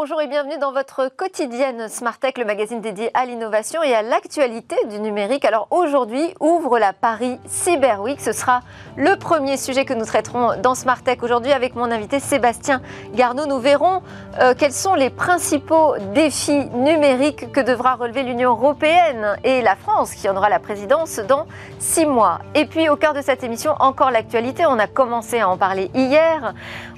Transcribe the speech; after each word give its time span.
Bonjour 0.00 0.22
et 0.22 0.28
bienvenue 0.28 0.58
dans 0.58 0.70
votre 0.70 1.08
quotidienne 1.08 1.88
Smart 1.88 2.16
Tech, 2.16 2.34
le 2.38 2.44
magazine 2.44 2.80
dédié 2.80 3.10
à 3.14 3.26
l'innovation 3.26 3.82
et 3.82 3.94
à 3.94 4.02
l'actualité 4.02 4.76
du 4.88 5.00
numérique. 5.00 5.44
Alors 5.44 5.66
aujourd'hui 5.72 6.22
ouvre 6.38 6.78
la 6.78 6.92
Paris 6.92 7.40
Cyber 7.46 8.00
Week. 8.00 8.20
Ce 8.20 8.30
sera 8.30 8.60
le 8.94 9.16
premier 9.16 9.56
sujet 9.56 9.84
que 9.84 9.94
nous 9.94 10.04
traiterons 10.04 10.60
dans 10.62 10.76
Smart 10.76 11.02
Tech 11.02 11.18
aujourd'hui 11.24 11.50
avec 11.50 11.74
mon 11.74 11.90
invité 11.90 12.20
Sébastien 12.20 12.80
Garneau. 13.12 13.46
Nous 13.46 13.58
verrons 13.58 14.02
euh, 14.38 14.54
quels 14.56 14.72
sont 14.72 14.94
les 14.94 15.10
principaux 15.10 15.96
défis 16.14 16.66
numériques 16.66 17.50
que 17.50 17.60
devra 17.60 17.96
relever 17.96 18.22
l'Union 18.22 18.50
européenne 18.50 19.36
et 19.42 19.62
la 19.62 19.74
France 19.74 20.14
qui 20.14 20.28
en 20.28 20.36
aura 20.36 20.48
la 20.48 20.60
présidence 20.60 21.18
dans 21.18 21.48
six 21.80 22.06
mois. 22.06 22.38
Et 22.54 22.66
puis 22.66 22.88
au 22.88 22.94
cœur 22.94 23.14
de 23.14 23.20
cette 23.20 23.42
émission, 23.42 23.74
encore 23.80 24.12
l'actualité. 24.12 24.64
On 24.64 24.78
a 24.78 24.86
commencé 24.86 25.40
à 25.40 25.48
en 25.48 25.56
parler 25.56 25.90
hier. 25.92 26.54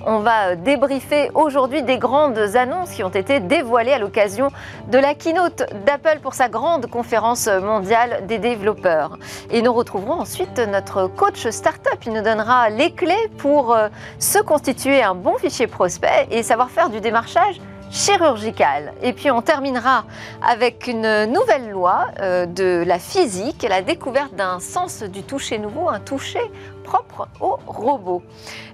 On 0.06 0.20
va 0.20 0.56
débriefer 0.56 1.30
aujourd'hui 1.34 1.82
des 1.82 1.98
grandes 1.98 2.38
annonces 2.56 2.90
qui 2.90 3.04
ont 3.04 3.10
été 3.10 3.38
dévoilées 3.38 3.92
à 3.92 3.98
l'occasion 3.98 4.48
de 4.90 4.96
la 4.96 5.14
keynote 5.14 5.64
d'Apple 5.84 6.20
pour 6.22 6.32
sa 6.32 6.48
grande 6.48 6.86
conférence 6.86 7.46
mondiale 7.48 8.26
des 8.26 8.38
développeurs. 8.38 9.18
Et 9.50 9.60
nous 9.60 9.72
retrouverons 9.72 10.20
ensuite 10.20 10.58
notre 10.58 11.06
coach 11.06 11.48
startup. 11.50 11.98
Il 12.06 12.14
nous 12.14 12.22
donnera 12.22 12.70
les 12.70 12.92
clés 12.92 13.28
pour 13.38 13.74
euh, 13.74 13.88
se 14.18 14.38
constituer 14.38 15.02
un 15.02 15.14
bon 15.14 15.36
fichier 15.36 15.66
prospect 15.66 16.28
et 16.30 16.42
savoir 16.42 16.70
faire 16.70 16.88
du 16.88 17.00
démarchage 17.00 17.60
chirurgical. 17.90 18.92
Et 19.02 19.12
puis 19.12 19.30
on 19.30 19.42
terminera 19.42 20.04
avec 20.42 20.86
une 20.86 21.24
nouvelle 21.26 21.70
loi 21.70 22.06
euh, 22.20 22.46
de 22.46 22.84
la 22.86 22.98
physique, 22.98 23.66
la 23.68 23.82
découverte 23.82 24.34
d'un 24.34 24.60
sens 24.60 25.02
du 25.02 25.22
toucher 25.22 25.58
nouveau, 25.58 25.88
un 25.88 26.00
toucher 26.00 26.42
propre 26.84 27.28
aux 27.40 27.58
robots. 27.66 28.22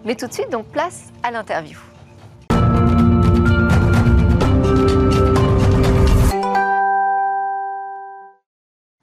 Mais 0.04 0.14
tout 0.14 0.26
de 0.26 0.32
suite, 0.32 0.50
donc 0.50 0.66
place 0.66 1.04
à 1.22 1.30
l'interview. 1.30 1.78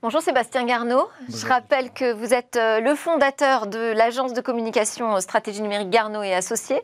Bonjour 0.04 0.22
Sébastien 0.22 0.66
Garneau. 0.66 1.08
Je 1.30 1.48
rappelle 1.48 1.90
que 1.90 2.12
vous 2.12 2.34
êtes 2.34 2.58
euh, 2.58 2.82
le 2.82 2.94
fondateur 2.94 3.68
de 3.68 3.94
l'agence 3.94 4.34
de 4.34 4.42
communication 4.42 5.16
euh, 5.16 5.22
stratégie 5.22 5.62
numérique 5.62 5.90
Garneau 5.90 6.22
et 6.23 6.34
Associés, 6.34 6.82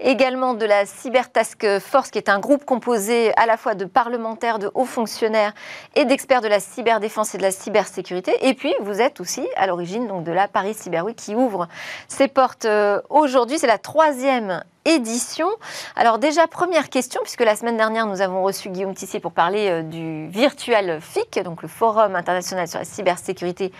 également 0.00 0.54
de 0.54 0.64
la 0.64 0.86
Cyber 0.86 1.30
Task 1.30 1.78
Force, 1.80 2.10
qui 2.10 2.16
est 2.16 2.30
un 2.30 2.38
groupe 2.38 2.64
composé 2.64 3.36
à 3.36 3.44
la 3.44 3.58
fois 3.58 3.74
de 3.74 3.84
parlementaires, 3.84 4.58
de 4.58 4.70
hauts 4.72 4.86
fonctionnaires 4.86 5.52
et 5.94 6.06
d'experts 6.06 6.40
de 6.40 6.48
la 6.48 6.58
cyberdéfense 6.58 7.34
et 7.34 7.36
de 7.36 7.42
la 7.42 7.50
cybersécurité. 7.50 8.34
Et 8.40 8.54
puis, 8.54 8.72
vous 8.80 8.98
êtes 9.02 9.20
aussi 9.20 9.46
à 9.56 9.66
l'origine 9.66 10.06
donc 10.06 10.24
de 10.24 10.32
la 10.32 10.48
Paris 10.48 10.72
Cyber 10.72 11.04
Week 11.04 11.16
qui 11.16 11.34
ouvre 11.34 11.68
ses 12.08 12.28
portes 12.28 12.64
euh, 12.64 12.98
aujourd'hui. 13.10 13.58
C'est 13.58 13.66
la 13.66 13.76
troisième 13.76 14.64
édition. 14.84 15.48
Alors 15.96 16.18
déjà, 16.18 16.46
première 16.46 16.90
question, 16.90 17.20
puisque 17.22 17.40
la 17.40 17.56
semaine 17.56 17.76
dernière, 17.76 18.06
nous 18.06 18.20
avons 18.20 18.42
reçu 18.42 18.68
Guillaume 18.68 18.94
Tissier 18.94 19.20
pour 19.20 19.32
parler 19.32 19.68
euh, 19.68 19.82
du 19.82 20.28
Virtual 20.28 21.00
FIC, 21.00 21.42
donc 21.42 21.62
le 21.62 21.68
Forum 21.68 22.14
international 22.16 22.68
sur 22.68 22.78
la 22.78 22.84
cybersécurité 22.84 23.72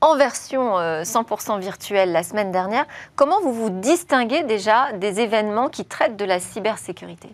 en 0.00 0.16
version 0.16 0.78
100% 0.78 1.56
euh, 1.56 1.58
virtuelle 1.58 2.12
la 2.12 2.22
semaine 2.22 2.52
dernière. 2.52 2.86
Comment 3.16 3.40
vous 3.40 3.52
vous 3.52 3.70
distinguez 3.70 4.42
déjà 4.44 4.92
des 4.92 5.20
événements 5.20 5.68
qui 5.68 5.84
traitent 5.84 6.16
de 6.16 6.24
la 6.24 6.40
cybersécurité 6.40 7.30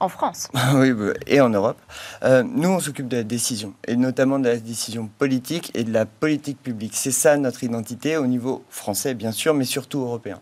en 0.00 0.08
France? 0.08 0.48
Oui, 0.74 0.92
bah, 0.92 1.12
et 1.26 1.40
en 1.40 1.48
Europe. 1.48 1.78
Euh, 2.24 2.42
nous, 2.42 2.68
on 2.68 2.80
s'occupe 2.80 3.08
de 3.08 3.18
la 3.18 3.22
décision, 3.22 3.74
et 3.86 3.96
notamment 3.96 4.38
de 4.38 4.48
la 4.48 4.56
décision 4.56 5.08
politique 5.18 5.70
et 5.74 5.84
de 5.84 5.92
la 5.92 6.06
politique 6.06 6.62
publique. 6.62 6.96
C'est 6.96 7.12
ça 7.12 7.36
notre 7.36 7.64
identité 7.64 8.16
au 8.16 8.26
niveau 8.26 8.64
français, 8.68 9.14
bien 9.14 9.32
sûr, 9.32 9.54
mais 9.54 9.64
surtout 9.64 10.00
européen. 10.00 10.40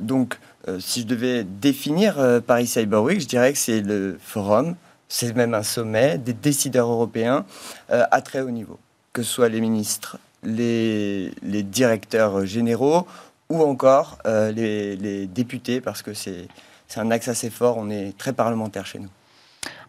donc, 0.00 0.38
si 0.80 1.02
je 1.02 1.06
devais 1.06 1.44
définir 1.44 2.18
euh, 2.18 2.40
Paris 2.40 2.66
Cyber 2.66 3.02
Week, 3.02 3.20
je 3.20 3.26
dirais 3.26 3.52
que 3.52 3.58
c'est 3.58 3.80
le 3.80 4.18
forum, 4.20 4.76
c'est 5.08 5.34
même 5.34 5.54
un 5.54 5.62
sommet 5.62 6.18
des 6.18 6.32
décideurs 6.32 6.88
européens 6.90 7.44
euh, 7.90 8.04
à 8.10 8.20
très 8.20 8.40
haut 8.40 8.50
niveau, 8.50 8.78
que 9.12 9.22
ce 9.22 9.30
soit 9.30 9.48
les 9.48 9.60
ministres, 9.60 10.18
les, 10.42 11.32
directeurs 11.42 12.46
généraux 12.46 13.06
ou 13.48 13.62
encore 13.62 14.18
les 14.26 15.26
députés, 15.26 15.80
parce 15.80 16.02
que 16.02 16.12
c'est 16.12 16.48
un 16.96 17.10
axe 17.10 17.28
assez 17.28 17.50
fort, 17.50 17.76
on 17.78 17.88
est 17.88 18.16
très 18.18 18.32
parlementaire 18.32 18.84
chez 18.84 18.98
nous. 18.98 19.08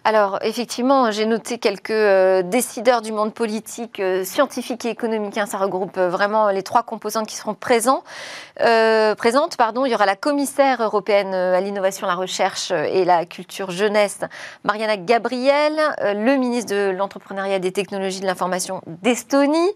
Alors, 0.05 0.39
effectivement, 0.43 1.11
j'ai 1.11 1.25
noté 1.25 1.57
quelques 1.57 1.89
euh, 1.91 2.41
décideurs 2.41 3.01
du 3.01 3.11
monde 3.11 3.33
politique, 3.33 3.99
euh, 3.99 4.23
scientifique 4.23 4.85
et 4.85 4.89
économique. 4.89 5.37
Hein. 5.37 5.45
ça 5.45 5.57
regroupe 5.57 5.97
euh, 5.97 6.09
vraiment 6.09 6.49
les 6.51 6.63
trois 6.63 6.83
composantes 6.83 7.27
qui 7.27 7.35
seront 7.35 7.53
présentes. 7.53 8.03
Il 8.61 9.91
y 9.91 9.95
aura 9.95 10.05
la 10.05 10.15
commissaire 10.15 10.81
européenne 10.81 11.33
à 11.33 11.59
l'innovation, 11.61 12.07
la 12.07 12.15
recherche 12.15 12.71
et 12.71 13.05
la 13.05 13.25
culture 13.25 13.71
jeunesse, 13.71 14.19
Mariana 14.63 14.97
Gabriel, 14.97 15.73
le 16.01 16.35
ministre 16.35 16.73
de 16.73 16.91
l'entrepreneuriat 16.91 17.59
des 17.59 17.71
technologies 17.71 18.19
de 18.19 18.25
l'information 18.25 18.81
d'Estonie. 18.85 19.71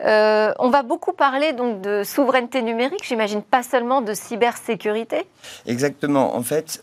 on 0.00 0.70
va 0.70 0.82
beaucoup 0.82 1.12
parler 1.12 1.52
donc 1.52 1.80
de 1.80 2.02
souveraineté 2.04 2.62
numérique, 2.62 3.04
j'imagine 3.04 3.42
pas 3.42 3.62
seulement 3.62 4.00
de 4.00 4.14
cybersécurité. 4.14 5.26
Exactement. 5.66 6.34
En 6.34 6.42
fait, 6.42 6.82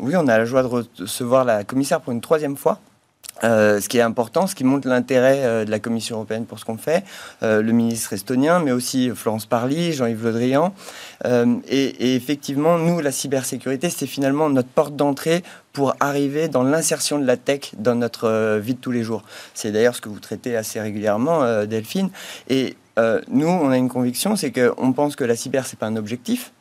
oui, 0.00 0.14
on 0.16 0.26
a 0.28 0.38
la 0.38 0.44
joie 0.44 0.62
de 0.62 0.68
recevoir 0.68 1.44
la 1.44 1.64
commissaire 1.64 2.00
pour 2.00 2.12
une 2.12 2.20
troisième 2.20 2.56
fois. 2.56 2.80
Euh, 3.42 3.80
ce 3.80 3.88
qui 3.88 3.98
est 3.98 4.02
important, 4.02 4.46
ce 4.46 4.54
qui 4.54 4.64
montre 4.64 4.86
l'intérêt 4.86 5.44
euh, 5.44 5.64
de 5.64 5.70
la 5.70 5.78
Commission 5.78 6.16
européenne 6.16 6.44
pour 6.44 6.58
ce 6.58 6.64
qu'on 6.64 6.76
fait, 6.76 7.04
euh, 7.42 7.62
le 7.62 7.72
ministre 7.72 8.12
estonien, 8.12 8.60
mais 8.60 8.70
aussi 8.70 9.10
Florence 9.14 9.46
Parly, 9.46 9.92
Jean-Yves 9.92 10.24
Le 10.24 10.32
Drian. 10.32 10.74
Et, 11.68 12.14
effectivement, 12.16 12.78
nous, 12.78 13.00
la 13.00 13.12
cybersécurité, 13.12 13.90
c'est 13.90 14.06
finalement 14.06 14.50
notre 14.50 14.68
porte 14.68 14.96
d'entrée 14.96 15.42
pour 15.72 15.94
arriver 16.00 16.48
dans 16.48 16.62
l'insertion 16.62 17.18
de 17.18 17.26
la 17.26 17.36
tech 17.36 17.72
dans 17.78 17.94
notre 17.94 18.58
vie 18.58 18.74
de 18.74 18.80
tous 18.80 18.90
les 18.90 19.02
jours. 19.02 19.22
C'est 19.54 19.70
d'ailleurs 19.70 19.94
ce 19.94 20.00
que 20.00 20.08
vous 20.08 20.18
traitez 20.18 20.56
assez 20.56 20.80
régulièrement, 20.80 21.64
Delphine. 21.66 22.10
Et 22.48 22.76
nous, 23.28 23.48
on 23.48 23.70
a 23.70 23.76
une 23.76 23.90
conviction, 23.90 24.34
c'est 24.34 24.50
qu'on 24.50 24.92
pense 24.92 25.14
que 25.14 25.24
la 25.24 25.36
cyber, 25.36 25.66
c'est 25.66 25.78
pas 25.78 25.86
un 25.86 25.96
objectif, 25.96 26.52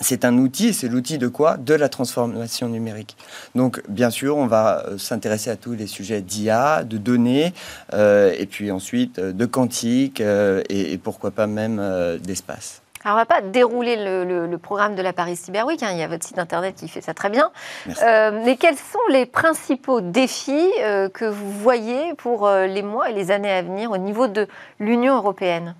c'est 0.00 0.24
un 0.24 0.36
outil, 0.38 0.68
et 0.68 0.72
c'est 0.72 0.88
l'outil 0.88 1.18
de 1.18 1.28
quoi? 1.28 1.56
De 1.56 1.74
la 1.74 1.88
transformation 1.88 2.68
numérique. 2.68 3.16
Donc, 3.54 3.80
bien 3.88 4.10
sûr, 4.10 4.36
on 4.36 4.46
va 4.46 4.84
euh, 4.86 4.98
s'intéresser 4.98 5.50
à 5.50 5.56
tous 5.56 5.72
les 5.72 5.86
sujets 5.86 6.20
d'IA, 6.20 6.82
de 6.84 6.98
données, 6.98 7.52
euh, 7.92 8.34
et 8.36 8.46
puis 8.46 8.72
ensuite 8.72 9.18
euh, 9.18 9.32
de 9.32 9.46
quantique, 9.46 10.20
et, 10.20 10.98
pourquoi 11.02 11.30
pas 11.30 11.46
même 11.46 11.80
d'espace. 12.22 12.82
Alors, 13.04 13.18
on 13.18 13.20
ne 13.20 13.24
va 13.24 13.26
pas 13.26 13.42
dérouler 13.42 13.96
le, 13.96 14.56
programme 14.56 14.94
de 14.94 15.02
la 15.02 15.12
Paris 15.12 15.36
Cyber 15.36 15.66
Week. 15.66 15.82
Hein. 15.82 15.90
il 15.92 15.98
y 15.98 16.02
a 16.02 16.08
votre 16.08 16.24
site 16.24 16.38
internet 16.38 16.74
qui 16.76 16.88
fait 16.88 17.02
ça 17.02 17.12
très 17.12 17.28
bien. 17.30 17.50
mais 17.86 18.56
quels 18.56 18.76
sont 18.76 18.98
les 19.10 19.26
principaux 19.26 20.00
défis 20.00 20.70
que 21.12 21.24
vous 21.24 21.52
voyez 21.52 22.14
pour 22.14 22.48
les 22.48 22.82
mois 22.82 23.10
et 23.10 23.12
les 23.12 23.30
années 23.30 23.50
à 23.50 23.62
venir 23.62 23.90
au 23.90 23.98
niveau 23.98 24.26
de 24.26 24.48
l'Union 24.78 25.16
européenne? 25.16 25.74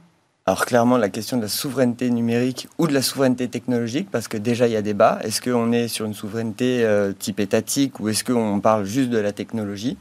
Alors 0.47 0.67
clairement, 0.67 0.99
la 0.99 1.09
question 1.09 1.39
de 1.39 1.43
la 1.43 1.49
souveraineté 1.49 2.11
numérique 2.11 2.69
ou 2.77 2.87
de 2.87 2.93
la 2.93 3.01
souveraineté 3.01 3.49
technologique, 3.49 4.11
parce 4.11 4.29
que 4.29 4.37
déjà 4.37 4.67
il 4.67 4.75
y 4.75 4.77
a 4.77 4.83
débat. 4.83 5.19
Est-ce 5.23 5.41
qu'on 5.41 5.73
est 5.73 5.89
sur 5.89 6.05
une 6.05 6.13
souveraineté 6.13 6.85
euh, 6.85 7.15
type 7.19 7.41
étatique 7.41 7.99
ou 7.99 8.11
est-ce 8.11 8.25
qu'on 8.25 8.61
parle 8.61 8.85
juste 8.85 9.09
de 9.09 9.17
la 9.17 9.33
technologie? 9.33 9.97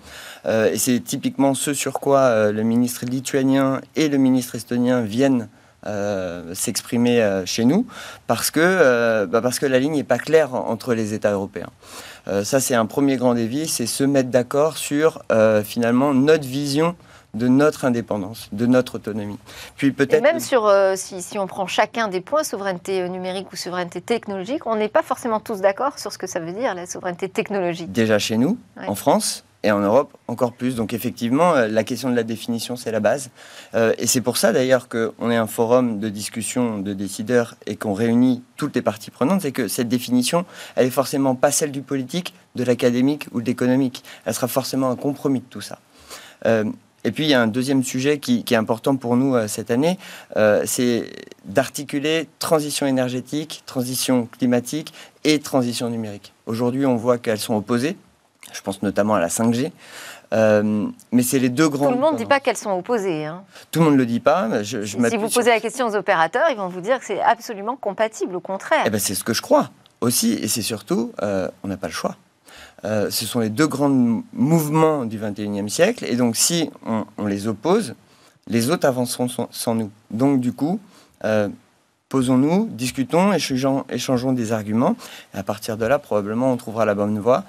Euh, 0.45 0.69
Et 0.69 0.77
c'est 0.77 0.99
typiquement 0.99 1.53
ce 1.53 1.73
sur 1.73 2.01
quoi 2.01 2.19
euh, 2.19 2.51
le 2.51 2.63
ministre 2.63 3.05
lituanien 3.05 3.79
et 3.95 4.09
le 4.09 4.17
ministre 4.17 4.55
estonien 4.55 5.01
viennent 5.01 5.47
s'exprimer 6.53 7.41
chez 7.45 7.65
nous, 7.65 7.85
parce 8.25 8.51
que, 8.51 9.25
bah, 9.25 9.41
parce 9.41 9.59
que 9.59 9.65
la 9.65 9.79
ligne 9.79 9.95
n'est 9.95 10.05
pas 10.05 10.17
claire 10.17 10.55
entre 10.55 10.93
les 10.93 11.13
États 11.13 11.33
européens. 11.33 11.71
ça, 12.43 12.61
c'est 12.61 12.73
un 12.73 12.85
premier 12.85 13.17
grand 13.17 13.33
défi, 13.33 13.67
c'est 13.67 13.85
se 13.85 14.05
mettre 14.05 14.29
d'accord 14.29 14.77
sur 14.77 15.21
finalement 15.65 16.13
notre 16.13 16.47
vision 16.47 16.95
de 17.33 17.47
notre 17.47 17.85
indépendance, 17.85 18.49
de 18.51 18.65
notre 18.65 18.95
autonomie. 18.95 19.39
Puis 19.75 19.91
peut-être. 19.91 20.21
même 20.21 20.39
sur, 20.39 20.67
euh, 20.67 20.93
si, 20.95 21.39
on 21.39 21.47
prend 21.47 21.65
chacun 21.65 22.07
des 22.07 22.21
points, 22.21 22.43
souveraineté 22.43 23.01
euh, 23.01 23.07
numérique 23.07 23.51
ou 23.51 23.55
souveraineté 23.55 24.01
technologique, 24.01 24.67
on 24.67 24.75
n'est 24.75 24.89
pas 24.89 25.01
forcément 25.01 25.39
tous 25.39 25.59
d'accord 25.59 25.97
sur 25.97 26.11
ce 26.11 26.17
que 26.17 26.27
ça 26.27 26.39
veut 26.39 26.53
dire 26.53 26.75
la 26.75 26.85
souveraineté 26.85 27.29
technologique. 27.29 27.91
Déjà 27.91 28.19
chez 28.19 28.37
nous, 28.37 28.57
en 28.77 28.95
France. 28.95 29.43
Et 29.65 29.71
en 29.71 29.79
Europe, 29.79 30.11
encore 30.27 30.51
plus. 30.51 30.75
Donc 30.75 30.91
effectivement, 30.91 31.53
euh, 31.53 31.69
la 31.69 31.85
question 31.85 32.09
de 32.09 32.15
la 32.17 32.23
définition, 32.23 32.75
c'est 32.75 32.91
la 32.91 32.99
base. 32.99 33.29
et 33.97 34.07
c'est 34.07 34.19
pour 34.19 34.35
ça 34.35 34.51
d'ailleurs 34.51 34.89
qu'on 34.89 35.31
est 35.31 35.37
un 35.37 35.47
forum 35.47 36.01
de 36.01 36.09
discussion 36.09 36.79
de 36.79 36.93
décideurs 36.93 37.55
et 37.65 37.77
qu'on 37.77 37.93
réunit 37.93 38.43
toutes 38.57 38.75
les 38.75 38.81
parties 38.81 39.09
prenantes. 39.09 39.41
C'est 39.41 39.53
que 39.53 39.69
cette 39.69 39.87
définition, 39.87 40.45
elle 40.75 40.87
est 40.87 40.89
forcément 40.91 41.35
pas 41.35 41.49
celle 41.49 41.71
du 41.71 41.81
politique, 41.81 42.33
de 42.55 42.65
l'académique 42.65 43.27
ou 43.31 43.39
de 43.39 43.45
l'économique. 43.45 44.03
Elle 44.25 44.33
sera 44.33 44.49
forcément 44.49 44.91
un 44.91 44.97
compromis 44.97 45.39
de 45.39 45.45
tout 45.45 45.61
ça. 45.61 45.79
Et 47.03 47.11
puis 47.11 47.25
il 47.25 47.29
y 47.29 47.33
a 47.33 47.41
un 47.41 47.47
deuxième 47.47 47.83
sujet 47.83 48.19
qui, 48.19 48.43
est 48.49 48.55
important 48.55 48.95
pour 48.95 49.15
nous 49.15 49.35
euh, 49.35 49.47
cette 49.47 49.71
année, 49.71 49.97
euh, 50.37 50.63
c'est 50.65 51.09
d'articuler 51.45 52.27
transition 52.39 52.85
énergétique, 52.85 53.63
transition 53.65 54.27
climatique 54.27 54.93
et 55.23 55.39
transition 55.39 55.89
numérique. 55.89 56.33
Aujourd'hui, 56.45 56.85
on 56.85 56.95
voit 56.95 57.17
qu'elles 57.17 57.39
sont 57.39 57.55
opposées. 57.55 57.97
Je 58.51 58.61
pense 58.61 58.81
notamment 58.83 59.15
à 59.15 59.19
la 59.19 59.29
5G. 59.29 59.71
Euh, 60.33 60.87
mais 61.11 61.21
c'est 61.21 61.39
les 61.39 61.49
deux 61.49 61.69
grands. 61.69 61.87
Tout 61.87 61.93
le 61.93 61.99
monde 61.99 62.13
ne 62.13 62.17
dit 62.17 62.25
pas 62.25 62.39
qu'elles 62.39 62.57
sont 62.57 62.71
opposées. 62.71 63.25
Hein. 63.25 63.43
Tout 63.71 63.79
le 63.79 63.85
monde 63.85 63.93
ne 63.93 63.99
le 63.99 64.05
dit 64.05 64.19
pas. 64.19 64.63
Je, 64.63 64.83
si 64.83 65.17
vous 65.17 65.29
posez 65.29 65.51
la 65.51 65.59
question 65.59 65.87
aux 65.87 65.95
opérateurs, 65.95 66.49
ils 66.49 66.57
vont 66.57 66.69
vous 66.69 66.81
dire 66.81 66.99
que 66.99 67.05
c'est 67.05 67.21
absolument 67.21 67.75
compatible, 67.75 68.35
au 68.35 68.39
contraire. 68.39 68.83
Eh 68.85 68.89
ben, 68.89 68.99
c'est 68.99 69.15
ce 69.15 69.23
que 69.23 69.33
je 69.33 69.41
crois 69.41 69.69
aussi. 70.01 70.33
Et 70.33 70.47
c'est 70.47 70.63
surtout, 70.63 71.11
on 71.21 71.67
n'a 71.67 71.77
pas 71.77 71.87
le 71.87 71.93
choix. 71.93 72.15
Ce 72.83 73.25
sont 73.25 73.39
les 73.39 73.49
deux 73.49 73.67
grands 73.67 74.21
mouvements 74.33 75.05
du 75.05 75.19
21e 75.19 75.69
siècle. 75.69 76.05
Et 76.05 76.15
donc, 76.15 76.35
si 76.35 76.69
on, 76.85 77.25
les 77.25 77.47
oppose, 77.47 77.95
les 78.47 78.69
autres 78.69 78.87
avanceront 78.87 79.27
sans, 79.51 79.75
nous. 79.75 79.91
Donc, 80.11 80.41
du 80.41 80.53
coup, 80.53 80.79
posons-nous, 82.09 82.67
discutons, 82.71 83.33
échangeons, 83.33 83.85
échangeons, 83.89 84.33
des 84.33 84.51
arguments. 84.51 84.95
Et 85.33 85.37
à 85.37 85.43
partir 85.43 85.77
de 85.77 85.85
là, 85.85 85.99
probablement, 85.99 86.51
on 86.51 86.57
trouvera 86.57 86.85
la 86.85 86.95
bonne 86.95 87.19
voie. 87.19 87.45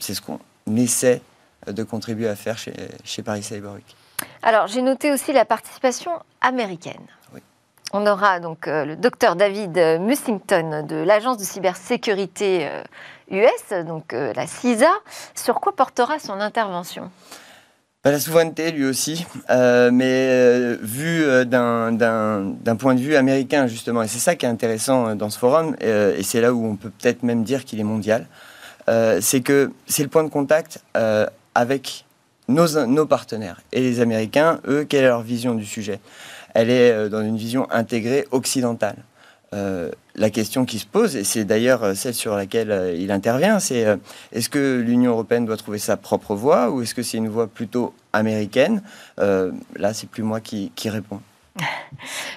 C'est 0.00 0.14
ce 0.14 0.20
qu'on 0.20 0.38
essaie 0.76 1.22
de 1.66 1.82
contribuer 1.82 2.28
à 2.28 2.36
faire 2.36 2.58
chez, 2.58 2.74
chez 3.04 3.22
Paris 3.22 3.42
Cyber 3.42 3.72
Week. 3.72 3.96
Alors, 4.42 4.66
j'ai 4.66 4.82
noté 4.82 5.12
aussi 5.12 5.32
la 5.32 5.44
participation 5.44 6.12
américaine. 6.40 7.06
On 7.94 8.06
aura 8.06 8.40
donc 8.40 8.68
euh, 8.68 8.86
le 8.86 8.96
docteur 8.96 9.36
David 9.36 9.76
Mussington 10.00 10.86
de 10.88 10.96
l'agence 10.96 11.36
de 11.36 11.44
cybersécurité 11.44 12.66
US, 13.30 13.50
euh, 13.70 13.82
donc 13.82 14.14
euh, 14.14 14.32
la 14.34 14.46
CISA. 14.46 14.90
Sur 15.34 15.60
quoi 15.60 15.76
portera 15.76 16.18
son 16.18 16.40
intervention? 16.40 17.10
Bah, 18.02 18.10
la 18.10 18.18
souveraineté, 18.18 18.72
lui 18.72 18.86
aussi, 18.86 19.26
mais 19.48 20.74
vu 20.80 21.46
d'un 21.46 22.76
point 22.76 22.94
de 22.96 23.00
vue 23.00 23.14
américain, 23.14 23.68
justement. 23.68 24.02
Et 24.02 24.08
c'est 24.08 24.18
ça 24.18 24.34
qui 24.34 24.44
est 24.44 24.48
intéressant 24.48 25.14
dans 25.14 25.30
ce 25.30 25.38
forum, 25.38 25.76
et 25.80 26.24
c'est 26.24 26.40
là 26.40 26.52
où 26.52 26.66
on 26.66 26.74
peut 26.74 26.90
peut-être 26.90 27.22
même 27.22 27.44
dire 27.44 27.64
qu'il 27.64 27.78
est 27.78 27.84
mondial. 27.84 28.26
c'est 29.20 29.40
que 29.40 29.70
c'est 29.86 30.02
le 30.02 30.08
point 30.08 30.24
de 30.24 30.30
contact 30.30 30.82
avec 31.54 32.04
nos, 32.48 32.86
nos, 32.86 33.06
partenaires. 33.06 33.60
Et 33.70 33.80
les 33.80 34.00
Américains, 34.00 34.58
eux, 34.66 34.82
quelle 34.82 35.04
est 35.04 35.08
leur 35.08 35.22
vision 35.22 35.54
du 35.54 35.64
sujet? 35.64 36.00
Elle 36.54 36.70
est 36.70 36.92
euh, 36.92 37.08
dans 37.08 37.22
une 37.22 37.36
vision 37.36 37.66
intégrée 37.70 38.26
occidentale. 38.30 38.96
Euh, 39.54 39.90
la 40.14 40.30
question 40.30 40.64
qui 40.64 40.78
se 40.78 40.86
pose, 40.86 41.14
et 41.14 41.24
c'est 41.24 41.44
d'ailleurs 41.44 41.82
euh, 41.82 41.94
celle 41.94 42.14
sur 42.14 42.34
laquelle 42.34 42.94
il 42.98 43.10
intervient, 43.10 43.60
c'est 43.60 43.86
est-ce 44.32 44.48
que 44.48 44.80
l'Union 44.80 45.12
européenne 45.12 45.44
doit 45.44 45.56
trouver 45.56 45.78
sa 45.78 45.96
propre 45.96 46.34
voie 46.34 46.70
ou 46.70 46.82
est-ce 46.82 46.94
que 46.94 47.02
c'est 47.02 47.18
une 47.18 47.28
voie 47.28 47.46
plutôt 47.46 47.94
américaine? 48.12 48.82
Là, 49.18 49.94
c'est 49.94 50.08
plus 50.08 50.22
moi 50.22 50.40
qui, 50.40 50.72
qui 50.74 50.88
réponds. 50.88 51.20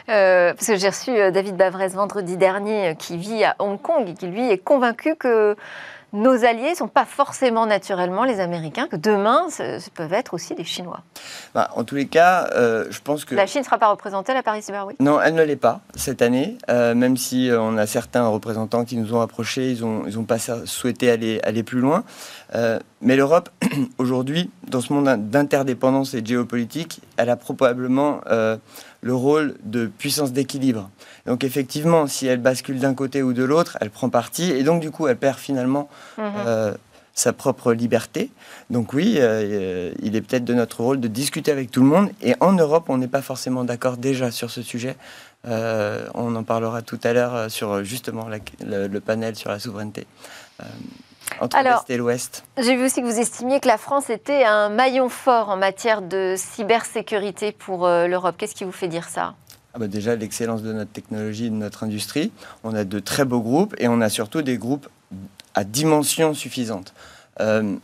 parce 0.08 0.68
que 0.68 0.76
j'ai 0.76 0.90
reçu 0.90 1.12
David 1.32 1.56
Bavrez 1.56 1.88
vendredi 1.88 2.36
dernier, 2.36 2.96
qui 3.00 3.18
vit 3.18 3.46
à 3.46 3.56
Hong 3.60 3.82
Kong 3.82 4.10
et 4.10 4.14
qui 4.14 4.28
lui 4.28 4.50
est 4.50 4.58
convaincu 4.58 5.16
que 5.16 5.56
nos 6.16 6.44
alliés 6.44 6.72
ne 6.72 6.76
sont 6.76 6.88
pas 6.88 7.06
forcément 7.06 7.66
naturellement 7.66 8.24
les 8.24 8.40
Américains, 8.40 8.88
que 8.88 8.96
demain, 8.96 9.48
ce, 9.50 9.90
peuvent 9.92 10.14
être 10.14 10.34
aussi 10.34 10.56
les 10.56 10.64
Chinois. 10.64 11.02
Bah, 11.54 11.70
en 11.76 11.84
tous 11.84 11.96
les 11.96 12.08
cas, 12.08 12.50
euh, 12.56 12.86
je 12.90 13.00
pense 13.02 13.26
que... 13.26 13.36
La 13.36 13.46
Chine 13.46 13.62
ne 13.62 13.66
sera 13.66 13.78
pas 13.78 13.90
représentée 13.90 14.32
à 14.32 14.36
la 14.36 14.44
Paris 14.44 14.62
Cyber 14.62 14.88
Week? 14.88 15.00
Non, 15.00 15.22
elle 15.22 15.36
ne 15.36 15.44
l'est 15.44 15.56
pas 15.56 15.82
cette 15.96 16.22
année, 16.22 16.58
euh, 16.70 16.96
même 16.96 17.18
si 17.18 17.50
euh, 17.50 17.62
on 17.62 17.78
a 17.78 17.86
certains 17.86 18.28
représentants 18.28 18.86
qui 18.86 18.98
nous 18.98 19.14
ont 19.14 19.22
approchés, 19.22 19.72
ils 19.72 19.82
n'ont 19.82 20.04
ils 20.08 20.18
ont 20.18 20.24
pas 20.24 20.38
souhaité 20.40 21.12
aller, 21.12 21.40
aller 21.44 21.64
plus 21.64 21.80
loin. 21.80 22.04
Mais 23.02 23.16
l'Europe, 23.16 23.50
aujourd'hui, 23.98 24.50
dans 24.69 24.81
ce 24.81 24.94
monde 24.94 25.30
d'interdépendance 25.30 26.13
et 26.13 26.22
de 26.22 26.28
géopolitique, 26.28 27.02
elle 27.18 27.30
a 27.30 27.36
probablement 27.36 28.22
le 29.06 29.13
rôle 29.13 29.56
de 29.63 29.86
puissance 29.86 30.34
d'équilibre. 30.34 30.90
Donc 31.28 31.44
effectivement, 31.44 32.07
si 32.07 32.25
elle 32.25 32.42
bascule 32.42 32.80
d'un 32.80 32.96
côté 32.96 33.22
ou 33.22 33.34
de 33.34 33.44
l'autre, 33.44 33.78
elle 33.80 33.92
prend 33.92 34.10
parti 34.10 34.52
et 34.52 34.63
donc 34.63 34.81
du 34.81 34.90
coup, 34.90 35.07
elle 35.07 35.16
perd 35.16 35.38
finalement 35.38 35.90
mhm. 36.18 36.25
euh, 36.48 36.74
sa 37.13 37.31
propre 37.31 37.72
liberté. 37.74 38.31
Donc 38.72 38.94
oui, 38.94 39.18
euh, 39.19 39.94
il 40.02 40.16
est 40.16 40.22
peut-être 40.22 40.44
de 40.44 40.56
notre 40.56 40.81
rôle 40.81 41.00
de 41.00 41.07
discuter 41.07 41.52
avec 41.52 41.69
tout 41.69 41.81
le 41.81 41.88
monde. 41.88 42.10
Et 42.24 42.34
en 42.40 42.54
Europe, 42.54 42.86
on 42.90 42.98
n'est 42.98 43.07
pas 43.07 43.22
forcément 43.22 43.63
d'accord 43.63 43.98
déjà 43.98 44.31
sur 44.31 44.50
ce 44.50 44.63
sujet. 44.63 44.96
Euh, 45.48 46.07
on 46.16 46.36
en 46.36 46.44
parlera 46.44 46.81
tout 46.81 47.00
à 47.04 47.13
l'heure 47.13 47.52
sur 47.52 47.84
justement 47.84 48.28
le, 48.28 49.00
panel 49.00 49.36
sur 49.36 49.52
la 49.52 49.60
souveraineté. 49.60 50.07
Entre 51.39 51.62
l'Est 51.62 51.89
et 51.89 51.98
l'Ouest. 51.98 52.44
J'ai 52.57 52.75
vu 52.75 52.86
aussi 52.86 53.01
que 53.01 53.06
vous 53.06 53.19
estimiez 53.19 53.60
que 53.60 53.68
la 53.68 53.77
France 53.77 54.10
était 54.10 54.44
un 54.44 54.69
maillon 54.69 55.10
fort 55.10 55.50
en 55.50 55.57
matière 55.57 56.01
de 56.01 56.36
cybersécurité 56.38 57.51
pour 57.51 57.88
l'Europe. 57.88 58.36
Qu'est-ce 58.38 58.56
qui 58.56 58.63
vous 58.63 58.72
fait 58.72 58.88
dire 58.88 59.07
ça? 59.10 59.36
Ah 59.74 59.80
bah 59.80 59.88
déjà 59.88 60.16
l'excellence 60.16 60.62
de 60.62 60.72
notre 60.72 60.92
technologie, 60.92 61.50
de 61.50 61.56
notre 61.56 61.83
industrie. 61.83 62.31
On 62.63 62.74
a 62.74 62.86
de 62.86 63.00
très 63.00 63.25
beaux 63.25 63.42
groupes 63.42 63.75
et 63.77 63.89
on 63.89 64.00
a 64.00 64.07
surtout 64.07 64.42
des 64.42 64.57
groupes 64.57 64.88
à 65.54 65.66
dimension 65.66 66.33
suffisante. 66.33 66.94
Euh, 67.42 67.75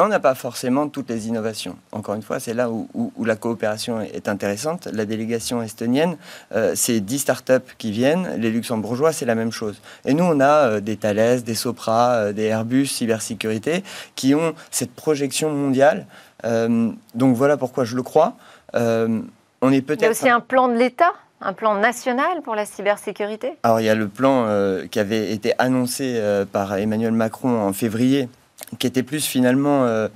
on 0.00 0.08
n'a 0.08 0.18
pas 0.18 0.34
forcément 0.34 0.88
toutes 0.88 1.08
les 1.08 1.28
innovations. 1.28 1.76
Encore 1.92 2.16
une 2.16 2.22
fois, 2.22 2.40
c'est 2.40 2.52
là 2.52 2.68
où, 2.68 2.88
la 3.24 3.36
coopération 3.36 4.00
est 4.00 4.28
intéressante. 4.28 4.88
La 4.92 5.04
délégation 5.04 5.62
estonienne, 5.62 6.16
euh, 6.52 6.72
c'est 6.74 6.98
10 6.98 7.20
startups 7.20 7.72
qui 7.78 7.92
viennent. 7.92 8.34
Les 8.38 8.50
luxembourgeois, 8.50 9.12
c'est 9.12 9.24
la 9.24 9.36
même 9.36 9.52
chose. 9.52 9.80
Et 10.04 10.12
nous, 10.14 10.24
on 10.24 10.40
a 10.40 10.66
euh, 10.66 10.80
des 10.80 10.96
Thales, 10.96 11.44
des 11.44 11.54
Sopra, 11.54 12.32
des 12.32 12.44
Airbus, 12.44 12.86
cybersécurité, 12.86 13.84
qui 14.16 14.34
ont 14.34 14.54
cette 14.72 14.92
projection 14.92 15.50
mondiale. 15.50 16.06
donc 16.42 17.36
voilà 17.36 17.56
pourquoi 17.56 17.84
je 17.84 17.94
le 17.94 18.02
crois. 18.02 18.34
Il 18.74 19.22
y 19.62 20.04
a 20.04 20.10
aussi 20.10 20.28
un 20.28 20.40
plan 20.40 20.68
de 20.68 20.74
l'État 20.74 21.12
un 21.44 21.52
plan 21.52 21.74
national 21.74 22.42
pour 22.42 22.54
la 22.54 22.64
cybersécurité? 22.64 23.52
Alors 23.62 23.80
il 23.80 23.84
y 23.84 23.90
a 23.90 23.94
le 23.94 24.08
plan 24.08 24.46
euh, 24.46 24.86
qui 24.86 24.98
avait 24.98 25.32
été 25.32 25.52
annoncé 25.58 26.14
euh, 26.16 26.44
par 26.46 26.74
Emmanuel 26.76 27.12
Macron 27.12 27.60
en 27.60 27.72
février, 27.72 28.28
qui 28.78 28.86
était 28.86 29.02
plus 29.02 29.26
finalement 29.26 29.84
euh, 29.84 30.08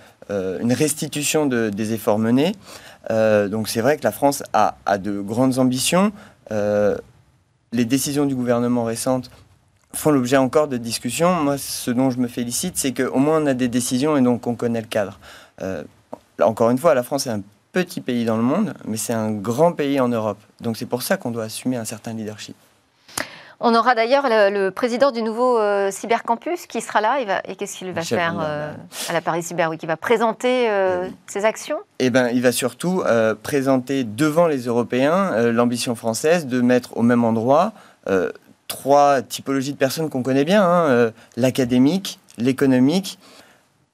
une 0.60 0.72
restitution 0.72 1.46
des 1.46 1.92
efforts 1.92 2.18
menés. 2.18 2.52
donc 3.08 3.68
c'est 3.68 3.80
vrai 3.80 3.96
que 3.96 4.04
la 4.04 4.12
France 4.12 4.42
a, 4.52 4.76
a 4.84 4.98
de 4.98 5.20
grandes 5.20 5.58
ambitions. 5.58 6.12
les 6.50 7.84
décisions 7.84 8.26
du 8.26 8.34
gouvernement 8.34 8.84
récentes 8.84 9.30
font 9.94 10.10
l'objet 10.10 10.36
encore 10.36 10.68
de 10.68 10.76
discussions. 10.76 11.32
Moi, 11.34 11.56
ce 11.56 11.90
dont 11.90 12.10
je 12.10 12.18
me 12.18 12.28
félicite, 12.28 12.76
c'est 12.76 12.92
qu'au 12.92 13.18
moins 13.18 13.42
on 13.42 13.46
a 13.46 13.54
des 13.54 13.68
décisions 13.68 14.18
et 14.18 14.20
donc 14.20 14.46
on 14.46 14.54
connaît 14.54 14.82
le 14.82 14.86
cadre. 14.86 15.18
encore 16.42 16.70
une 16.70 16.78
fois, 16.78 16.94
la 16.94 17.02
France 17.02 17.26
est 17.26 17.30
un 17.30 17.42
petit 17.72 18.00
pays 18.00 18.24
dans 18.24 18.36
le 18.36 18.42
monde, 18.42 18.74
mais 18.84 18.96
c'est 18.96 19.12
un 19.12 19.30
grand 19.30 19.72
pays 19.72 20.00
en 20.00 20.08
Europe. 20.08 20.40
Donc 20.60 20.76
c'est 20.76 20.86
pour 20.86 21.02
ça 21.02 21.16
qu'on 21.16 21.30
doit 21.30 21.44
assumer 21.44 21.76
un 21.76 21.84
certain 21.84 22.12
leadership. 22.12 22.56
On 23.60 23.74
aura 23.74 23.94
d'ailleurs 23.94 24.24
le, 24.28 24.70
président 24.70 25.10
du 25.10 25.22
nouveau 25.22 25.58
euh, 25.58 25.90
cybercampus 25.90 26.66
qui 26.66 26.80
sera 26.80 27.00
là. 27.00 27.20
et 27.44 27.56
qu'est-ce 27.56 27.78
qu'il 27.78 27.90
va 27.92 28.02
faire 28.02 28.36
euh, 28.40 28.72
à 29.08 29.12
la 29.12 29.20
Paris 29.20 29.42
Cyber 29.42 29.68
Week? 29.70 29.82
Il 29.82 29.86
va 29.86 29.96
présenter 29.96 30.70
euh, 30.70 31.08
ses 31.26 31.44
actions? 31.44 31.78
Eh 31.98 32.10
ben, 32.10 32.28
il 32.28 32.42
va 32.42 32.52
surtout 32.52 33.02
présenter 33.42 34.04
devant 34.04 34.46
les 34.46 34.66
Européens 34.66 35.50
l'ambition 35.50 35.94
française 35.94 36.46
de 36.46 36.60
mettre 36.60 36.96
au 36.96 37.02
même 37.02 37.24
endroit 37.24 37.72
trois 38.68 39.22
typologies 39.22 39.72
de 39.72 39.78
personnes 39.78 40.10
qu'on 40.10 40.22
connaît 40.22 40.44
bien 40.44 40.62
hein, 40.62 41.12
l'académique, 41.36 42.20
l'économique 42.36 43.18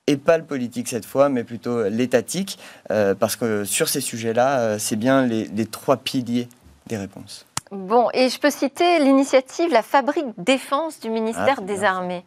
et 0.06 0.16
pas 0.16 0.38
le 0.38 0.44
politique 0.44 0.88
cette 0.88 1.06
fois, 1.06 1.28
mais 1.28 1.44
plutôt 1.44 1.88
l'étatique, 1.88 2.58
euh, 2.90 3.14
parce 3.14 3.36
que 3.36 3.64
sur 3.64 3.88
ces 3.88 4.00
sujets-là, 4.00 4.60
euh, 4.60 4.78
c'est 4.78 4.96
bien 4.96 5.26
les, 5.26 5.66
trois 5.66 5.96
piliers 5.96 6.48
des 6.86 6.96
réponses. 6.96 7.46
Bon, 7.70 8.08
et 8.14 8.28
je 8.28 8.38
peux 8.38 8.50
citer 8.50 8.98
l'initiative 8.98 9.70
La 9.72 9.82
Fabrique 9.82 10.26
Défense 10.38 11.00
du 11.00 11.10
ministère 11.10 11.56
ah, 11.58 11.62
des 11.62 11.84
Armées. 11.84 12.24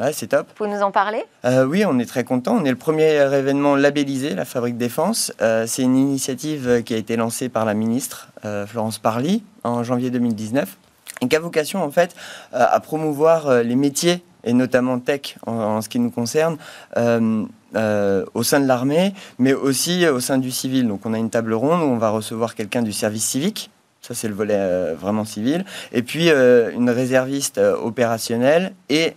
Ouais, 0.00 0.12
c'est 0.12 0.28
top. 0.28 0.48
Vous 0.58 0.66
nous 0.66 0.82
en 0.82 0.90
parler? 0.90 1.24
Euh, 1.44 1.64
Oui, 1.64 1.84
on 1.86 1.98
est 1.98 2.06
très 2.06 2.24
content. 2.24 2.56
On 2.56 2.64
est 2.64 2.70
le 2.70 2.76
premier 2.76 3.12
événement 3.12 3.76
labellisé, 3.76 4.34
la 4.34 4.44
Fabrique 4.44 4.76
Défense. 4.76 5.32
c'est 5.38 5.82
une 5.82 5.96
initiative 5.96 6.82
qui 6.82 6.94
a 6.94 6.96
été 6.96 7.16
lancée 7.16 7.48
par 7.48 7.64
la 7.64 7.74
ministre 7.74 8.28
Florence 8.66 8.98
Parly 8.98 9.44
en 9.62 9.84
janvier 9.84 10.10
2019 10.10 10.76
et 11.20 11.28
qui 11.28 11.36
a 11.36 11.40
vocation 11.40 11.82
en 11.84 11.90
fait 11.90 12.16
à 12.52 12.80
promouvoir 12.80 13.62
les 13.62 13.76
métiers 13.76 14.24
et 14.44 14.52
notamment 14.52 14.98
tech 15.00 15.36
en, 15.46 15.80
ce 15.80 15.88
qui 15.88 15.98
nous 15.98 16.10
concerne, 16.10 16.56
euh, 16.96 17.44
euh, 17.74 18.24
au 18.34 18.42
sein 18.42 18.60
de 18.60 18.66
l'armée, 18.66 19.14
mais 19.38 19.52
aussi 19.52 20.06
au 20.06 20.20
sein 20.20 20.38
du 20.38 20.50
civil. 20.50 20.86
Donc 20.86 21.04
on 21.04 21.14
a 21.14 21.18
une 21.18 21.30
table 21.30 21.54
ronde 21.54 21.80
où 21.80 21.86
on 21.86 21.98
va 21.98 22.10
recevoir 22.10 22.54
quelqu'un 22.54 22.82
du 22.82 22.92
service 22.92 23.24
civique, 23.24 23.70
ça 24.06 24.14
c'est 24.14 24.28
le 24.28 24.34
volet 24.34 24.56
euh, 24.56 24.94
vraiment 24.98 25.24
civil, 25.24 25.64
et 25.92 26.02
puis 26.02 26.30
une 26.30 26.90
réserviste 26.90 27.58
opérationnelle 27.58 28.74
et 28.88 29.14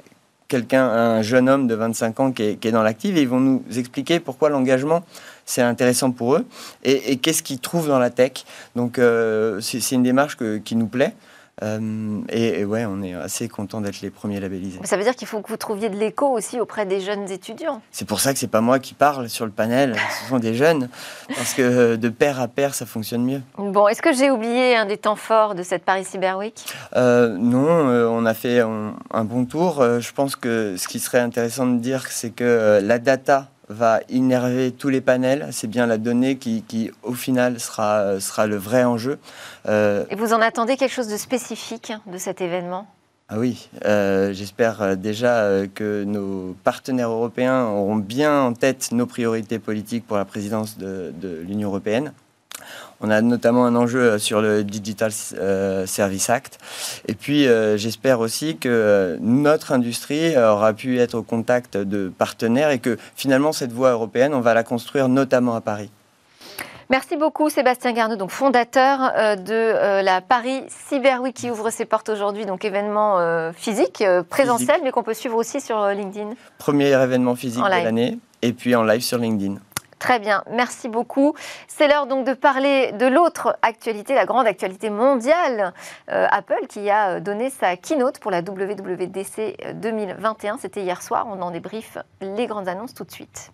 quelqu'un, 0.47 0.85
un 0.85 1.21
jeune 1.21 1.49
homme 1.49 1.67
de 1.67 1.75
25 1.75 2.19
ans 2.21 2.31
qui 2.31 2.43
est, 2.43 2.55
qui 2.55 2.69
est 2.69 2.71
dans 2.71 2.83
l'active, 2.83 3.17
et 3.17 3.21
ils 3.21 3.27
vont 3.27 3.41
nous 3.41 3.63
expliquer 3.75 4.21
pourquoi 4.21 4.49
l'engagement 4.49 5.03
c'est 5.45 5.61
intéressant 5.61 6.11
pour 6.11 6.35
eux 6.35 6.45
et, 6.83 7.17
qu'est-ce 7.17 7.43
qu'ils 7.43 7.59
trouvent 7.59 7.87
dans 7.87 7.99
la 7.99 8.09
tech. 8.09 8.43
Donc 8.75 8.99
c'est 9.61 9.91
une 9.91 10.03
démarche 10.03 10.37
qui 10.63 10.75
nous 10.75 10.87
plaît. 10.87 11.13
Euh, 11.63 12.21
et, 12.29 12.65
ouais, 12.65 12.85
on 12.85 13.01
est 13.01 13.13
assez 13.15 13.47
content 13.47 13.81
d'être 13.81 14.01
les 14.01 14.11
premiers 14.11 14.39
labellisés. 14.39 14.79
ça 14.83 14.95
veut 14.95 15.03
dire 15.03 15.15
qu'il 15.15 15.27
faut 15.27 15.41
que 15.41 15.49
vous 15.49 15.57
trouviez 15.57 15.89
de 15.89 15.95
l'écho 15.95 16.27
aussi 16.27 16.59
auprès 16.59 16.85
des 16.85 17.01
jeunes 17.01 17.31
étudiants. 17.31 17.81
C'est 17.91 18.07
pour 18.07 18.19
ça 18.19 18.33
que 18.33 18.39
c'est 18.39 18.47
pas 18.47 18.61
moi 18.61 18.77
qui 18.79 18.93
parle 18.93 19.27
sur 19.27 19.45
le 19.45 19.51
panel, 19.51 19.95
ce 20.21 20.29
sont 20.29 20.37
des 20.39 20.53
jeunes, 20.53 20.89
parce 21.35 21.53
que 21.53 21.95
de 21.95 22.09
pair 22.09 22.39
à 22.39 22.47
pair, 22.47 22.75
ça 22.75 22.85
fonctionne 22.85 23.25
mieux. 23.25 23.41
Bon, 23.57 23.87
est-ce 23.87 24.01
que 24.03 24.13
j'ai 24.13 24.29
oublié 24.29 24.75
un 24.75 24.85
des 24.85 24.97
temps 24.97 25.15
forts 25.15 25.55
de 25.55 25.63
cette 25.63 25.83
Paris 25.83 26.05
Cyber 26.05 26.37
Week? 26.37 26.63
Euh, 26.95 27.35
Non, 27.37 27.89
euh, 27.89 28.07
on 28.07 28.25
a 28.25 28.33
fait 28.35 28.59
un 28.59 29.23
bon 29.23 29.45
tour. 29.45 29.83
je 29.99 30.11
pense 30.11 30.35
que 30.35 30.75
ce 30.77 30.87
qui 30.87 30.99
serait 30.99 31.19
intéressant 31.19 31.65
de 31.65 31.79
dire, 31.79 32.05
c'est 32.07 32.29
que 32.29 32.79
la 32.83 32.99
data 32.99 33.49
va 33.69 33.99
innerver 34.09 34.71
tous 34.71 34.89
les 34.89 35.01
panels. 35.01 35.47
C'est 35.51 35.67
bien 35.67 35.85
la 35.85 35.97
donnée 35.97 36.37
qui, 36.37 36.63
qui, 36.63 36.91
au 37.03 37.13
final, 37.13 37.59
sera, 37.59 38.19
sera 38.19 38.47
le 38.47 38.55
vrai 38.57 38.83
enjeu. 38.83 39.19
Euh, 39.67 40.05
Et 40.09 40.15
vous 40.15 40.33
en 40.33 40.41
attendez 40.41 40.77
quelque 40.77 40.93
chose 40.93 41.09
de 41.09 41.17
spécifique 41.17 41.91
de 42.05 42.17
cet 42.17 42.41
événement? 42.41 42.87
Ah 43.29 43.39
oui, 43.39 43.69
euh, 43.83 44.31
j'espère 44.31 44.95
déjà 44.95 45.39
euh, 45.39 45.67
que 45.73 46.05
nos 46.05 46.55
partenaires 46.63 47.09
européens 47.09 47.65
auront 47.65 47.97
bien 47.97 48.41
en 48.41 48.53
tête 48.53 48.93
nos 48.93 49.05
priorités 49.05 49.59
politiques 49.59 50.07
pour 50.07 50.15
la 50.15 50.23
présidence 50.23 50.77
de, 50.77 51.13
de 51.21 51.43
l'Union 51.45 51.67
européenne. 51.67 52.13
On 53.01 53.09
a 53.09 53.21
notamment 53.21 53.65
un 53.65 53.75
enjeu 53.75 54.17
sur 54.17 54.41
le 54.41 54.63
Digital 54.63 55.11
Service 55.11 56.29
Act. 56.29 56.57
Et 57.07 57.13
puis, 57.13 57.47
j'espère 57.75 58.19
aussi 58.19 58.57
que 58.57 59.17
notre 59.21 59.71
industrie 59.71 60.35
aura 60.35 60.73
pu 60.73 60.99
être 60.99 61.15
au 61.15 61.23
contact 61.23 61.77
de 61.77 62.09
partenaires 62.09 62.71
et 62.71 62.79
que 62.79 62.97
finalement, 63.15 63.51
cette 63.51 63.71
voie 63.71 63.91
européenne, 63.91 64.33
on 64.33 64.41
va 64.41 64.53
la 64.53 64.63
construire 64.63 65.09
notamment 65.09 65.55
à 65.55 65.61
Paris. 65.61 65.91
Merci 66.89 67.17
beaucoup 67.17 67.49
Sébastien 67.49 67.91
Garneau, 67.91 68.15
donc 68.15 68.31
fondateur 68.31 69.11
euh, 69.17 69.35
de 69.35 69.51
euh, 69.51 70.01
la 70.01 70.21
Paris 70.21 70.63
Cyber 70.69 71.21
Week 71.21 71.35
qui 71.35 71.51
ouvre 71.51 71.69
ses 71.69 71.83
portes 71.83 72.07
aujourd'hui, 72.07 72.45
donc 72.45 72.63
événement 72.63 73.19
euh, 73.19 73.51
physique, 73.51 74.01
présentiel, 74.29 74.79
mais 74.83 74.91
qu'on 74.91 75.03
peut 75.03 75.13
suivre 75.13 75.35
aussi 75.35 75.59
sur 75.59 75.85
LinkedIn. 75.87 76.29
Premier 76.57 76.87
événement 76.87 77.35
physique 77.35 77.61
de 77.61 77.69
l'année 77.69 78.17
et 78.41 78.53
puis 78.53 78.73
en 78.73 78.83
live 78.83 79.01
sur 79.01 79.17
LinkedIn. 79.17 79.55
Très 79.99 80.19
bien, 80.19 80.43
merci 80.51 80.89
beaucoup. 80.89 81.33
C'est 81.67 81.87
l'heure 81.87 82.05
donc 82.05 82.25
de 82.25 82.33
parler 82.33 82.91
de 82.91 83.07
l'autre 83.07 83.57
actualité, 83.61 84.13
la 84.13 84.25
grande 84.25 84.45
actualité 84.45 84.89
mondiale, 84.89 85.73
Apple 86.07 86.67
qui 86.69 86.89
a 86.89 87.19
donné 87.19 87.49
sa 87.49 87.77
keynote 87.77 88.19
pour 88.19 88.29
la 88.29 88.41
WWDC 88.41 89.73
2021. 89.73 90.57
C'était 90.57 90.83
hier 90.83 91.01
soir, 91.01 91.25
on 91.27 91.41
en 91.41 91.51
débriefe 91.51 91.97
les 92.21 92.45
grandes 92.45 92.67
annonces 92.67 92.93
tout 92.93 93.05
de 93.05 93.11
suite. 93.11 93.51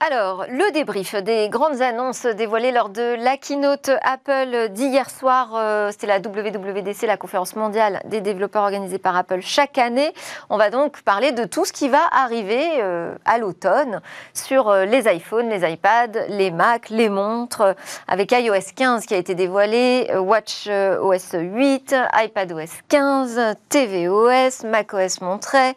Alors, 0.00 0.44
le 0.48 0.70
débrief 0.70 1.16
des 1.16 1.48
grandes 1.48 1.82
annonces 1.82 2.24
dévoilées 2.24 2.70
lors 2.70 2.88
de 2.88 3.16
la 3.20 3.36
keynote 3.36 3.90
Apple 4.02 4.68
d'hier 4.70 5.10
soir, 5.10 5.54
euh, 5.56 5.90
c'était 5.90 6.06
la 6.06 6.20
WWDC, 6.20 7.02
la 7.04 7.16
conférence 7.16 7.56
mondiale 7.56 8.00
des 8.04 8.20
développeurs 8.20 8.62
organisée 8.62 8.98
par 8.98 9.16
Apple 9.16 9.40
chaque 9.40 9.76
année. 9.76 10.14
On 10.50 10.56
va 10.56 10.70
donc 10.70 11.02
parler 11.02 11.32
de 11.32 11.42
tout 11.44 11.64
ce 11.64 11.72
qui 11.72 11.88
va 11.88 12.02
arriver 12.12 12.80
euh, 12.80 13.12
à 13.24 13.38
l'automne 13.38 14.00
sur 14.34 14.68
euh, 14.68 14.84
les 14.84 15.12
iPhones, 15.12 15.48
les 15.48 15.68
iPads, 15.68 16.28
les 16.28 16.52
Macs, 16.52 16.90
les 16.90 17.08
montres, 17.08 17.74
avec 18.06 18.30
iOS 18.30 18.70
15 18.76 19.04
qui 19.04 19.14
a 19.14 19.18
été 19.18 19.34
dévoilé, 19.34 20.12
Watch 20.16 20.68
OS 20.68 21.32
8, 21.32 21.96
iPadOS 22.14 22.82
15, 22.88 23.56
tvOS, 23.68 24.64
macOS 24.64 25.20
montré. 25.22 25.74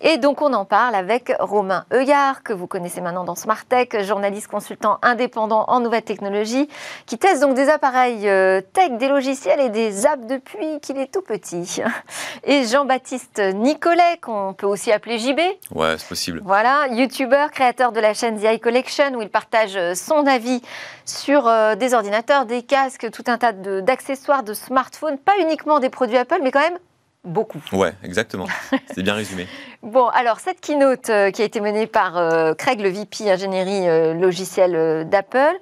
Et 0.00 0.18
donc 0.18 0.42
on 0.42 0.52
en 0.52 0.64
parle 0.64 0.96
avec 0.96 1.32
Romain 1.38 1.84
Heuillard, 1.92 2.42
que 2.42 2.52
vous 2.52 2.66
connaissez 2.66 3.00
maintenant 3.00 3.22
dans 3.22 3.36
Smart 3.36 3.51
Tech, 3.68 3.88
journaliste 4.02 4.48
consultant 4.48 4.98
indépendant 5.02 5.64
en 5.68 5.80
nouvelles 5.80 6.02
technologies, 6.02 6.68
qui 7.06 7.18
teste 7.18 7.42
donc 7.42 7.54
des 7.54 7.68
appareils 7.68 8.28
euh, 8.28 8.60
tech, 8.60 8.92
des 8.92 9.08
logiciels 9.08 9.60
et 9.60 9.68
des 9.68 10.06
apps 10.06 10.26
depuis 10.26 10.80
qu'il 10.80 10.98
est 10.98 11.12
tout 11.12 11.22
petit. 11.22 11.82
Et 12.44 12.64
Jean-Baptiste 12.64 13.40
Nicolet, 13.54 14.18
qu'on 14.20 14.54
peut 14.54 14.66
aussi 14.66 14.92
appeler 14.92 15.18
JB. 15.18 15.38
Ouais, 15.74 15.94
c'est 15.98 16.08
possible. 16.08 16.40
Voilà, 16.44 16.88
YouTuber, 16.88 17.46
créateur 17.52 17.92
de 17.92 18.00
la 18.00 18.14
chaîne 18.14 18.40
The 18.40 18.60
Collection, 18.60 19.14
où 19.14 19.22
il 19.22 19.30
partage 19.30 19.76
euh, 19.76 19.94
son 19.94 20.26
avis 20.26 20.62
sur 21.04 21.46
euh, 21.46 21.74
des 21.74 21.94
ordinateurs, 21.94 22.46
des 22.46 22.62
casques, 22.62 23.10
tout 23.10 23.24
un 23.26 23.38
tas 23.38 23.52
d'accessoires, 23.52 24.42
de, 24.42 24.50
de 24.50 24.54
smartphones, 24.54 25.18
pas 25.18 25.38
uniquement 25.40 25.78
des 25.80 25.90
produits 25.90 26.16
Apple, 26.16 26.40
mais 26.42 26.50
quand 26.50 26.60
même 26.60 26.78
beaucoup. 27.24 27.62
Ouais, 27.72 27.94
exactement. 28.02 28.46
C'est 28.94 29.02
bien 29.02 29.14
résumé. 29.14 29.46
bon, 29.82 30.08
alors 30.08 30.40
cette 30.40 30.60
keynote 30.60 31.10
euh, 31.10 31.30
qui 31.30 31.42
a 31.42 31.44
été 31.44 31.60
menée 31.60 31.86
par 31.86 32.16
euh, 32.16 32.54
Craig, 32.54 32.80
le 32.80 32.88
VP 32.88 33.30
ingénierie 33.30 33.88
euh, 33.88 34.14
logicielle 34.14 35.08
d'Apple, 35.08 35.58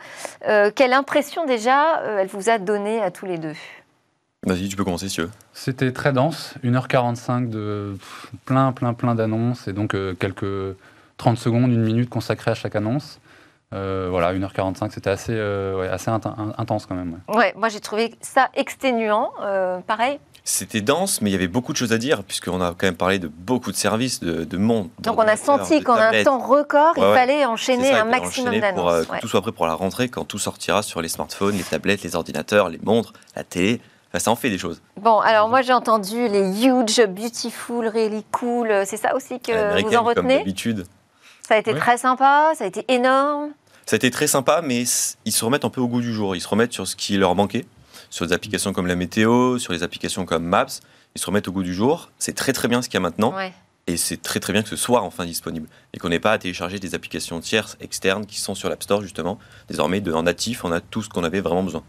quelle 0.74 0.92
impression 0.92 1.44
déjà 1.46 2.02
elle 2.18 2.28
vous 2.28 2.48
a 2.48 2.58
donné 2.58 3.02
à 3.02 3.10
tous 3.10 3.26
les 3.26 3.38
deux? 3.38 3.54
Vas-y, 4.46 4.68
tu 4.68 4.76
peux 4.76 4.84
commencer 4.84 5.08
si 5.08 5.16
tu 5.16 5.22
veux. 5.22 5.30
C'était 5.52 5.92
très 5.92 6.12
dense, 6.12 6.54
1h45 6.64 7.50
de 7.50 7.96
plein, 8.46 8.72
plein, 8.72 8.94
plein 8.94 9.14
d'annonces 9.14 9.68
et 9.68 9.74
donc 9.74 9.94
quelques 10.18 10.76
30 11.18 11.36
secondes, 11.36 11.70
une 11.70 11.82
minute 11.82 12.08
consacrée 12.08 12.52
à 12.52 12.54
chaque 12.54 12.74
annonce. 12.74 13.20
voilà, 13.70 14.32
1h45, 14.32 14.90
c'était 14.92 15.10
assez, 15.10 15.38
assez 15.38 16.10
intense 16.10 16.86
quand 16.86 16.94
même. 16.94 17.20
Ouais, 17.28 17.52
moi 17.56 17.68
j'ai 17.68 17.80
trouvé 17.80 18.14
ça 18.22 18.48
exténuant. 18.54 19.32
pareil 19.86 20.18
c'était 20.44 20.80
dense, 20.80 21.20
mais 21.20 21.30
il 21.30 21.32
y 21.32 21.36
avait 21.36 21.48
beaucoup 21.48 21.72
de 21.72 21.76
choses 21.76 21.92
à 21.92 21.98
dire, 21.98 22.22
puisqu'on 22.24 22.60
a 22.60 22.70
quand 22.70 22.86
même 22.86 22.96
parlé 22.96 23.18
de 23.18 23.28
beaucoup 23.28 23.70
de 23.72 23.76
services, 23.76 24.20
de, 24.20 24.44
de 24.44 24.56
monde. 24.56 24.88
Donc 25.00 25.18
on 25.18 25.22
a 25.26 25.36
senti 25.36 25.82
qu'en 25.82 25.94
un 25.94 26.24
temps 26.24 26.38
record, 26.38 26.94
il 26.96 27.02
fallait 27.02 27.44
enchaîner 27.44 27.92
un 27.92 28.04
maximum 28.04 28.58
d'annonces. 28.58 28.80
Pour 28.80 28.88
euh, 28.90 29.04
que 29.04 29.20
tout 29.20 29.28
soit 29.28 29.42
prêt 29.42 29.52
pour 29.52 29.66
la 29.66 29.74
rentrée, 29.74 30.08
quand 30.08 30.24
tout 30.24 30.38
sortira 30.38 30.82
sur 30.82 31.02
les 31.02 31.08
smartphones, 31.08 31.56
les 31.56 31.62
tablettes, 31.62 32.02
les 32.02 32.16
ordinateurs, 32.16 32.68
les 32.68 32.80
montres, 32.82 33.12
la 33.36 33.44
télé. 33.44 33.80
ça 34.16 34.30
en 34.30 34.36
fait 34.36 34.50
des 34.50 34.58
choses. 34.58 34.80
Bon, 35.00 35.20
alors 35.20 35.48
moi 35.48 35.62
j'ai 35.62 35.72
entendu 35.72 36.28
les 36.28 36.64
huge, 36.64 37.06
beautiful, 37.06 37.86
really 37.88 38.24
cool. 38.32 38.68
C'est 38.86 38.96
ça 38.96 39.14
aussi 39.14 39.40
que 39.40 39.82
vous 39.82 39.94
en 39.94 40.02
retenez? 40.02 40.14
Comme 40.14 40.38
d'habitude. 40.38 40.86
Ça 41.46 41.54
a 41.54 41.58
été 41.58 41.74
très 41.74 41.98
sympa, 41.98 42.52
ça 42.56 42.64
a 42.64 42.66
été 42.66 42.84
énorme? 42.88 43.50
Ça 43.86 43.94
a 43.94 43.96
été 43.96 44.10
très 44.10 44.28
sympa, 44.28 44.60
mais 44.62 44.84
ils 45.24 45.32
se 45.32 45.44
remettent 45.44 45.64
un 45.64 45.70
peu 45.70 45.80
au 45.80 45.88
goût 45.88 46.00
du 46.00 46.12
jour. 46.12 46.36
Ils 46.36 46.40
se 46.40 46.46
remettent 46.46 46.72
sur 46.72 46.86
ce 46.86 46.94
qui 46.94 47.16
leur 47.16 47.34
manquait 47.34 47.64
sur 48.10 48.26
des 48.26 48.32
applications 48.32 48.72
comme 48.72 48.86
la 48.86 48.96
météo, 48.96 49.58
sur 49.58 49.72
les 49.72 49.82
applications 49.82 50.26
comme 50.26 50.44
Maps, 50.44 50.66
ils 51.14 51.20
se 51.20 51.26
remettent 51.26 51.48
au 51.48 51.52
goût 51.52 51.62
du 51.62 51.74
jour. 51.74 52.10
C'est 52.18 52.34
très 52.34 52.52
très 52.52 52.68
bien 52.68 52.82
ce 52.82 52.88
qu'il 52.88 52.94
y 52.94 52.98
a 52.98 53.00
maintenant. 53.00 53.34
Et 53.86 53.96
c'est 53.96 54.22
très 54.22 54.38
très 54.38 54.52
bien 54.52 54.62
que 54.62 54.68
ce 54.68 54.76
soit 54.76 55.02
enfin 55.02 55.24
disponible. 55.24 55.66
Et 55.94 55.98
qu'on 55.98 56.10
n'ait 56.10 56.20
pas 56.20 56.32
à 56.32 56.38
télécharger 56.38 56.78
des 56.78 56.94
applications 56.94 57.40
tierces 57.40 57.76
externes 57.80 58.26
qui 58.26 58.38
sont 58.38 58.54
sur 58.54 58.68
l'App 58.68 58.82
Store 58.82 59.02
justement. 59.02 59.38
Désormais, 59.68 60.00
de, 60.00 60.12
en 60.12 60.24
natif, 60.24 60.64
on 60.64 60.70
a 60.70 60.80
tout 60.80 61.02
ce 61.02 61.08
qu'on 61.08 61.24
avait 61.24 61.40
vraiment 61.40 61.62
besoin. 61.62 61.82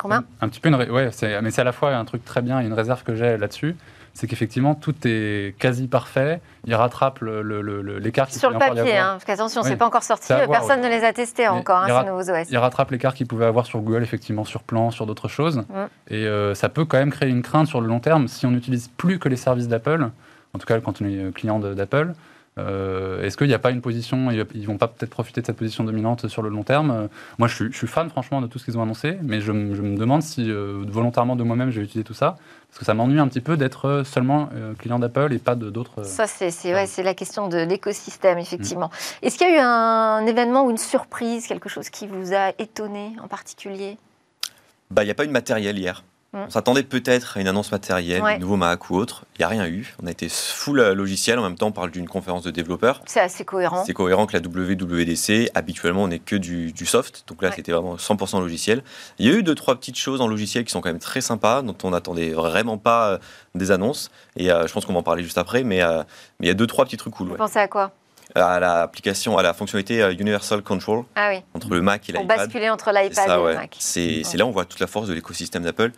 Combien? 0.00 0.24
Un, 0.40 0.48
petit 0.48 0.60
peu 0.60 0.70
une... 0.70 0.76
Ouais, 0.76 1.10
mais 1.42 1.50
c'est 1.50 1.60
à 1.60 1.64
la 1.64 1.72
fois 1.72 1.94
un 1.94 2.04
truc 2.04 2.24
très 2.24 2.42
bien 2.42 2.60
et 2.60 2.64
une 2.64 2.72
réserve 2.72 3.02
que 3.04 3.14
j'ai 3.14 3.36
là-dessus 3.36 3.76
c'est 4.20 4.26
qu'effectivement, 4.26 4.74
tout 4.74 4.94
est 5.06 5.58
quasi 5.58 5.88
parfait. 5.88 6.42
Il 6.66 6.74
rattrape 6.74 7.20
l'écart 7.22 8.28
qui 8.28 8.38
Sur 8.38 8.50
le 8.50 8.58
papier, 8.58 8.98
hein, 8.98 9.12
parce 9.12 9.24
qu'attention, 9.24 9.62
c'est 9.62 9.76
pas 9.76 9.86
encore 9.86 10.02
sorti, 10.02 10.30
personne 10.50 10.82
ne 10.82 10.88
les 10.88 11.04
a 11.04 11.14
testés 11.14 11.48
encore, 11.48 11.78
hein, 11.78 12.02
ces 12.02 12.10
nouveaux 12.10 12.30
OS. 12.30 12.50
Il 12.50 12.58
rattrape 12.58 12.90
l'écart 12.90 13.14
qu'il 13.14 13.26
pouvait 13.26 13.46
avoir 13.46 13.64
sur 13.64 13.80
Google, 13.80 14.02
effectivement, 14.02 14.44
sur 14.44 14.62
Plan, 14.62 14.90
sur 14.90 15.06
d'autres 15.06 15.28
choses. 15.28 15.60
Mm. 15.60 15.86
Et 16.08 16.26
euh, 16.26 16.54
ça 16.54 16.68
peut 16.68 16.84
quand 16.84 16.98
même 16.98 17.10
créer 17.10 17.30
une 17.30 17.40
crainte 17.40 17.66
sur 17.66 17.80
le 17.80 17.86
long 17.86 17.98
terme 17.98 18.28
si 18.28 18.44
on 18.44 18.50
n'utilise 18.50 18.88
plus 18.88 19.18
que 19.18 19.30
les 19.30 19.36
services 19.36 19.68
d'Apple, 19.68 20.10
en 20.52 20.58
tout 20.58 20.66
cas 20.66 20.78
quand 20.80 21.00
on 21.00 21.06
est 21.06 21.32
client 21.34 21.58
d'Apple. 21.58 22.12
Euh, 22.60 23.22
est-ce 23.22 23.36
qu'il 23.36 23.46
n'y 23.46 23.54
a 23.54 23.58
pas 23.58 23.70
une 23.70 23.80
position, 23.80 24.30
ils 24.30 24.66
vont 24.66 24.78
pas 24.78 24.88
peut-être 24.88 25.10
profiter 25.10 25.40
de 25.40 25.46
cette 25.46 25.56
position 25.56 25.84
dominante 25.84 26.28
sur 26.28 26.42
le 26.42 26.48
long 26.48 26.62
terme? 26.62 27.08
Moi, 27.38 27.48
je 27.48 27.70
suis, 27.70 27.86
fan 27.86 28.08
franchement 28.10 28.40
de 28.40 28.46
tout 28.46 28.58
ce 28.58 28.64
qu'ils 28.64 28.78
ont 28.78 28.82
annoncé, 28.82 29.18
mais 29.22 29.40
je, 29.40 29.52
me 29.52 29.96
demande 29.96 30.22
si 30.22 30.50
euh, 30.50 30.84
volontairement 30.86 31.36
de 31.36 31.42
moi-même 31.42 31.70
j'ai 31.70 31.80
utilisé 31.80 32.04
tout 32.04 32.14
ça, 32.14 32.36
parce 32.68 32.78
que 32.78 32.84
ça 32.84 32.94
m'ennuie 32.94 33.18
un 33.18 33.28
petit 33.28 33.40
peu 33.40 33.56
d'être 33.56 34.02
seulement 34.04 34.48
euh, 34.54 34.74
client 34.74 34.98
d'Apple 34.98 35.32
et 35.32 35.38
pas 35.38 35.54
d'autres. 35.54 36.04
Ça, 36.04 36.26
c'est 36.26 37.02
la 37.02 37.14
question 37.14 37.48
de 37.48 37.58
l'écosystème, 37.58 38.38
effectivement. 38.38 38.88
Mm. 38.88 39.26
Est-ce 39.26 39.38
qu'il 39.38 39.48
y 39.48 39.52
a 39.52 39.56
eu 39.56 39.60
un 39.60 40.26
événement 40.26 40.66
ou 40.66 40.70
une 40.70 40.78
surprise, 40.78 41.46
quelque 41.46 41.68
chose 41.68 41.88
qui 41.90 42.06
vous 42.06 42.34
a 42.34 42.52
étonné 42.58 43.16
en 43.22 43.28
particulier? 43.28 43.96
Bah, 44.90 45.02
Il 45.02 45.06
n'y 45.06 45.12
a 45.12 45.14
pas 45.14 45.24
eu 45.24 45.28
de 45.28 45.32
matériel 45.32 45.78
hier. 45.78 46.02
Mm. 46.32 46.44
On 46.46 46.50
s'attendait 46.50 46.84
peut-être 46.84 47.36
à 47.36 47.40
une 47.40 47.48
annonce 47.48 47.72
matérielle, 47.72 48.22
un 48.22 48.38
nouveau 48.38 48.56
Mac 48.56 48.88
ou 48.90 48.96
autre. 48.96 49.24
Il 49.34 49.40
n'y 49.40 49.44
a 49.44 49.48
rien 49.48 49.66
eu. 49.66 49.96
On 50.00 50.06
a 50.06 50.12
été 50.12 50.28
full 50.28 50.78
euh, 50.78 50.94
logiciel. 50.94 51.40
En 51.40 51.42
même 51.42 51.56
temps, 51.56 51.68
on 51.68 51.72
parle 51.72 51.90
d'une 51.90 52.08
conférence 52.08 52.44
de 52.44 52.52
développeurs. 52.52 53.02
C'est 53.06 53.20
assez 53.20 53.44
cohérent. 53.44 53.84
C'est 53.84 53.94
cohérent 53.94 54.26
que 54.26 54.36
la 54.36 54.40
WWDC. 54.40 55.50
Habituellement, 55.54 56.04
on 56.04 56.08
n'est 56.08 56.20
que 56.20 56.36
du, 56.36 56.72
soft. 56.86 57.24
Donc 57.26 57.42
là, 57.42 57.50
c'était 57.50 57.72
vraiment 57.72 57.96
100% 57.96 58.38
logiciel. 58.40 58.84
Il 59.18 59.26
y 59.26 59.30
a 59.30 59.32
eu 59.32 59.42
deux, 59.42 59.56
trois 59.56 59.74
petites 59.74 59.98
choses 59.98 60.20
en 60.20 60.28
logiciel 60.28 60.64
qui 60.64 60.70
sont 60.70 60.80
quand 60.80 60.90
même 60.90 61.00
très 61.00 61.20
sympas, 61.20 61.62
dont 61.62 61.76
on 61.82 61.90
n'attendait 61.90 62.30
vraiment 62.30 62.78
pas 62.78 63.10
euh, 63.10 63.18
des 63.56 63.72
annonces. 63.72 64.10
Et 64.36 64.52
euh, 64.52 64.68
je 64.68 64.72
pense 64.72 64.86
qu'on 64.86 64.92
va 64.92 65.00
en 65.00 65.04
parler 65.04 65.24
juste 65.24 65.38
après. 65.38 65.64
Mais, 65.64 65.82
il 66.40 66.46
y 66.46 66.50
a 66.50 66.54
deux, 66.54 66.66
trois 66.66 66.84
petits 66.84 66.96
trucs 66.96 67.14
cool. 67.14 67.30
Vous 67.30 67.34
pensez 67.34 67.58
à 67.58 67.66
quoi? 67.66 67.90
À 68.36 68.60
l'application, 68.60 69.36
à 69.36 69.42
la 69.42 69.52
fonctionnalité 69.52 70.08
Universal 70.16 70.62
Control 70.62 71.02
ah 71.16 71.30
oui. 71.32 71.42
entre 71.54 71.68
le 71.70 71.82
Mac 71.82 72.08
et 72.08 72.12
l'iPad. 72.12 72.28
Pour 72.28 72.36
basculer 72.36 72.70
entre 72.70 72.92
l'iPad 72.92 73.28
et 73.28 73.48
le 73.48 73.54
Mac. 73.54 73.76
C'est 73.80 74.22
là 74.34 74.46
où 74.46 74.48
on 74.48 74.52
voit 74.52 74.66
toute 74.66 74.78
la 74.78 74.86
force 74.86 75.08
de 75.08 75.14
l'écosystème 75.14 75.64
d'Apple 75.64 75.90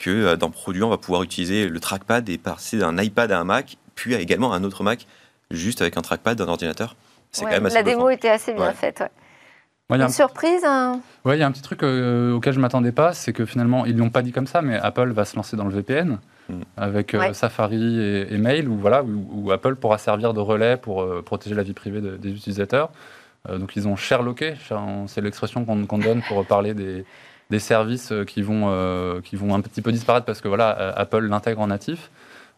que 0.00 0.10
euh, 0.10 0.36
dans 0.36 0.50
Produit, 0.50 0.82
on 0.82 0.88
va 0.88 0.98
pouvoir 0.98 1.22
utiliser 1.22 1.68
le 1.68 1.78
trackpad 1.78 2.28
et 2.28 2.38
passer 2.38 2.78
d'un 2.78 2.98
iPad 2.98 3.30
à 3.30 3.38
un 3.38 3.44
Mac, 3.44 3.76
puis 3.94 4.14
également 4.14 4.52
à 4.52 4.56
un 4.56 4.64
autre 4.64 4.82
Mac, 4.82 5.06
juste 5.52 5.80
avec 5.82 5.96
un 5.96 6.00
trackpad 6.00 6.36
d'un 6.36 6.48
ordinateur. 6.48 6.96
C'est 7.30 7.44
quand 7.44 7.52
même 7.52 7.66
assez 7.66 7.76
La 7.76 7.84
démo 7.84 8.10
était 8.10 8.30
assez 8.30 8.52
bien 8.52 8.72
faite. 8.72 9.04
une 9.88 10.08
surprise 10.08 10.64
hein 10.64 11.00
Oui, 11.24 11.36
il 11.36 11.38
y 11.38 11.42
a 11.44 11.46
un 11.46 11.52
petit 11.52 11.62
truc 11.62 11.84
euh, 11.84 12.32
auquel 12.32 12.52
je 12.52 12.58
ne 12.58 12.62
m'attendais 12.62 12.90
pas, 12.90 13.12
c'est 13.12 13.32
que 13.32 13.44
finalement, 13.44 13.86
ils 13.86 13.94
ne 13.94 14.00
l'ont 14.00 14.10
pas 14.10 14.22
dit 14.22 14.32
comme 14.32 14.48
ça, 14.48 14.62
mais 14.62 14.76
Apple 14.76 15.12
va 15.12 15.24
se 15.24 15.36
lancer 15.36 15.56
dans 15.56 15.64
le 15.64 15.70
VPN 15.70 16.18
mm. 16.48 16.54
avec 16.76 17.14
euh, 17.14 17.32
Safari 17.32 18.00
et, 18.00 18.38
Mail, 18.38 18.68
où, 18.68 18.76
voilà, 18.78 19.04
où, 19.04 19.52
Apple 19.52 19.76
pourra 19.76 19.98
servir 19.98 20.34
de 20.34 20.40
relais 20.40 20.76
pour 20.76 21.22
protéger 21.22 21.54
la 21.54 21.62
vie 21.62 21.74
privée 21.74 22.00
des 22.00 22.30
utilisateurs. 22.30 22.90
donc 23.48 23.76
ils 23.76 23.86
ont 23.86 23.94
Sherlocké, 23.94 24.54
c'est 25.06 25.20
l'expression 25.20 25.64
qu'on 25.64 25.98
donne 25.98 26.22
pour 26.22 26.44
parler 26.46 26.74
des, 26.74 27.04
des 27.50 27.58
services 27.58 28.12
euh, 28.12 28.24
qui 28.24 28.42
vont, 28.42 28.64
euh, 28.68 29.20
qui 29.20 29.36
vont 29.36 29.54
un 29.54 29.60
petit 29.60 29.82
peu 29.82 29.92
disparaître 29.92 30.26
parce 30.26 30.40
que 30.40 30.48
voilà, 30.48 30.70
Apple 30.96 31.26
l'intègre 31.26 31.60
en 31.60 31.68
natif. 31.68 32.10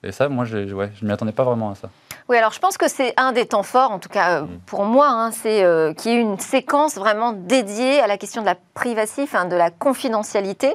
Et 0.05 0.11
ça, 0.11 0.29
moi, 0.29 0.45
je 0.45 0.59
ne 0.59 1.07
m'y 1.07 1.13
attendais 1.13 1.33
pas 1.33 1.45
vraiment 1.45 1.71
à 1.71 1.75
ça. 1.77 1.89
Oui, 2.29 2.37
alors 2.37 2.53
je 2.53 2.61
pense 2.61 2.79
que 2.79 2.89
c'est 2.89 3.15
un 3.17 3.33
des 3.33 3.47
temps 3.47 3.63
forts, 3.63 3.91
en 3.91 3.99
tout 3.99 4.09
cas 4.09 4.41
euh, 4.41 4.43
mm. 4.43 4.61
pour 4.67 4.85
moi, 4.85 5.09
hein, 5.09 5.31
c'est 5.33 5.65
euh, 5.65 5.93
qu'il 5.93 6.13
y 6.13 6.15
ait 6.15 6.21
une 6.21 6.39
séquence 6.39 6.97
vraiment 6.97 7.33
dédiée 7.33 8.01
à 8.01 8.07
la 8.07 8.17
question 8.17 8.43
de 8.43 8.47
la 8.47 8.57
privacy, 8.75 9.27
de 9.27 9.57
la 9.57 9.71
confidentialité. 9.71 10.75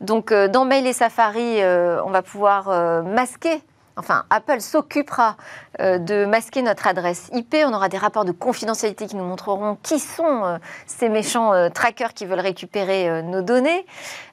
Donc 0.00 0.32
euh, 0.32 0.48
dans 0.48 0.64
Mail 0.64 0.86
et 0.86 0.92
Safari, 0.92 1.60
on 2.04 2.10
va 2.10 2.22
pouvoir 2.22 3.04
masquer 3.04 3.62
enfin 3.98 4.24
Apple 4.30 4.60
s'occupera 4.60 5.36
euh, 5.80 5.98
de 5.98 6.24
masquer 6.24 6.62
notre 6.62 6.86
adresse 6.86 7.28
IP. 7.32 7.56
On 7.66 7.74
aura 7.74 7.88
des 7.88 7.98
rapports 7.98 8.24
de 8.24 8.32
confidentialité 8.32 9.06
qui 9.06 9.16
nous 9.16 9.24
montreront 9.24 9.76
qui 9.82 9.98
sont 9.98 10.44
euh, 10.44 10.58
ces 10.86 11.08
méchants 11.08 11.52
euh, 11.52 11.68
trackers 11.68 12.14
qui 12.14 12.24
veulent 12.24 12.40
récupérer 12.40 13.22
nos 13.22 13.42
données. 13.42 13.84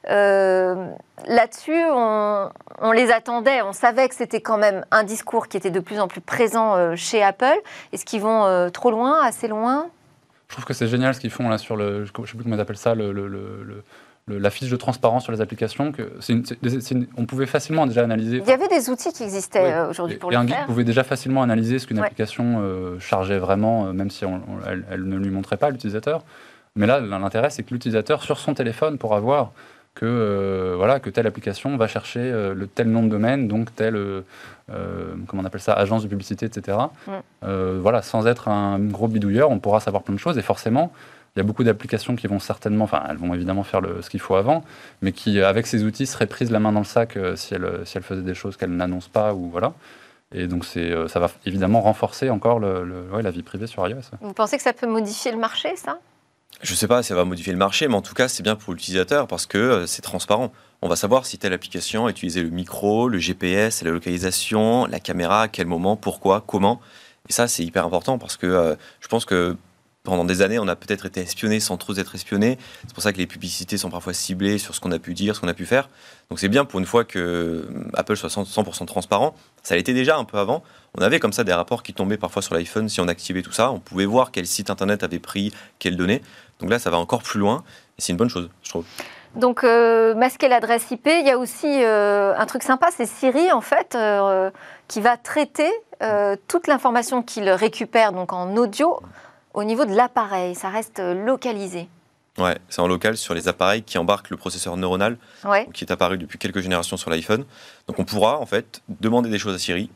Là-dessus, 0.08 1.82
on, 1.90 2.50
les 2.92 3.10
attendait. 3.10 3.62
On 3.62 3.72
savait 3.72 4.08
que 4.08 4.14
c'était 4.14 4.40
quand 4.40 4.58
même 4.58 4.84
un 4.90 5.02
discours 5.02 5.48
qui 5.48 5.56
était 5.56 5.70
de 5.70 5.80
plus 5.80 5.98
en 5.98 6.08
plus 6.08 6.20
présent 6.20 6.94
chez 6.94 7.22
Apple. 7.22 7.58
Est-ce 7.92 8.04
qu'ils 8.04 8.20
vont 8.20 8.70
trop 8.70 8.90
loin, 8.90 9.22
assez 9.22 9.48
loin? 9.48 9.88
Je 10.48 10.54
trouve 10.54 10.64
que 10.64 10.74
c'est 10.74 10.86
génial 10.86 11.14
ce 11.14 11.20
qu'ils 11.20 11.30
font 11.30 11.48
là 11.48 11.58
sur 11.58 11.76
le, 11.76 12.04
je 12.04 12.12
sais 12.12 12.36
plus 12.36 12.44
comment 12.44 12.56
ils 12.56 12.60
appellent 12.60 12.76
ça, 12.76 12.94
la 14.28 14.50
fiche 14.50 14.70
de 14.70 14.76
transparence 14.76 15.22
sur 15.22 15.32
les 15.32 15.40
applications, 15.40 15.92
que 15.92 16.18
on 17.16 17.26
pouvait 17.26 17.46
facilement 17.46 17.86
déjà 17.86 18.02
analyser. 18.02 18.38
Il 18.38 18.48
y 18.48 18.52
avait 18.52 18.66
des 18.66 18.90
outils 18.90 19.12
qui 19.12 19.22
existaient 19.22 19.72
euh, 19.72 19.88
aujourd'hui 19.88 20.16
pour 20.16 20.32
et 20.32 20.34
le 20.34 20.40
un 20.40 20.44
guide 20.44 20.56
pouvait 20.66 20.82
déjà 20.82 21.04
facilement 21.04 21.42
analyser 21.42 21.78
ce 21.78 21.86
qu'une 21.86 22.00
application 22.00 22.56
euh, 22.58 22.98
chargeait 22.98 23.38
vraiment, 23.38 23.86
euh, 23.86 23.92
même 23.92 24.10
si 24.10 24.24
elle, 24.66 25.04
ne 25.04 25.16
lui 25.16 25.30
montrait 25.30 25.56
pas 25.56 25.70
l'utilisateur. 25.70 26.24
Mais 26.74 26.86
là, 26.86 26.98
l'intérêt, 26.98 27.50
c'est 27.50 27.62
que 27.62 27.72
l'utilisateur, 27.72 28.22
sur 28.22 28.38
son 28.38 28.52
téléphone, 28.52 28.98
pourra 28.98 29.20
voir 29.20 29.52
que, 29.94 30.74
voilà, 30.76 31.00
que 31.00 31.08
telle 31.08 31.26
application 31.26 31.76
va 31.78 31.86
chercher 31.86 32.30
le 32.30 32.66
tel 32.66 32.90
nom 32.90 33.02
de 33.02 33.08
domaine, 33.08 33.48
donc 33.48 33.74
telle, 33.74 33.98
comment 34.68 35.42
on 35.42 35.44
appelle 35.46 35.62
ça, 35.62 35.72
agence 35.72 36.02
de 36.02 36.08
publicité, 36.08 36.44
etc. 36.44 36.76
Mm. 37.06 37.78
voilà, 37.80 38.02
sans 38.02 38.26
être 38.26 38.48
un 38.48 38.78
gros 38.78 39.08
bidouilleur, 39.08 39.50
on 39.50 39.58
pourra 39.58 39.80
savoir 39.80 40.02
plein 40.02 40.14
de 40.14 40.20
choses. 40.20 40.36
Et 40.36 40.42
forcément, 40.42 40.92
il 41.36 41.40
y 41.40 41.42
a 41.42 41.44
beaucoup 41.44 41.64
d'applications 41.64 42.16
qui 42.16 42.26
vont 42.26 42.38
certainement, 42.38 42.84
enfin, 42.84 43.02
elles 43.10 43.18
vont 43.18 43.34
évidemment 43.34 43.62
faire 43.62 43.82
le, 43.82 44.00
ce 44.00 44.08
qu'il 44.08 44.20
faut 44.20 44.36
avant, 44.36 44.64
mais 45.02 45.12
qui, 45.12 45.42
avec 45.42 45.66
ces 45.66 45.84
outils, 45.84 46.06
seraient 46.06 46.26
prises 46.26 46.50
la 46.50 46.60
main 46.60 46.72
dans 46.72 46.80
le 46.80 46.86
sac 46.86 47.18
euh, 47.18 47.36
si, 47.36 47.52
elles, 47.52 47.82
si 47.84 47.98
elles 47.98 48.02
faisaient 48.02 48.22
des 48.22 48.34
choses 48.34 48.56
qu'elles 48.56 48.74
n'annoncent 48.74 49.10
pas 49.12 49.34
ou 49.34 49.50
voilà. 49.50 49.74
Et 50.34 50.46
donc, 50.46 50.64
c'est, 50.64 50.90
euh, 50.90 51.08
ça 51.08 51.20
va 51.20 51.30
évidemment 51.44 51.82
renforcer 51.82 52.30
encore 52.30 52.58
le, 52.58 53.10
la 53.20 53.30
vie 53.30 53.42
privée 53.42 53.66
sur 53.66 53.86
iOS. 53.86 54.00
Vous 54.22 54.32
pensez 54.32 54.56
que 54.56 54.62
ça 54.62 54.72
peut 54.72 54.86
modifier 54.86 55.30
le 55.30 55.36
marché, 55.36 55.76
ça? 55.76 55.98
Je 56.62 56.72
ne 56.72 56.76
sais 56.76 56.88
pas 56.88 57.02
si 57.02 57.08
ça 57.08 57.14
va 57.14 57.26
modifier 57.26 57.52
le 57.52 57.58
marché, 57.58 57.86
mais 57.86 57.96
en 57.96 58.02
tout 58.02 58.14
cas, 58.14 58.28
c'est 58.28 58.42
bien 58.42 58.56
pour 58.56 58.72
l'utilisateur 58.72 59.26
parce 59.26 59.44
que 59.44 59.58
euh, 59.58 59.86
c'est 59.86 60.00
transparent. 60.00 60.52
On 60.80 60.88
va 60.88 60.96
savoir 60.96 61.26
si 61.26 61.36
telle 61.36 61.52
application 61.52 62.06
a 62.06 62.10
utilisé 62.10 62.42
le 62.42 62.48
micro, 62.48 63.08
le 63.08 63.18
GPS, 63.18 63.82
la 63.82 63.90
localisation, 63.90 64.86
la 64.86 65.00
caméra, 65.00 65.42
à 65.42 65.48
quel 65.48 65.66
moment, 65.66 65.96
pourquoi, 65.96 66.42
comment. 66.46 66.80
Et 67.28 67.32
ça, 67.34 67.46
c'est 67.46 67.62
hyper 67.62 67.84
important 67.84 68.16
parce 68.18 68.36
que 68.36 68.76
je 69.00 69.08
pense 69.08 69.24
que 69.24 69.56
pendant 70.06 70.24
des 70.24 70.40
années, 70.40 70.58
on 70.58 70.68
a 70.68 70.76
peut-être 70.76 71.04
été 71.04 71.20
espionné 71.20 71.60
sans 71.60 71.76
trop 71.76 71.94
être 71.96 72.14
espionné. 72.14 72.58
C'est 72.86 72.94
pour 72.94 73.02
ça 73.02 73.12
que 73.12 73.18
les 73.18 73.26
publicités 73.26 73.76
sont 73.76 73.90
parfois 73.90 74.14
ciblées 74.14 74.56
sur 74.56 74.74
ce 74.74 74.80
qu'on 74.80 74.92
a 74.92 74.98
pu 74.98 75.12
dire, 75.12 75.34
ce 75.34 75.40
qu'on 75.40 75.48
a 75.48 75.54
pu 75.54 75.66
faire. 75.66 75.90
Donc 76.30 76.38
c'est 76.38 76.48
bien 76.48 76.64
pour 76.64 76.80
une 76.80 76.86
fois 76.86 77.04
que 77.04 77.18
euh, 77.18 77.90
Apple 77.94 78.16
soit 78.16 78.30
100% 78.30 78.86
transparent. 78.86 79.34
Ça 79.62 79.74
l'était 79.76 79.92
déjà 79.92 80.16
un 80.16 80.24
peu 80.24 80.38
avant. 80.38 80.62
On 80.96 81.02
avait 81.02 81.18
comme 81.18 81.32
ça 81.32 81.44
des 81.44 81.52
rapports 81.52 81.82
qui 81.82 81.92
tombaient 81.92 82.16
parfois 82.16 82.40
sur 82.40 82.54
l'iPhone 82.54 82.88
si 82.88 83.00
on 83.00 83.08
activait 83.08 83.42
tout 83.42 83.52
ça. 83.52 83.70
On 83.72 83.80
pouvait 83.80 84.06
voir 84.06 84.30
quel 84.30 84.46
site 84.46 84.70
internet 84.70 85.02
avait 85.02 85.18
pris 85.18 85.52
quelles 85.78 85.96
données. 85.96 86.22
Donc 86.60 86.70
là, 86.70 86.78
ça 86.78 86.88
va 86.88 86.98
encore 86.98 87.22
plus 87.22 87.40
loin. 87.40 87.64
C'est 87.98 88.12
une 88.12 88.16
bonne 88.16 88.30
chose, 88.30 88.48
je 88.62 88.70
trouve. 88.70 88.84
Donc, 89.34 89.64
euh, 89.64 90.14
masquer 90.14 90.48
l'adresse 90.48 90.90
IP, 90.90 91.08
il 91.08 91.26
y 91.26 91.30
a 91.30 91.36
aussi 91.36 91.66
euh, 91.66 92.32
un 92.38 92.46
truc 92.46 92.62
sympa, 92.62 92.88
c'est 92.96 93.04
Siri, 93.04 93.52
en 93.52 93.60
fait, 93.60 93.98
qui 94.88 95.00
va 95.00 95.16
traiter 95.18 95.70
toute 96.48 96.66
l'information 96.68 97.22
qu'il 97.22 97.50
récupère 97.50 98.12
donc 98.12 98.32
en 98.32 98.56
audio 98.56 99.00
au 99.56 99.64
niveau 99.64 99.86
de 99.86 99.94
l'appareil, 99.94 100.54
ça 100.54 100.68
reste 100.68 101.00
euh, 101.00 101.14
localisé. 101.24 101.88
Ouais, 102.38 102.58
c'est 102.68 102.82
en 102.82 102.86
local 102.86 103.16
sur 103.16 103.32
les 103.32 103.48
appareils 103.48 103.82
qui 103.82 103.96
embarquent 103.96 104.28
le 104.28 104.36
processeur 104.36 104.76
neuronal, 104.76 105.16
qui 105.72 105.84
est 105.84 105.90
apparu 105.90 106.18
depuis 106.18 106.38
quelques 106.38 106.60
générations 106.60 106.98
sur 106.98 107.08
l'iPhone. 107.08 107.46
Donc 107.88 107.98
on 107.98 108.04
pourra 108.04 108.38
en 108.38 108.44
fait 108.44 108.82
demander 109.00 109.30
des 109.30 109.38
choses 109.38 109.54
à 109.54 109.58
Siri 109.58 109.90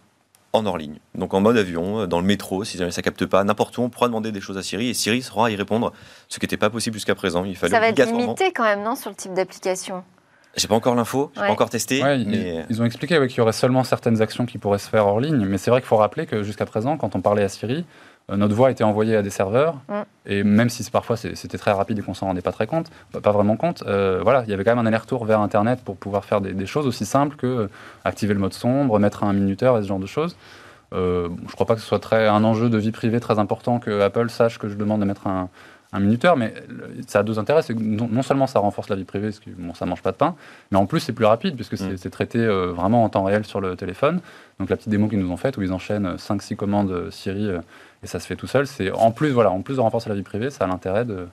en 0.55 0.64
hors 0.64 0.79
ligne. 0.79 0.99
Donc 1.14 1.35
en 1.35 1.40
mode 1.42 1.59
avion, 1.59 2.01
euh, 2.01 2.07
dans 2.07 2.18
le 2.18 2.27
métro, 2.27 2.64
si 2.64 2.79
jamais 2.79 2.90
ça 2.90 3.03
capte 3.03 3.27
pas, 3.27 3.44
n'importe 3.44 3.77
où, 3.77 3.83
on 3.83 3.90
pourra 3.90 4.09
demander 4.09 4.33
des 4.33 4.40
choses 4.40 4.57
à 4.57 4.62
Siri 4.62 4.88
et 4.88 4.94
Siri 4.94 5.20
saura 5.20 5.51
y 5.51 5.57
répondre, 5.57 5.92
ce 6.29 6.38
qui 6.38 6.46
n'était 6.46 6.57
pas 6.57 6.70
possible 6.70 6.94
jusqu'à 6.94 7.14
présent. 7.14 7.44
Il 7.44 7.55
fallait 7.55 7.73
ça 7.73 7.81
va 7.81 7.88
être 7.88 8.07
limité 8.07 8.53
quand 8.53 8.64
même, 8.64 8.83
non, 8.83 8.96
sur 8.96 9.11
le 9.11 9.16
type 9.16 9.35
d'application? 9.35 10.03
J'ai 10.57 10.66
pas 10.66 10.75
encore 10.75 10.96
l'info, 10.96 11.31
j'ai 11.37 11.42
pas 11.42 11.51
encore 11.51 11.70
testé. 11.70 12.03
mais... 12.03 12.64
ils, 12.68 12.83
ont 12.83 12.85
expliqué 12.85 13.25
qu'il 13.29 13.38
y 13.38 13.40
aurait 13.40 13.53
seulement 13.53 13.85
certaines 13.85 14.20
actions 14.20 14.46
qui 14.46 14.59
pourraient 14.59 14.81
se 14.81 14.88
faire 14.88 15.07
hors 15.07 15.20
ligne, 15.20 15.46
mais 15.46 15.59
c'est 15.59 15.70
vrai 15.70 15.81
qu'il 15.81 15.87
faut 15.87 15.96
rappeler 15.96 16.27
que 16.27 16.42
jusqu'à 16.42 16.66
présent, 16.66 16.96
quand 16.96 17.14
on 17.14 17.20
parlait 17.20 17.44
à 17.44 17.49
Siri, 17.49 17.77
euh, 17.79 17.83
notre 18.37 18.55
voix 18.55 18.71
était 18.71 18.85
envoyée 18.85 19.17
à 19.17 19.23
des 19.23 19.31
serveurs, 19.31 19.77
mm. 19.89 20.03
et 20.27 20.45
même 20.45 20.69
si 20.69 20.89
parfois 20.91 21.17
c'était 21.17 21.59
très 21.59 21.73
rapide 21.73 21.99
et 21.99 22.03
qu'on 22.03 22.15
s'en 22.15 22.27
rendait 22.27 22.43
pas 22.43 22.53
très 22.53 22.67
compte, 22.67 22.91
pas 23.23 23.33
vraiment 23.33 23.57
compte, 23.57 23.83
euh, 23.87 24.21
voilà, 24.23 24.43
il 24.47 24.51
y 24.51 24.55
avait 24.55 24.65
quand 24.65 24.75
même 24.75 24.85
un 24.85 24.87
aller-retour 24.87 25.25
vers 25.25 25.41
Internet 25.41 25.81
pour 25.85 25.97
pouvoir 25.97 26.25
faire 26.25 26.41
des, 26.41 26.67
choses 26.67 26.87
aussi 26.87 27.05
simples 27.05 27.37
que 27.37 27.47
euh, 27.47 27.69
activer 28.05 28.35
le 28.35 28.41
mode 28.41 28.53
sombre, 28.53 28.99
mettre 28.99 29.25
un 29.25 29.33
minuteur 29.33 29.79
et 29.79 29.83
ce 29.83 29.89
genre 29.89 29.99
de 29.99 30.07
choses. 30.07 30.37
Euh, 30.93 31.29
je 31.49 31.53
crois 31.53 31.67
pas 31.67 31.75
que 31.75 31.81
ce 31.81 31.87
soit 31.87 32.01
très, 32.01 32.27
un 32.27 32.43
enjeu 32.45 32.69
de 32.69 32.79
vie 32.79 32.91
privée 32.91 33.21
très 33.21 33.39
important 33.39 33.79
que 33.79 34.01
Apple 34.01 34.29
sache 34.29 34.59
que 34.59 34.69
je 34.69 34.75
demande 34.75 35.01
de 35.01 35.07
mettre 35.07 35.27
un, 35.27 35.49
un 35.93 36.01
minuteur, 36.01 36.37
mais 36.37 36.55
ça 37.07 37.21
a 37.21 37.23
deux 37.23 37.39
intérêts. 37.39 37.63
C'est 37.63 37.75
que 37.75 37.81
non, 37.81 38.23
seulement 38.23 38.47
ça 38.47 38.59
renforce 38.59 38.89
la 38.89 38.97
vie 38.97 39.05
privée, 39.05 39.29
parce 39.29 39.41
que 39.41 39.51
bon, 39.51 39.75
ça 39.75 39.87
mange 39.87 40.03
pas 40.03 40.13
de 40.13 40.17
pain, 40.17 40.35
mais 40.71 40.79
en 40.79 40.87
plus 40.87 41.01
c'est 41.01 41.13
plus 41.13 41.27
rapide, 41.27 41.55
puisque 41.55 41.77
c'est 41.77 42.05
mm. 42.05 42.11
traité 42.11 42.47
vraiment 42.47 43.05
en 43.05 43.09
temps 43.09 43.25
réel 43.25 43.45
sur 43.45 43.61
le 43.61 43.77
téléphone. 43.77 44.21
Donc 44.59 44.69
la 44.69 44.77
petite 44.77 44.89
démo 44.89 45.09
qu'ils 45.09 45.21
nous 45.21 45.31
ont 45.31 45.37
faite, 45.37 45.57
où 45.57 45.63
ils 45.63 45.73
enchaînent 45.73 46.15
5-6 46.17 46.57
commandes 46.57 47.11
Siri 47.11 47.51
et 48.03 48.07
ça 48.07 48.21
se 48.21 48.27
fait 48.27 48.37
tout 48.37 48.47
seul. 48.47 48.67
C'est 48.67 48.91
en 48.91 49.11
plus, 49.11 49.31
voilà, 49.31 49.51
en 49.51 49.63
plus 49.63 49.77
de 49.77 49.81
renforcer 49.81 50.09
la 50.09 50.15
vie 50.15 50.23
privée, 50.23 50.51
ça 50.51 50.65
a 50.65 50.67
l'intérêt 50.67 51.05
de, 51.05 51.29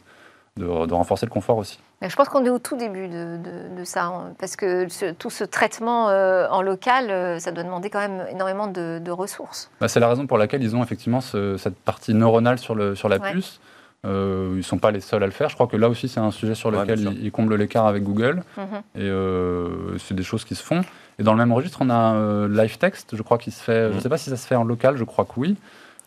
de, 0.58 0.94
renforcer 0.94 1.26
le 1.26 1.32
confort 1.32 1.58
aussi. 1.58 1.80
je 2.02 2.16
pense 2.16 2.30
qu'on 2.30 2.46
est 2.46 2.50
au 2.50 2.60
tout 2.60 2.78
début 2.78 3.08
de, 3.08 3.38
de, 3.78 3.84
ça, 3.84 4.06
hein, 4.06 4.34
parce 4.40 4.56
que 4.56 4.88
tout 5.14 5.30
ce 5.30 5.44
traitement 5.44 6.10
euh, 6.10 6.48
en 6.50 6.62
local, 6.62 7.10
euh, 7.10 7.40
ça 7.40 7.52
doit 7.52 7.64
demander 7.64 7.90
quand 7.90 8.00
même 8.00 8.26
énormément 8.32 8.68
de, 8.68 9.12
ressources. 9.12 9.72
Bah, 9.80 9.88
c'est 9.88 10.00
la 10.00 10.10
raison 10.10 10.28
pour 10.28 10.38
laquelle 10.38 10.62
ils 10.62 10.76
ont 10.76 10.84
effectivement 10.84 11.22
cette 11.22 11.78
partie 11.86 12.14
neuronale 12.14 12.60
sur, 12.60 12.76
le, 12.76 12.94
sur 12.94 13.10
la 13.10 13.20
puce. 13.20 13.60
Euh, 14.06 14.50
ils 14.54 14.58
ne 14.58 14.62
sont 14.62 14.78
pas 14.78 14.92
les 14.92 15.00
seuls 15.00 15.24
à 15.24 15.26
le 15.26 15.32
faire. 15.32 15.50
Je 15.50 15.56
crois 15.56 15.66
que 15.66 15.76
là 15.76 15.90
aussi, 15.90 16.08
c'est 16.08 16.20
un 16.20 16.30
sujet 16.30 16.54
sur 16.54 16.70
lequel 16.70 17.00
ils, 17.20 17.32
comblent 17.32 17.56
l'écart 17.56 17.88
avec 17.88 18.04
Google. 18.04 18.44
Mhm. 18.58 19.02
Et 19.02 19.98
c'est 20.00 20.14
des 20.14 20.24
choses 20.24 20.46
qui 20.46 20.56
se 20.56 20.64
font. 20.64 20.82
Et 21.20 21.24
dans 21.24 21.32
le 21.34 21.40
même 21.40 21.52
registre, 21.52 21.80
on 21.82 21.90
a 21.90 22.48
Live 22.48 22.78
Text, 22.78 23.16
je 23.16 23.22
crois, 23.24 23.38
qui 23.38 23.50
se 23.50 23.64
fait. 23.64 23.86
Je 23.86 23.90
ne 23.90 23.94
mhm. 23.96 24.02
sais 24.02 24.10
pas 24.10 24.18
si 24.18 24.30
ça 24.30 24.38
se 24.38 24.46
fait 24.46 24.56
en 24.56 24.66
local, 24.66 24.98
je 24.98 25.04
crois 25.04 25.26
que 25.26 25.34
oui. 25.38 25.58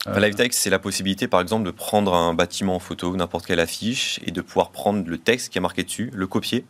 Euh, 0.07 0.19
Live 0.19 0.35
text, 0.35 0.61
c'est 0.61 0.71
la 0.71 0.79
possibilité, 0.79 1.29
par 1.29 1.41
exemple, 1.41 1.65
de 1.65 1.71
prendre 1.71 2.15
un 2.15 2.33
bâtiment 2.33 2.77
en 2.77 2.79
photo, 2.79 3.15
n'importe 3.17 3.47
quelle 3.47 3.61
affiche, 3.61 4.19
et 4.25 4.31
de 4.31 4.41
pouvoir 4.41 4.71
prendre 4.71 5.07
le 5.07 5.19
texte 5.19 5.53
qui 5.53 5.59
est 5.59 5.61
marqué 5.61 5.83
dessus, 5.83 6.11
le 6.15 6.27
copier, 6.27 6.65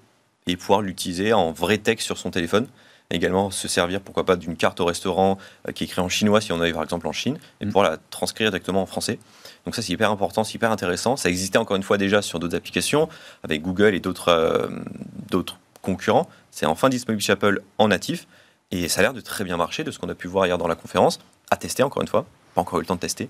et 0.47 0.57
pouvoir 0.57 0.83
l'utiliser 0.83 1.33
en 1.33 1.53
vrai 1.53 1.79
texte 1.79 2.07
sur 2.07 2.19
son 2.19 2.31
téléphone. 2.31 2.67
également 3.13 3.51
se 3.51 3.67
servir, 3.69 4.01
pourquoi 4.01 4.25
pas, 4.25 4.37
d'une 4.37 4.57
carte 4.57 4.81
au 4.81 4.85
restaurant 4.85 5.39
euh, 5.69 5.73
qui 5.73 5.85
est 5.85 5.87
écrite 5.87 6.01
en 6.01 6.09
chinois, 6.09 6.41
si 6.41 6.53
on 6.53 6.61
avait 6.61 6.73
par 6.73 6.83
exemple 6.83 7.07
en 7.07 7.13
Chine, 7.13 7.39
et 7.61 7.65
mm. 7.67 7.69
pouvoir 7.69 7.91
la 7.91 7.99
transcrire 8.11 8.51
directement 8.51 8.83
en 8.83 8.87
français. 8.87 9.19
Donc 9.65 9.75
ça, 9.77 9.83
c'est 9.83 9.93
hyper 9.93 10.11
important, 10.11 10.43
c'est 10.43 10.55
hyper 10.55 10.73
intéressant. 10.73 11.17
Ça 11.17 11.29
existait 11.29 11.59
encore 11.59 11.77
une 11.77 11.83
fois 11.83 11.99
déjà 11.99 12.23
sur 12.23 12.41
d'autres 12.41 12.57
applications, 12.57 13.09
avec 13.45 13.63
Google 13.63 13.95
et 13.95 14.01
d'autres 14.01 14.29
euh, 14.29 14.69
d'autres 15.29 15.59
concurrents. 15.83 16.29
C'est 16.51 16.67
enfin 16.67 16.89
disponible 16.89 17.23
chez 17.23 17.33
Apple 17.33 17.63
en 17.79 17.89
natif, 17.89 18.27
et 18.73 18.89
ça 18.89 19.01
a 19.01 19.03
l'air 19.03 19.13
de 19.13 19.21
très 19.21 19.45
bien 19.45 19.57
marcher, 19.57 19.85
de 19.85 19.91
ce 19.91 19.99
qu'on 20.01 20.09
a 20.09 20.15
pu 20.15 20.27
voir 20.27 20.47
hier 20.47 20.59
dans 20.59 20.69
la 20.69 20.77
conférence, 20.77 21.21
à 21.51 21.57
tester 21.57 21.83
encore 21.85 22.03
une 22.03 22.09
fois 22.09 22.27
pas 22.55 22.61
encore 22.61 22.79
eu 22.79 22.83
le 22.83 22.87
temps 22.87 22.97
de 22.97 23.01
tester, 23.01 23.29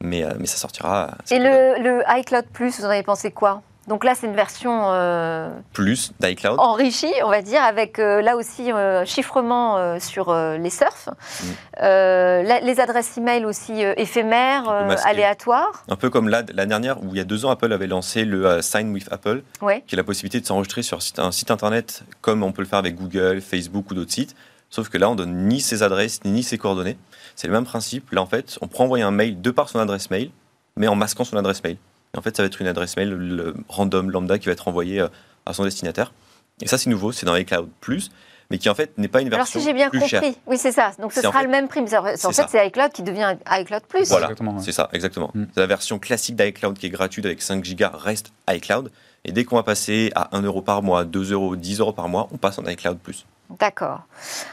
mais, 0.00 0.24
euh, 0.24 0.32
mais 0.38 0.46
ça 0.46 0.56
sortira. 0.56 1.12
Et 1.30 1.38
le, 1.38 1.82
le, 1.82 2.02
iCloud 2.18 2.46
Plus, 2.52 2.78
vous 2.78 2.84
en 2.84 2.90
avez 2.90 3.02
pensé 3.02 3.30
quoi? 3.30 3.62
Donc 3.88 4.04
là, 4.04 4.14
c'est 4.14 4.28
une 4.28 4.36
version 4.36 4.92
euh, 4.92 5.50
plus 5.72 6.12
d'iCloud 6.20 6.56
enrichie, 6.60 7.12
on 7.24 7.30
va 7.30 7.42
dire, 7.42 7.60
avec 7.64 7.98
euh, 7.98 8.22
là 8.22 8.36
aussi 8.36 8.70
chiffrement 9.06 9.98
sur 9.98 10.32
les 10.32 10.70
surfs, 10.70 11.08
mm. 11.08 11.84
les 12.62 12.76
adresses 12.78 13.16
email 13.16 13.44
aussi 13.44 13.82
éphémères, 13.82 14.68
aléatoires. 15.04 15.84
Un 15.88 15.96
peu 15.96 16.10
comme 16.10 16.28
l'année 16.28 16.66
dernière 16.66 17.02
où 17.02 17.08
il 17.10 17.16
y 17.16 17.20
a 17.20 17.24
deux 17.24 17.44
ans, 17.44 17.50
Apple 17.50 17.72
avait 17.72 17.88
lancé 17.88 18.24
le 18.24 18.62
Sign 18.62 18.92
with 18.92 19.08
Apple, 19.10 19.42
qui 19.88 19.94
est 19.94 19.96
la 19.96 20.04
possibilité 20.04 20.40
de 20.40 20.46
s'enregistrer 20.46 20.82
sur 20.82 21.00
un 21.18 21.32
site 21.32 21.50
internet 21.50 22.04
comme 22.20 22.44
on 22.44 22.52
peut 22.52 22.62
le 22.62 22.68
faire 22.68 22.78
avec 22.78 22.94
Google, 22.94 23.40
Facebook 23.40 23.90
ou 23.90 23.94
d'autres 23.94 24.12
sites. 24.12 24.36
Sauf 24.72 24.88
que 24.88 24.96
là, 24.96 25.10
on 25.10 25.14
donne 25.14 25.48
ni 25.48 25.60
ses 25.60 25.82
adresses 25.82 26.24
ni 26.24 26.42
ses 26.42 26.56
coordonnées. 26.56 26.96
C'est 27.36 27.46
le 27.46 27.52
même 27.52 27.66
principe. 27.66 28.10
Là, 28.10 28.22
en 28.22 28.26
fait, 28.26 28.58
on 28.62 28.68
prend 28.68 28.84
envoyer 28.84 29.04
un 29.04 29.10
mail 29.10 29.40
de 29.40 29.50
par 29.50 29.68
son 29.68 29.78
adresse 29.78 30.10
mail, 30.10 30.30
mais 30.76 30.88
en 30.88 30.94
masquant 30.94 31.24
son 31.24 31.36
adresse 31.36 31.62
mail. 31.62 31.76
Et 32.14 32.18
en 32.18 32.22
fait, 32.22 32.34
ça 32.34 32.42
va 32.42 32.46
être 32.46 32.58
une 32.58 32.66
adresse 32.66 32.96
mail 32.96 33.10
le 33.10 33.54
random 33.68 34.10
lambda 34.10 34.38
qui 34.38 34.46
va 34.46 34.52
être 34.52 34.66
envoyée 34.68 35.00
euh, 35.00 35.08
à 35.44 35.52
son 35.52 35.64
destinataire. 35.64 36.14
Et 36.62 36.68
ça, 36.68 36.78
c'est 36.78 36.88
nouveau, 36.88 37.12
c'est 37.12 37.26
dans 37.26 37.36
iCloud 37.36 37.68
Plus, 37.82 38.10
mais 38.50 38.56
qui 38.56 38.70
en 38.70 38.74
fait 38.74 38.96
n'est 38.96 39.08
pas 39.08 39.20
une 39.20 39.28
version 39.28 39.58
Alors, 39.58 39.62
si 39.62 39.68
j'ai 39.68 39.74
bien 39.74 39.90
compris, 39.90 40.38
oui, 40.46 40.56
c'est 40.56 40.72
ça. 40.72 40.92
Donc, 40.98 41.12
ce 41.12 41.20
sera 41.20 41.42
le 41.42 41.50
même 41.50 41.68
prix. 41.68 41.80
En 41.80 42.32
fait, 42.32 42.46
c'est 42.48 42.66
iCloud 42.66 42.92
qui 42.92 43.02
devient 43.02 43.36
iCloud 43.50 43.82
Plus. 43.86 44.08
Voilà, 44.08 44.30
c'est 44.58 44.72
ça, 44.72 44.88
exactement. 44.94 45.30
Mm. 45.34 45.44
La 45.56 45.66
version 45.66 45.98
classique 45.98 46.36
d'iCloud 46.36 46.78
qui 46.78 46.86
est 46.86 46.90
gratuite 46.90 47.26
avec 47.26 47.42
5 47.42 47.62
Go 47.76 47.86
reste 47.92 48.32
iCloud. 48.48 48.90
Et 49.26 49.32
dès 49.32 49.44
qu'on 49.44 49.56
va 49.56 49.64
passer 49.64 50.10
à 50.14 50.34
1 50.34 50.40
euro 50.42 50.62
par 50.62 50.82
mois, 50.82 51.04
2 51.04 51.32
euros, 51.32 51.56
10 51.56 51.80
euros 51.80 51.92
par 51.92 52.08
mois, 52.08 52.28
on 52.32 52.38
passe 52.38 52.58
en 52.58 52.64
iCloud 52.64 52.98
Plus. 52.98 53.26
D'accord. 53.58 54.00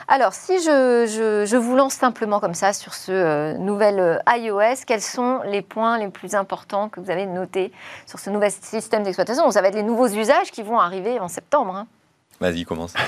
Alors, 0.07 0.33
si 0.33 0.59
je, 0.59 1.55
vous 1.55 1.75
lance 1.75 1.93
simplement 1.93 2.39
comme 2.39 2.53
ça 2.53 2.73
sur 2.73 2.93
ce 2.93 3.11
euh, 3.11 3.57
nouvel 3.57 3.99
euh, 3.99 4.17
iOS, 4.27 4.83
quels 4.85 5.01
sont 5.01 5.39
les 5.45 5.61
points 5.61 5.97
les 5.97 6.09
plus 6.09 6.35
importants 6.35 6.89
que 6.89 6.99
vous 6.99 7.09
avez 7.09 7.25
notés 7.25 7.71
sur 8.05 8.19
ce 8.19 8.29
nouvel 8.29 8.51
système 8.51 9.03
d'exploitation? 9.03 9.49
Ça 9.51 9.61
va 9.61 9.69
être 9.69 9.75
les 9.75 9.83
nouveaux 9.83 10.07
usages 10.07 10.51
qui 10.51 10.63
vont 10.63 10.79
arriver 10.79 11.19
en 11.19 11.29
septembre. 11.29 11.75
Hein. 11.75 11.87
Vas-y, 12.41 12.65
commence. 12.65 12.93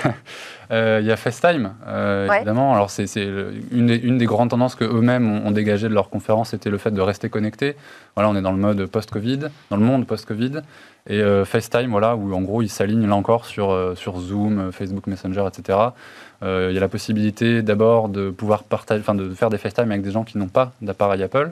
Euh, 0.72 1.00
il 1.02 1.06
y 1.06 1.12
a 1.12 1.18
FaceTime, 1.18 1.74
évidemment. 2.34 2.74
Alors, 2.74 2.90
c'est 2.90 3.04
une, 3.18 3.90
une, 3.90 4.18
des 4.18 4.26
grandes 4.26 4.52
tendances 4.52 4.76
que 4.76 4.86
eux-mêmes 4.86 5.30
ont, 5.30 5.48
ont, 5.48 5.52
dégagées 5.52 5.90
de 5.90 5.94
leur 5.94 6.10
conférence, 6.10 6.52
c'était 6.52 6.70
le 6.70 6.78
fait 6.78 6.92
de 6.92 7.02
rester 7.02 7.30
connecté. 7.30 7.76
Voilà, 8.16 8.30
on 8.30 8.38
est 8.38 8.42
dans 8.42 8.54
le 8.54 8.58
mode 8.58 8.86
post-Covid, 8.86 9.50
dans 9.70 9.76
le 9.76 9.84
monde 9.84 10.08
post-Covid. 10.08 10.62
Et 11.08 11.20
euh, 11.20 11.46
FaceTime, 11.46 11.90
voilà, 11.90 12.16
où 12.16 12.34
en 12.34 12.42
gros, 12.42 12.62
ils 12.62 12.70
s'alignent 12.70 13.08
là 13.08 13.16
encore 13.16 13.46
sur, 13.46 13.72
euh, 13.72 13.96
sur 13.96 14.20
Zoom, 14.20 14.60
euh, 14.60 14.72
Facebook 14.72 15.08
Messenger, 15.08 15.46
etc. 15.48 15.78
Il 16.44 16.74
y 16.74 16.78
a 16.78 16.80
la 16.80 16.88
possibilité 16.88 17.62
d'abord 17.62 18.10
de 18.10 18.32
pouvoir 18.32 18.64
partager, 18.64 19.00
enfin, 19.02 19.14
de 19.14 19.32
faire 19.32 19.52
des 19.52 19.60
FaceTime 19.60 19.92
avec 19.92 20.02
des 20.02 20.10
gens 20.10 20.24
qui 20.24 20.40
n'ont 20.40 20.48
pas 20.48 20.72
d'appareil 20.82 21.22
Apple. 21.22 21.52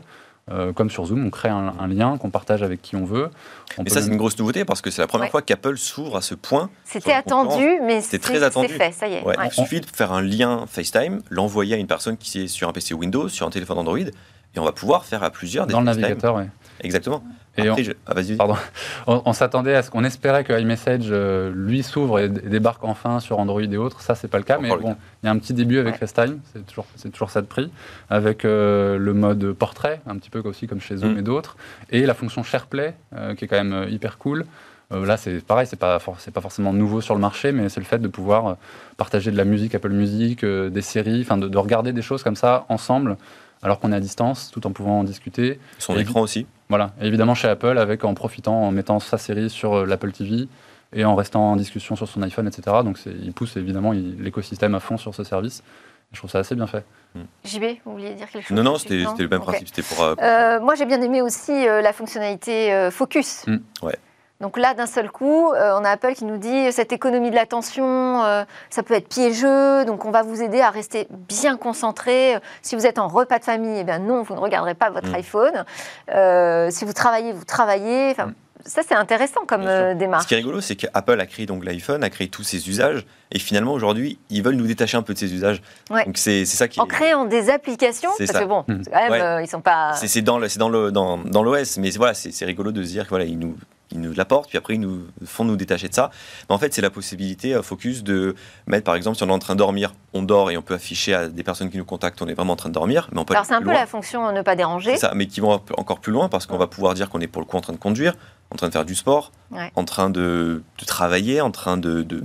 comme 0.73 0.89
sur 0.89 1.05
Zoom, 1.05 1.27
on 1.27 1.29
crée 1.29 1.49
un, 1.49 1.87
lien 1.87 2.17
qu'on 2.17 2.31
partage 2.31 2.63
avec 2.63 2.81
qui 2.81 2.95
on 2.95 3.05
veut. 3.05 3.29
On 3.77 3.85
ça, 3.85 4.01
c'est 4.01 4.07
une 4.07 4.17
grosse 4.17 4.39
nouveauté 4.39 4.65
parce 4.65 4.81
que 4.81 4.89
c'est 4.89 5.03
la 5.03 5.07
première 5.07 5.29
fois 5.29 5.43
qu'Apple 5.43 5.77
s'ouvre 5.77 6.17
à 6.17 6.23
ce 6.23 6.33
point. 6.33 6.71
C'était 6.85 7.13
attendu, 7.13 7.79
mais 7.85 8.01
c'est 8.01 8.17
très 8.17 8.41
attendu. 8.41 8.69
fait, 8.69 8.91
ça 8.91 9.07
y 9.07 9.13
est. 9.13 9.23
Il 9.45 9.51
suffit 9.51 9.79
de 9.79 9.85
faire 9.85 10.11
un 10.11 10.23
lien 10.23 10.65
FaceTime, 10.65 11.21
l'envoyer 11.29 11.75
à 11.75 11.77
une 11.77 11.85
personne 11.85 12.17
qui 12.17 12.41
est 12.41 12.47
sur 12.47 12.67
un 12.67 12.73
PC 12.73 12.95
Windows, 12.95 13.29
sur 13.29 13.45
un 13.45 13.51
téléphone 13.51 13.77
Android, 13.77 13.99
et 13.99 14.59
on 14.59 14.65
va 14.65 14.71
pouvoir 14.71 15.05
faire 15.05 15.21
à 15.21 15.29
plusieurs 15.29 15.67
des 15.67 15.73
Dans 15.73 15.81
le 15.81 15.85
navigateur, 15.85 16.33
oui. 16.33 16.45
Exactement. 16.81 17.23
Et 17.65 17.69
on, 17.69 17.75
ah, 18.05 18.13
pardon. 18.37 18.55
On, 19.07 19.33
s'attendait 19.33 19.75
à 19.75 19.83
ce 19.83 19.91
qu'on 19.91 20.03
espérait 20.03 20.43
que 20.43 20.59
iMessage 20.59 21.07
euh, 21.09 21.51
lui 21.53 21.83
s'ouvre 21.83 22.19
et, 22.19 22.29
débarque 22.29 22.83
enfin 22.83 23.19
sur 23.19 23.39
Android 23.39 23.61
et 23.61 23.77
autres. 23.77 24.01
Ça, 24.01 24.15
c'est 24.15 24.27
pas 24.27 24.37
le 24.37 24.43
cas, 24.43 24.57
mais 24.59 24.69
bon, 24.69 24.95
il 25.23 25.25
y 25.25 25.29
a 25.29 25.31
un 25.31 25.37
petit 25.37 25.53
début 25.53 25.79
avec 25.79 25.95
FaceTime, 25.95 26.39
c'est 26.53 26.65
toujours, 26.65 26.85
c'est 26.95 27.11
toujours 27.11 27.29
ça 27.29 27.41
de 27.41 27.47
prix, 27.47 27.71
avec 28.09 28.45
euh, 28.45 28.97
le 28.97 29.13
mode 29.13 29.53
portrait, 29.53 30.01
un 30.07 30.17
petit 30.17 30.29
peu 30.29 30.41
aussi 30.45 30.67
comme 30.67 30.81
chez 30.81 30.97
Zoom 30.97 31.15
mm. 31.15 31.19
et 31.19 31.21
d'autres, 31.21 31.57
et 31.89 32.05
la 32.05 32.13
fonction 32.13 32.43
SharePlay, 32.43 32.95
euh, 33.15 33.35
qui 33.35 33.45
est 33.45 33.47
quand 33.47 33.63
même 33.63 33.87
hyper 33.89 34.17
cool. 34.17 34.45
là, 34.91 35.17
c'est 35.17 35.43
pareil, 35.45 35.67
c'est 35.67 35.79
pas, 35.79 35.99
pas 35.99 36.41
forcément 36.41 36.73
nouveau 36.73 37.01
sur 37.01 37.15
le 37.15 37.21
marché, 37.21 37.51
mais 37.51 37.69
c'est 37.69 37.79
le 37.79 37.85
fait 37.85 37.99
de 37.99 38.07
pouvoir 38.07 38.57
partager 38.97 39.31
de 39.31 39.37
la 39.37 39.45
musique, 39.45 39.75
Apple 39.75 39.91
Music, 39.91 40.45
des 40.45 40.81
séries, 40.81 41.21
enfin 41.21 41.37
de, 41.37 41.47
de, 41.47 41.57
regarder 41.57 41.93
des 41.93 42.01
choses 42.01 42.23
comme 42.23 42.35
ça 42.35 42.65
ensemble, 42.69 43.17
alors 43.61 43.79
qu'on 43.79 43.91
est 43.91 43.95
à 43.95 43.99
distance, 43.99 44.51
tout 44.51 44.65
en 44.67 44.71
pouvant 44.71 44.99
en 44.99 45.03
discuter. 45.03 45.59
Son 45.77 45.97
écran 45.97 46.21
aussi. 46.21 46.47
Voilà, 46.69 46.91
évidemment 47.01 47.35
chez 47.35 47.47
Apple, 47.47 47.77
avec 47.77 48.05
en 48.05 48.13
profitant, 48.13 48.63
en 48.63 48.71
mettant 48.71 48.99
sa 48.99 49.17
série 49.17 49.49
sur 49.49 49.73
euh, 49.73 49.85
l'Apple 49.85 50.11
TV 50.11 50.47
et 50.93 51.05
en 51.05 51.15
restant 51.15 51.51
en 51.51 51.55
discussion 51.55 51.95
sur 51.95 52.07
son 52.07 52.21
iPhone, 52.21 52.47
etc. 52.47 52.77
Donc 52.83 52.99
il 53.05 53.31
pousse 53.33 53.57
évidemment 53.57 53.91
l'écosystème 53.91 54.75
à 54.75 54.79
fond 54.79 54.97
sur 54.97 55.13
ce 55.13 55.23
service. 55.23 55.63
Je 56.11 56.17
trouve 56.17 56.31
ça 56.31 56.39
assez 56.39 56.55
bien 56.55 56.65
fait. 56.65 56.83
Hmm. 57.13 57.25
JB, 57.45 57.63
vous 57.85 57.91
vouliez 57.91 58.15
dire 58.15 58.27
quelque 58.27 58.47
chose 58.47 58.57
Non, 58.57 58.63
non, 58.63 58.77
c'était 58.79 59.03
le 59.19 59.27
même 59.27 59.41
principe. 59.41 59.69
Pour, 59.87 60.03
euh, 60.03 60.15
euh, 60.19 60.59
moi, 60.59 60.73
j'ai 60.73 60.85
bien 60.85 60.99
aimé 61.01 61.21
aussi 61.21 61.51
la 61.65 61.93
fonctionnalité 61.93 62.89
Focus. 62.91 63.45
Hmm. 63.45 63.57
Ouais. 63.83 63.95
Donc 64.41 64.57
là, 64.57 64.73
d'un 64.73 64.85
seul 64.85 65.11
coup, 65.11 65.51
euh, 65.51 65.77
on 65.77 65.83
a 65.83 65.89
Apple 65.89 66.13
qui 66.13 66.23
nous 66.23 66.37
dit 66.37 66.71
cette 66.71 66.93
économie 66.93 67.29
de 67.29 67.35
l'attention, 67.35 68.23
euh, 68.23 68.45
ça 68.69 68.83
peut 68.83 68.93
être 68.93 69.09
piégeux, 69.09 69.83
donc 69.83 70.05
on 70.05 70.11
va 70.11 70.23
vous 70.23 70.41
aider 70.41 70.61
à 70.61 70.69
rester 70.69 71.07
bien 71.11 71.57
concentré. 71.57 72.37
Si 72.61 72.75
vous 72.77 72.85
êtes 72.85 72.99
en 72.99 73.09
repas 73.09 73.39
de 73.39 73.43
famille, 73.43 73.79
eh 73.79 73.83
bien 73.83 73.99
non, 73.99 74.23
vous 74.23 74.35
ne 74.35 74.39
regarderez 74.39 74.75
pas 74.75 74.91
votre 74.91 75.09
mm. 75.09 75.15
iPhone. 75.15 75.65
Euh, 76.13 76.69
si 76.71 76.85
vous 76.85 76.93
travaillez, 76.93 77.33
vous 77.33 77.43
travaillez. 77.43 78.11
Enfin, 78.11 78.27
mm. 78.27 78.35
Ça, 78.65 78.81
c'est 78.85 78.95
intéressant 78.95 79.45
comme 79.47 79.63
démarche. 79.97 80.23
Ce 80.23 80.27
qui 80.27 80.33
est 80.33 80.37
rigolo, 80.37 80.59
c'est 80.59 80.75
qu'Apple 80.75 81.19
a 81.19 81.25
créé 81.25 81.45
donc 81.45 81.63
l'iPhone, 81.63 82.03
a 82.03 82.09
créé 82.09 82.27
tous 82.27 82.43
ses 82.43 82.67
usages, 82.67 83.05
et 83.31 83.39
finalement, 83.39 83.71
aujourd'hui, 83.71 84.19
ils 84.29 84.43
veulent 84.43 84.57
nous 84.57 84.67
détacher 84.67 84.97
un 84.97 85.01
peu 85.01 85.13
de 85.13 85.17
ces 85.17 85.33
usages. 85.33 85.61
Donc, 85.89 86.17
c'est 86.17 86.43
ça 86.43 86.67
qui. 86.67 86.79
En 86.81 86.85
créant 86.85 87.23
des 87.23 87.49
applications, 87.49 88.09
parce 88.17 88.31
que 88.31 88.43
bon, 88.43 88.65
mm. 88.67 88.81
quand 88.91 89.09
même, 89.09 89.43
ils 89.43 89.47
sont 89.47 89.61
pas. 89.61 89.93
C'est 89.95 90.21
dans 90.21 90.37
l'OS, 90.37 90.57
dans, 90.57 90.69
dans, 90.91 91.17
dans 91.17 91.43
mais 91.77 91.89
voilà, 91.91 92.13
c'est 92.13 92.45
rigolo 92.45 92.71
de 92.71 92.83
se 92.83 92.89
dire 92.89 93.05
que 93.05 93.09
voilà, 93.09 93.25
ils 93.25 93.39
nous 93.39 93.55
ils 93.91 93.99
nous 93.99 94.13
l'apportent, 94.13 94.49
puis 94.49 94.57
après 94.57 94.75
ils 94.75 94.79
nous 94.79 95.07
font 95.25 95.45
nous 95.45 95.55
détacher 95.55 95.89
de 95.89 95.93
ça. 95.93 96.11
Mais 96.49 96.55
en 96.55 96.59
fait, 96.59 96.73
c'est 96.73 96.81
la 96.81 96.89
possibilité, 96.89 97.53
euh, 97.53 97.61
focus, 97.61 98.03
de 98.03 98.35
mettre 98.67 98.83
par 98.83 98.95
exemple, 98.95 99.17
si 99.17 99.23
on 99.23 99.29
est 99.29 99.33
en 99.33 99.39
train 99.39 99.55
de 99.55 99.59
dormir, 99.59 99.93
on 100.13 100.23
dort 100.23 100.51
et 100.51 100.57
on 100.57 100.61
peut 100.61 100.73
afficher 100.73 101.13
à 101.13 101.27
des 101.27 101.43
personnes 101.43 101.69
qui 101.69 101.77
nous 101.77 101.85
contactent, 101.85 102.21
on 102.21 102.27
est 102.27 102.33
vraiment 102.33 102.53
en 102.53 102.57
train 102.57 102.69
de 102.69 102.73
dormir. 102.73 103.09
Mais 103.11 103.19
on 103.19 103.25
peut 103.25 103.33
Alors 103.33 103.45
c'est 103.45 103.53
un 103.53 103.61
peu 103.61 103.71
la 103.71 103.85
fonction 103.85 104.31
ne 104.31 104.41
pas 104.41 104.55
déranger. 104.55 104.97
ça, 104.97 105.13
mais 105.15 105.27
qui 105.27 105.39
vont 105.39 105.61
encore 105.77 105.99
plus 105.99 106.11
loin 106.11 106.29
parce 106.29 106.45
qu'on 106.45 106.57
va 106.57 106.67
pouvoir 106.67 106.93
dire 106.93 107.09
qu'on 107.09 107.21
est 107.21 107.27
pour 107.27 107.41
le 107.41 107.45
coup 107.45 107.57
en 107.57 107.61
train 107.61 107.73
de 107.73 107.77
conduire, 107.77 108.13
en 108.51 108.55
train 108.55 108.67
de 108.67 108.73
faire 108.73 108.85
du 108.85 108.95
sport, 108.95 109.31
en 109.75 109.85
train 109.85 110.09
de, 110.09 110.63
travailler, 110.85 111.41
en 111.41 111.51
train 111.51 111.77
de, 111.77 112.03
de, 112.03 112.23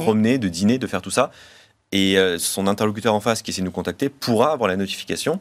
promener, 0.00 0.38
de 0.38 0.48
dîner, 0.48 0.78
de 0.78 0.86
faire 0.86 1.02
tout 1.02 1.10
ça. 1.10 1.30
Et 1.90 2.18
euh, 2.18 2.38
son 2.38 2.66
interlocuteur 2.66 3.14
en 3.14 3.20
face 3.20 3.40
qui 3.40 3.50
essaie 3.50 3.62
de 3.62 3.66
nous 3.66 3.72
contacter 3.72 4.10
pourra 4.10 4.52
avoir 4.52 4.68
la 4.68 4.76
notification 4.76 5.40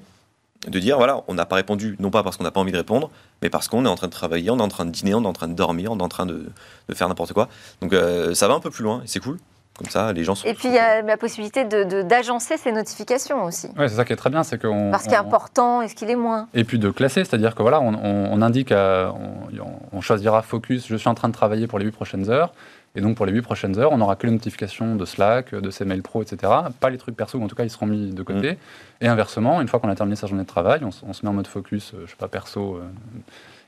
de 0.68 0.80
dire 0.80 0.98
voilà, 0.98 1.24
on 1.28 1.34
n'a 1.34 1.46
pas 1.46 1.56
répondu, 1.56 1.96
non 2.00 2.10
pas 2.10 2.24
parce 2.24 2.38
qu'on 2.38 2.44
n'a 2.44 2.52
pas 2.52 2.60
envie 2.60 2.72
de 2.72 2.78
répondre, 2.78 3.12
mais 3.42 3.50
parce 3.50 3.68
qu'on 3.68 3.86
est 3.86 3.90
en 3.90 3.96
train 3.96 4.08
de 4.08 4.12
travailler, 4.12 4.50
on 4.50 4.58
est 4.58 4.62
en 4.62 4.68
train 4.68 4.86
de 4.86 4.92
dîner, 4.92 5.14
on 5.14 5.24
est 5.24 5.28
en 5.28 5.34
train 5.34 5.48
de 5.48 5.54
dormir, 5.54 5.92
on 5.92 6.00
est 6.00 6.04
en 6.04 6.10
train 6.10 6.26
de, 6.26 6.48
faire 6.94 7.08
n'importe 7.08 7.34
quoi. 7.34 7.48
Donc 7.82 7.94
euh, 7.94 8.34
ça 8.34 8.48
va 8.48 8.56
un 8.56 8.60
peu 8.60 8.70
plus 8.70 8.84
loin 8.84 9.02
et 9.04 9.08
c'est 9.08 9.20
cool. 9.20 9.38
Comme 9.78 9.90
ça, 9.90 10.12
les 10.12 10.24
gens 10.24 10.34
sont. 10.34 10.48
Et 10.48 10.56
puis 10.56 10.70
il 10.70 10.74
y 10.74 10.80
a 10.80 11.04
la 11.04 11.18
possibilité 11.18 11.64
d'agencer 11.64 12.56
de, 12.56 12.60
ces 12.60 12.72
notifications 12.72 13.44
aussi. 13.44 13.68
Oui, 13.78 13.88
c'est 13.88 13.96
ça 13.96 14.06
qui 14.06 14.14
est 14.14 14.16
très 14.16 14.32
bien, 14.32 14.42
c'est 14.42 14.60
qu'on. 14.60 14.90
Parce 14.90 15.04
qu'il 15.04 15.14
est 15.14 15.18
important 15.18 15.84
et 15.84 15.88
ce 15.88 15.94
qu'il 15.94 16.10
est 16.10 16.16
moins? 16.16 16.48
Et 16.56 16.64
puis 16.64 16.80
de 16.80 16.90
classer, 16.90 17.24
c'est-à-dire 17.24 17.54
que 17.54 17.62
voilà, 17.62 17.80
on, 17.80 18.42
indique, 18.42 18.74
on, 18.74 20.02
choisira 20.02 20.42
focus. 20.42 20.88
Je 20.88 20.96
suis 20.96 21.10
en 21.10 21.14
train 21.14 21.28
de 21.28 21.34
travailler 21.34 21.68
pour 21.68 21.78
les 21.78 21.86
8 21.86 21.92
prochaines 21.92 22.30
heures. 22.32 22.54
Et 22.96 23.02
donc, 23.02 23.16
pour 23.16 23.26
les 23.26 23.32
8 23.32 23.42
prochaines 23.42 23.78
heures, 23.78 23.92
on 23.92 23.98
n'aura 23.98 24.16
que 24.16 24.26
les 24.26 24.34
notifications 24.34 24.96
de 24.96 25.06
Slack, 25.06 25.54
de 25.54 25.70
ses 25.70 25.86
mails 25.86 26.02
pro, 26.02 26.24
etc. 26.24 26.52
Pas 26.80 26.90
les 26.90 26.98
trucs 26.98 27.16
perso, 27.16 27.40
en 27.42 27.48
tout 27.48 27.56
cas, 27.56 27.64
ils 27.64 27.70
seront 27.70 27.86
mis 27.86 28.12
de 28.12 28.24
côté. 28.24 28.54
Mm. 28.54 28.58
Et 29.02 29.08
inversement, 29.08 29.62
une 29.62 29.68
fois 29.68 29.80
qu'on 29.80 29.90
a 29.90 29.96
terminé 29.96 30.16
sa 30.16 30.28
journée 30.28 30.44
de 30.44 30.48
travail, 30.48 30.82
on, 30.84 30.92
se 30.92 31.24
met 31.24 31.30
en 31.30 31.34
mode 31.34 31.48
focus, 31.48 31.94
euh, 31.94 32.04
je 32.06 32.12
sais 32.12 32.18
pas, 32.18 32.28
perso. 32.28 32.78
Euh, 32.78 32.88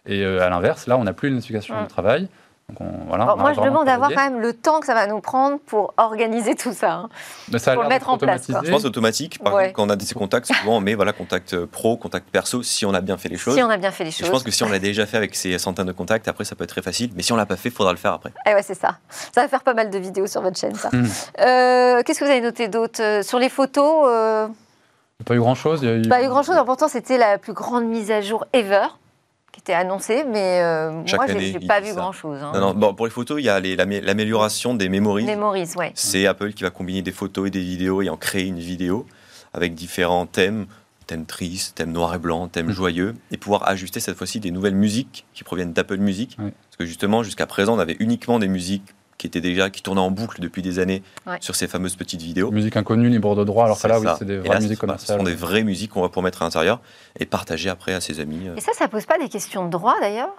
et 0.06 0.24
euh, 0.24 0.42
à 0.42 0.50
l'inverse, 0.50 0.88
là, 0.88 0.98
on 0.98 1.04
n'a 1.04 1.14
plus 1.14 1.30
les 1.30 1.36
notifications 1.36 1.82
de 1.82 1.88
travail 1.88 2.28
moi, 2.80 3.54
je 3.54 3.62
demande 3.62 3.86
d'avoir 3.86 4.10
quand 4.10 4.24
même 4.24 4.40
le 4.40 4.54
temps 4.54 4.80
que 4.80 4.86
ça 4.86 4.94
va 4.94 5.08
nous 5.08 5.20
prendre 5.20 5.60
pour 5.60 5.94
organiser 5.98 6.56
tout 6.56 6.74
ça, 6.74 6.94
hein. 6.94 7.10
pour 7.74 7.84
le 7.84 7.90
mettre 7.90 8.10
en 8.10 8.18
place. 8.18 8.48
Je 8.48 8.72
pense 8.72 8.86
automatique. 8.86 9.40
Par 9.40 9.60
exemple, 9.60 9.76
quand 9.76 9.88
on 9.88 9.90
a 9.90 9.96
des 9.96 10.06
contacts, 10.14 10.48
souvent 10.48 10.78
on 10.78 10.82
met 10.82 10.96
voilà, 10.96 11.14
contact 11.14 11.54
euh, 11.54 11.66
pro, 11.66 11.98
contact 11.98 12.30
perso, 12.30 12.64
si 12.64 12.86
on 12.86 12.94
a 12.94 13.02
bien 13.02 13.18
fait 13.18 13.30
les 13.30 13.38
choses. 13.38 13.56
Si 13.56 13.64
on 13.64 13.70
a 13.70 13.78
bien 13.78 13.92
fait 13.92 14.04
les 14.04 14.12
choses. 14.12 14.28
je 14.28 14.32
pense 14.32 14.44
que 14.44 14.52
si 14.52 14.64
on 14.64 14.70
l'a 14.70 14.80
déjà 14.80 15.06
fait 15.06 15.18
avec 15.18 15.36
ces 15.36 15.58
centaines 15.58 15.88
de 15.88 15.92
contacts, 15.92 16.28
après 16.28 16.46
ça 16.46 16.56
peut 16.56 16.64
être 16.64 16.70
très 16.70 16.82
facile. 16.82 17.12
Mais 17.16 17.24
si 17.24 17.32
on 17.34 17.36
l'a 17.36 17.46
pas 17.46 17.56
fait, 17.56 17.70
il 17.70 17.76
faudra 17.76 17.92
le 17.92 17.98
faire 17.98 18.14
après. 18.14 18.32
Eh 18.46 18.54
ouais, 18.54 18.64
c'est 18.64 18.76
ça. 18.76 18.98
Ça 19.10 19.42
va 19.42 19.48
faire 19.48 19.64
pas 19.64 19.74
mal 19.74 19.90
de 19.90 19.98
vidéos 19.98 20.28
sur 20.28 20.42
votre 20.42 20.58
chaîne, 20.58 20.76
ça. 20.76 20.90
Hmm. 20.92 21.06
Euh, 21.40 22.04
qu'est-ce 22.04 22.20
que 22.20 22.26
vous 22.26 22.32
avez 22.32 22.42
noté 22.42 22.68
d'autre 22.68 23.02
euh, 23.02 23.24
Sur 23.24 23.40
les 23.40 23.50
photos 23.50 24.06
Pas 25.26 25.36
eu 25.36 25.40
grand-chose. 25.40 25.80
Il 25.82 25.90
y 25.90 25.92
a 25.92 25.96
eu... 25.96 26.02
Pas 26.08 26.24
grand-chose. 26.24 26.56
Pourtant, 26.66 26.88
c'était 26.88 27.18
la 27.18 27.38
plus 27.38 27.54
grande 27.54 27.86
mise 27.86 28.12
à 28.12 28.22
jour 28.22 28.46
ever 28.54 28.88
qui 29.52 29.60
était 29.60 29.74
annoncé, 29.74 30.24
mais 30.24 30.62
euh, 30.62 30.92
moi, 30.92 31.28
je 31.28 31.34
n'ai 31.34 31.68
pas 31.68 31.80
vu 31.80 31.94
grand-chose. 31.94 32.40
Hein. 32.42 32.52
Non, 32.56 32.74
bon, 32.74 32.94
pour 32.94 33.06
les 33.06 33.12
photos, 33.12 33.40
il 33.40 33.46
y 33.46 33.50
a 33.50 33.60
l'amélioration 33.60 34.74
des 34.74 34.90
memories. 34.90 35.26
Memories, 35.26 35.70
ouais. 35.76 35.92
C'est 35.96 36.28
Apple 36.28 36.54
qui 36.54 36.64
va 36.64 36.70
combiner 36.70 37.02
des 37.02 37.12
photos 37.12 37.48
et 37.48 37.52
des 37.52 37.62
vidéos 37.62 38.02
et 38.02 38.10
en 38.10 38.18
créer 38.18 38.46
une 38.46 38.60
vidéo 38.60 39.06
avec 39.54 39.74
différents 39.74 40.26
thèmes, 40.26 40.68
thèmes 41.08 41.26
tristes, 41.26 41.76
thèmes 41.76 41.92
noir 41.92 42.14
et 42.14 42.20
blanc, 42.20 42.48
thèmes 42.48 42.68
mm. 42.68 42.74
joyeux, 42.74 43.16
et 43.32 43.38
pouvoir 43.38 43.68
ajuster 43.68 44.00
cette 44.00 44.16
fois-ci 44.16 44.40
des 44.40 44.52
nouvelles 44.52 44.76
musiques 44.76 45.26
qui 45.34 45.44
proviennent 45.44 45.74
d'Apple 45.74 45.98
Music. 45.98 46.38
Parce 46.38 46.78
que 46.78 46.86
justement, 46.86 47.24
jusqu'à 47.24 47.48
présent, 47.48 47.76
on 47.76 47.80
avait 47.80 47.98
uniquement 48.00 48.40
des 48.40 48.48
musiques 48.48 48.94
qui 49.20 49.28
était 49.28 49.42
déjà 49.42 49.70
qui 49.70 49.84
tournait 49.84 50.02
en 50.02 50.10
boucle 50.10 50.42
depuis 50.42 50.64
des 50.64 50.80
années 50.80 51.04
sur 51.42 51.54
ces 51.54 51.68
fameuses 51.68 51.96
petites 51.96 52.24
vidéos. 52.24 52.50
Musique 52.50 52.78
inconnue, 52.78 53.10
libre 53.10 53.36
de 53.36 53.44
droit, 53.44 53.66
alors 53.66 53.80
que 53.80 53.88
là, 53.88 54.00
oui, 54.00 54.08
c'est 54.18 54.26
des 54.26 54.40
vraies 54.40 54.60
musiques 54.60 54.80
commerciales. 54.80 55.20
Ce 55.20 55.24
sont 55.24 55.30
des 55.30 55.36
vraies 55.36 55.64
musiques 55.64 55.92
qu'on 55.92 56.02
va 56.02 56.08
pouvoir 56.08 56.24
mettre 56.24 56.42
à 56.42 56.46
l'intérieur 56.46 56.80
et 57.20 57.26
partager 57.28 57.70
après 57.70 57.94
à 57.94 58.02
ses 58.02 58.20
amis. 58.20 58.48
Euh. 58.48 58.56
Et 58.56 58.62
ça, 58.62 58.72
ça 58.74 58.88
pose 58.88 59.06
pas 59.06 59.20
des 59.20 59.30
questions 59.30 59.66
de 59.66 59.70
droit 59.70 59.96
d'ailleurs? 60.00 60.34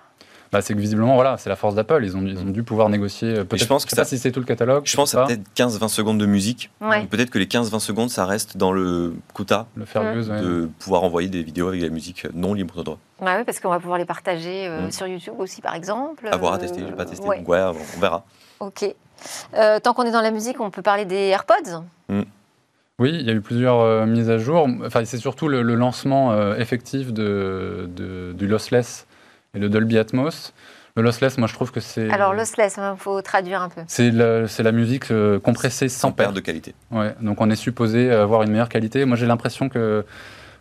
Bah, 0.52 0.62
c'est 0.62 0.74
que 0.74 0.80
visiblement, 0.80 1.14
voilà, 1.14 1.36
c'est 1.36 1.48
la 1.48 1.54
force 1.54 1.76
d'Apple. 1.76 2.00
Ils 2.02 2.16
ont, 2.16 2.26
ils 2.26 2.38
ont 2.38 2.50
dû 2.50 2.64
pouvoir 2.64 2.88
négocier. 2.88 3.28
Euh, 3.28 3.44
peut-être, 3.44 3.62
je 3.62 3.66
pense 3.66 3.84
que 3.84 3.94
ça, 3.94 4.04
si 4.04 4.18
c'est 4.18 4.32
tout 4.32 4.40
le 4.40 4.46
catalogue. 4.46 4.82
Je 4.84 4.96
pense 4.96 5.12
que 5.12 5.26
peut-être 5.26 5.42
15-20 5.54 5.88
secondes 5.88 6.18
de 6.18 6.26
musique. 6.26 6.70
Peut-être 6.80 7.30
que 7.30 7.38
les 7.38 7.46
15-20 7.46 7.78
secondes, 7.78 8.10
ça 8.10 8.24
reste 8.24 8.56
dans 8.56 8.72
le 8.72 9.14
quota 9.32 9.66
le 9.76 9.84
fair 9.84 10.16
use, 10.16 10.28
de 10.28 10.68
pouvoir 10.80 11.04
envoyer 11.04 11.28
des 11.28 11.42
vidéos 11.42 11.68
avec 11.68 11.80
de 11.80 11.86
la 11.86 11.92
musique 11.92 12.26
non 12.34 12.54
libre 12.54 12.78
de 12.78 12.82
droit. 12.82 12.98
Bah 13.20 13.36
oui, 13.38 13.44
parce 13.44 13.60
qu'on 13.60 13.68
va 13.68 13.78
pouvoir 13.78 13.98
les 13.98 14.06
partager 14.06 14.66
euh, 14.66 14.86
mm. 14.86 14.92
sur 14.92 15.06
YouTube 15.06 15.34
aussi, 15.38 15.60
par 15.60 15.74
exemple. 15.74 16.26
Avoir 16.32 16.54
à 16.54 16.58
tester, 16.58 16.80
je 16.80 16.86
n'ai 16.86 16.92
pas 16.92 17.04
testé. 17.04 17.24
Donc, 17.24 17.48
ouais, 17.48 17.60
on 17.60 18.00
verra. 18.00 18.24
Ok. 18.60 18.84
Euh, 19.54 19.80
tant 19.80 19.94
qu'on 19.94 20.04
est 20.04 20.10
dans 20.10 20.20
la 20.20 20.30
musique, 20.30 20.60
on 20.60 20.70
peut 20.70 20.82
parler 20.82 21.04
des 21.04 21.28
AirPods 21.28 21.84
mm. 22.08 22.22
Oui, 22.98 23.16
il 23.18 23.22
y 23.22 23.30
a 23.30 23.32
eu 23.32 23.40
plusieurs 23.40 23.80
euh, 23.80 24.04
mises 24.04 24.28
à 24.28 24.36
jour. 24.36 24.68
Enfin, 24.84 25.04
c'est 25.06 25.16
surtout 25.16 25.48
le, 25.48 25.62
lancement 25.62 26.32
euh, 26.32 26.56
effectif 26.56 27.12
de, 27.12 27.88
du 28.34 28.46
lossless 28.46 29.06
et 29.54 29.58
de 29.58 29.68
Dolby 29.68 29.98
Atmos. 29.98 30.52
Le 30.96 31.02
lossless, 31.02 31.38
moi 31.38 31.48
je 31.48 31.54
trouve 31.54 31.70
que 31.70 31.80
c'est. 31.80 32.10
Alors, 32.10 32.34
lossless, 32.34 32.74
il 32.76 32.80
hein, 32.80 32.96
faut 32.98 33.22
traduire 33.22 33.62
un 33.62 33.70
peu. 33.70 33.80
C'est 33.86 34.10
la 34.10 34.72
musique 34.72 35.06
compressée 35.42 35.88
sans, 35.88 36.12
perte 36.12 36.34
de 36.34 36.40
qualité. 36.40 36.74
Ouais, 36.90 37.14
donc 37.20 37.40
on 37.40 37.48
est 37.48 37.56
supposé 37.56 38.10
avoir 38.10 38.42
une 38.42 38.50
meilleure 38.50 38.68
qualité. 38.68 39.04
Moi 39.04 39.16
j'ai 39.16 39.26
l'impression 39.26 39.68
que 39.68 40.04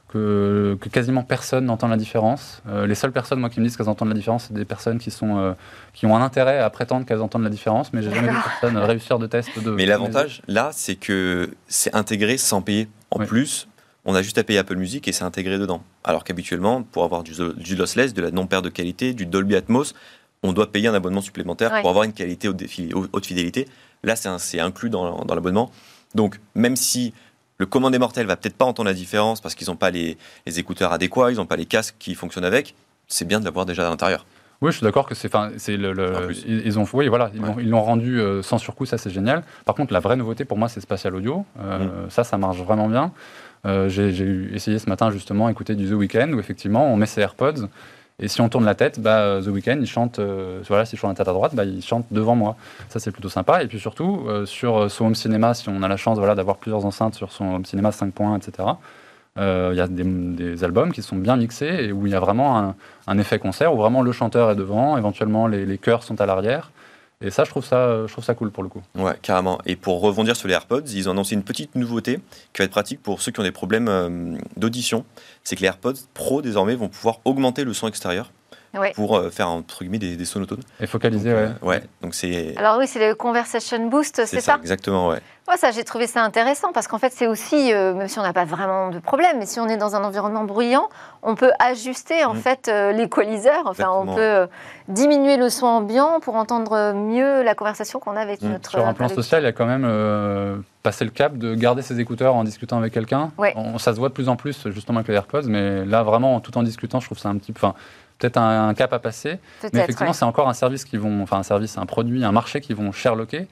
que, 0.09 0.77
quasiment 0.91 1.23
personne 1.23 1.65
n'entend 1.65 1.87
la 1.87 1.97
différence. 1.97 2.61
Euh, 2.67 2.87
les 2.87 2.95
seules 2.95 3.11
personnes, 3.11 3.39
moi, 3.39 3.49
qui 3.49 3.59
me 3.59 3.65
disent 3.65 3.77
qu'elles 3.77 3.89
entendent 3.89 4.09
la 4.09 4.15
différence, 4.15 4.45
c'est 4.47 4.53
des 4.53 4.65
personnes 4.65 4.97
qui, 4.97 5.11
sont, 5.11 5.37
euh, 5.37 5.53
qui 5.93 6.05
ont 6.05 6.15
un 6.15 6.21
intérêt 6.21 6.59
à 6.59 6.69
prétendre 6.69 7.05
qu'elles 7.05 7.21
entendent 7.21 7.43
la 7.43 7.49
différence, 7.49 7.93
mais 7.93 8.01
j'ai 8.01 8.13
jamais 8.13 8.29
vu 8.29 8.37
personne 8.43 8.77
réussir 8.77 9.19
de 9.19 9.27
test. 9.27 9.49
De, 9.63 9.71
mais 9.71 9.85
l'avantage, 9.85 10.41
là, 10.47 10.71
c'est 10.73 10.95
que 10.95 11.51
c'est 11.67 11.95
intégré 11.95 12.37
sans 12.37 12.61
payer. 12.61 12.89
En 13.11 13.19
plus, 13.19 13.67
on 14.05 14.15
a 14.15 14.21
juste 14.21 14.37
à 14.37 14.43
payer 14.43 14.59
Apple 14.59 14.75
Music 14.75 15.07
et 15.07 15.11
c'est 15.11 15.23
intégré 15.23 15.57
dedans. 15.57 15.83
Alors 16.03 16.23
qu'habituellement, 16.23 16.81
pour 16.81 17.03
avoir 17.03 17.23
du, 17.23 17.33
du, 17.57 17.75
lossless, 17.75 18.13
de 18.13 18.21
la 18.21 18.31
non-perte 18.31 18.65
de 18.65 18.69
qualité, 18.69 19.13
du 19.13 19.25
Dolby 19.25 19.55
Atmos, 19.55 19.93
on 20.41 20.53
doit 20.53 20.71
payer 20.71 20.87
un 20.87 20.93
abonnement 20.93 21.21
supplémentaire 21.21 21.81
pour 21.81 21.89
avoir 21.89 22.05
une 22.05 22.13
qualité 22.13 22.47
haute, 22.47 23.25
fidélité. 23.25 23.67
Là, 24.03 24.15
c'est 24.15 24.59
inclus 24.59 24.89
dans, 24.89 25.25
dans 25.25 25.35
l'abonnement. 25.35 25.69
Donc, 26.15 26.39
même 26.55 26.75
si 26.75 27.13
le 27.59 27.65
commandé 27.65 27.99
mortel 27.99 28.25
va 28.25 28.37
peut-être 28.37 28.57
pas 28.57 28.65
entendre 28.65 28.87
la 28.87 28.95
différence 28.95 29.41
parce 29.41 29.53
qu'ils 29.53 29.67
n'ont 29.67 29.75
pas 29.75 29.91
les, 29.91 30.17
écouteurs 30.47 30.93
adéquats, 30.93 31.29
ils 31.29 31.37
n'ont 31.37 31.45
pas 31.45 31.57
les 31.57 31.65
casques 31.65 31.95
qui 31.99 32.15
fonctionnent 32.15 32.45
avec. 32.45 32.73
C'est 33.07 33.27
bien 33.27 33.39
de 33.39 33.45
l'avoir 33.45 33.65
déjà 33.65 33.85
à 33.85 33.89
l'intérieur. 33.89 34.25
Oui, 34.61 34.71
je 34.71 34.77
suis 34.77 34.83
d'accord 34.83 35.05
que 35.05 35.15
c'est, 35.15 35.31
c'est 35.57 35.77
le, 35.77 36.31
ils, 36.45 36.79
ont, 36.79 36.85
oui, 36.93 37.07
voilà, 37.07 37.31
ils 37.59 37.69
l'ont 37.69 37.81
rendu 37.81 38.19
euh, 38.19 38.41
sans 38.41 38.57
surcoût, 38.57 38.85
ça 38.85 38.97
c'est 38.97 39.09
génial. 39.09 39.43
Par 39.65 39.73
contre, 39.73 39.93
la 39.93 40.01
vraie 40.01 40.17
nouveauté 40.17 40.43
pour 40.43 40.57
moi, 40.57 40.67
c'est 40.67 40.81
Spatial 40.81 41.15
Audio. 41.15 41.45
Euh, 41.61 42.05
mm. 42.05 42.09
Ça, 42.09 42.25
ça 42.25 42.37
marche 42.37 42.57
vraiment 42.57 42.89
bien. 42.89 43.13
Euh, 43.65 43.89
j'ai, 43.89 44.09
essayé 44.53 44.79
ce 44.79 44.89
matin 44.89 45.11
justement 45.11 45.49
écouter 45.49 45.75
du 45.75 45.87
The 45.89 45.93
Weeknd 45.93 46.31
où 46.33 46.39
effectivement 46.39 46.91
on 46.91 46.95
met 46.95 47.05
ses 47.05 47.21
AirPods 47.21 47.67
et 48.19 48.27
si 48.27 48.41
on 48.41 48.49
tourne 48.49 48.65
la 48.65 48.75
tête, 48.75 48.99
bah, 48.99 49.19
euh, 49.19 49.41
The 49.41 49.47
Weeknd, 49.47 49.77
il 49.79 49.87
chante, 49.87 50.19
euh, 50.19 50.61
voilà, 50.67 50.85
si 50.85 50.95
je 50.95 51.01
tourne 51.01 51.13
la 51.13 51.15
tête 51.15 51.27
à 51.27 51.33
droite, 51.33 51.55
bah, 51.55 51.63
il 51.63 51.81
chante 51.81 52.05
devant 52.11 52.35
moi. 52.35 52.57
Ça, 52.89 52.99
c'est 52.99 53.11
plutôt 53.11 53.29
sympa. 53.29 53.63
Et 53.63 53.67
puis 53.67 53.79
surtout, 53.79 54.25
euh, 54.27 54.45
sur 54.45 54.91
son 54.91 55.05
home 55.05 55.15
cinéma, 55.15 55.53
si 55.53 55.69
on 55.69 55.81
a 55.83 55.87
la 55.87 55.97
chance 55.97 56.17
voilà, 56.17 56.35
d'avoir 56.35 56.57
plusieurs 56.57 56.85
enceintes 56.85 57.15
sur 57.15 57.31
son 57.31 57.55
home 57.55 57.65
cinéma 57.65 57.91
5 57.91 58.13
points, 58.13 58.37
etc., 58.37 58.69
il 59.37 59.75
y 59.75 59.79
a 59.79 59.87
des, 59.87 60.65
albums 60.65 60.91
qui 60.91 61.01
sont 61.01 61.15
bien 61.15 61.37
mixés 61.37 61.85
et 61.85 61.91
où 61.93 62.05
il 62.05 62.11
y 62.11 62.15
a 62.15 62.19
vraiment 62.19 62.75
un, 63.07 63.17
effet 63.17 63.39
concert, 63.39 63.73
où 63.73 63.77
vraiment 63.77 64.01
le 64.01 64.11
chanteur 64.11 64.51
est 64.51 64.55
devant, 64.57 64.97
éventuellement 64.97 65.47
les 65.47 65.77
chœurs 65.77 66.03
sont 66.03 66.19
à 66.19 66.25
l'arrière. 66.25 66.71
Et 67.21 67.31
ça, 67.31 67.43
je 67.43 67.49
trouve 67.49 67.65
ça, 67.65 68.07
je 68.07 68.11
trouve 68.11 68.23
ça 68.23 68.33
cool 68.33 68.49
pour 68.49 68.63
le 68.63 68.69
coup. 68.69 68.81
Ouais, 68.95 69.15
carrément. 69.21 69.59
Et 69.65 69.75
pour 69.75 69.99
rebondir 69.99 70.37
sur 70.37 70.47
les 70.47 70.53
AirPods, 70.53 70.85
ils 70.93 71.09
ont 71.09 71.11
annoncé 71.11 71.35
une 71.35 71.43
petite 71.43 71.75
nouveauté 71.75 72.19
qui 72.53 72.59
va 72.59 72.63
être 72.63 72.71
pratique 72.71 73.03
pour 73.03 73.21
ceux 73.21 73.33
qui 73.33 73.41
ont 73.41 73.43
des 73.43 73.51
problèmes 73.51 74.39
d'audition. 74.55 75.03
C'est 75.43 75.57
que 75.57 75.61
les 75.61 75.67
AirPods 75.67 75.95
Pro, 76.13 76.41
désormais, 76.41 76.75
vont 76.75 76.87
pouvoir 76.87 77.19
augmenter 77.25 77.65
le 77.65 77.73
son 77.73 77.89
extérieur 77.89 78.31
pour 78.95 79.17
euh, 79.17 79.29
faire 79.29 79.49
entre 79.49 79.79
guillemets 79.79 79.99
des, 79.99 80.15
des 80.15 80.25
sonotones. 80.25 80.61
Et 80.79 80.87
focaliser, 80.87 81.33
ouais. 81.33 81.49
Euh, 81.61 81.65
ouais. 81.65 81.83
Donc 82.01 82.13
c'est. 82.13 82.55
Alors 82.57 82.77
oui, 82.77 82.87
c'est 82.87 83.07
le 83.07 83.15
conversation 83.15 83.87
boost, 83.87 84.25
c'est 84.25 84.41
ça, 84.41 84.57
Exactement, 84.61 85.09
ouais. 85.09 85.19
Moi, 85.47 85.57
ça, 85.57 85.71
j'ai 85.71 85.83
trouvé 85.83 86.05
ça 86.05 86.23
intéressant 86.23 86.71
parce 86.71 86.87
qu'en 86.87 86.99
fait, 86.99 87.11
c'est 87.11 87.25
aussi, 87.25 87.73
euh, 87.73 87.95
même 87.95 88.07
si 88.07 88.19
on 88.19 88.21
n'a 88.21 88.33
pas 88.33 88.45
vraiment 88.45 88.89
de 88.89 88.99
problème, 88.99 89.37
mais 89.39 89.47
si 89.47 89.59
on 89.59 89.67
est 89.67 89.77
dans 89.77 89.95
un 89.95 90.03
environnement 90.03 90.43
bruyant, 90.43 90.89
on 91.23 91.33
peut 91.33 91.51
ajuster 91.57 92.23
en 92.23 92.35
mm. 92.35 92.37
fait 92.37 92.71
l'équaliseur. 92.93 93.63
Enfin, 93.65 93.89
on 93.91 94.13
peut 94.13 94.47
diminuer 94.87 95.37
le 95.37 95.49
son 95.49 95.65
ambiant 95.65 96.19
pour 96.19 96.35
entendre 96.35 96.93
mieux 96.93 97.41
la 97.41 97.55
conversation 97.55 97.99
qu'on 97.99 98.15
a 98.15 98.21
avec 98.21 98.43
mm. 98.43 98.49
notre. 98.49 98.69
Sur 98.69 98.87
un 98.87 98.93
plan 98.93 99.09
social, 99.09 99.41
il 99.41 99.45
y 99.45 99.49
a 99.49 99.51
quand 99.51 99.65
même 99.65 100.63
passé 100.83 101.03
le 101.03 101.11
cap 101.11 101.35
de 101.35 101.55
garder 101.55 101.81
ses 101.81 101.99
écouteurs 101.99 102.35
en 102.35 102.43
discutant 102.43 102.77
avec 102.77 102.93
quelqu'un. 102.93 103.31
Ça 103.79 103.93
se 103.93 103.99
voit 103.99 104.09
de 104.09 104.13
plus 104.13 104.29
en 104.29 104.35
plus 104.35 104.67
justement 104.69 104.99
avec 104.99 105.07
les 105.07 105.15
AirPods, 105.15 105.47
mais 105.47 105.83
là, 105.83 106.03
vraiment, 106.03 106.39
tout 106.41 106.55
en 106.59 106.63
discutant, 106.63 106.99
je 106.99 107.07
trouve 107.07 107.17
ça 107.17 107.29
un 107.29 107.37
petit 107.37 107.53
peu 107.53 107.65
peut-être 108.19 108.37
un, 108.37 108.73
cap 108.73 108.93
à 108.93 108.99
passer. 108.99 109.39
Mais 109.73 109.79
effectivement, 109.79 110.13
c'est 110.13 110.25
encore 110.25 110.49
un 110.49 110.53
service 110.53 110.85
qui 110.85 110.97
vont, 110.97 111.23
enfin 111.23 111.37
un 111.37 111.43
service, 111.43 111.77
un 111.77 111.85
produit, 111.85 112.23
un 112.23 112.31
marché 112.31 112.61
qui 112.61 112.73
vont 112.73 112.91
sherlocker, 112.91 113.47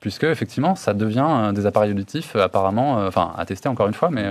puisque 0.00 0.24
effectivement, 0.24 0.74
ça 0.74 0.92
devient 0.92 1.26
euh, 1.26 1.52
des 1.52 1.66
appareils 1.66 1.92
auditifs 1.92 2.36
euh, 2.36 2.44
apparemment, 2.44 2.98
euh, 2.98 3.08
enfin 3.08 3.32
à 3.38 3.46
tester 3.46 3.68
encore 3.68 3.86
une 3.86 3.94
fois, 3.94 4.10
mais 4.10 4.28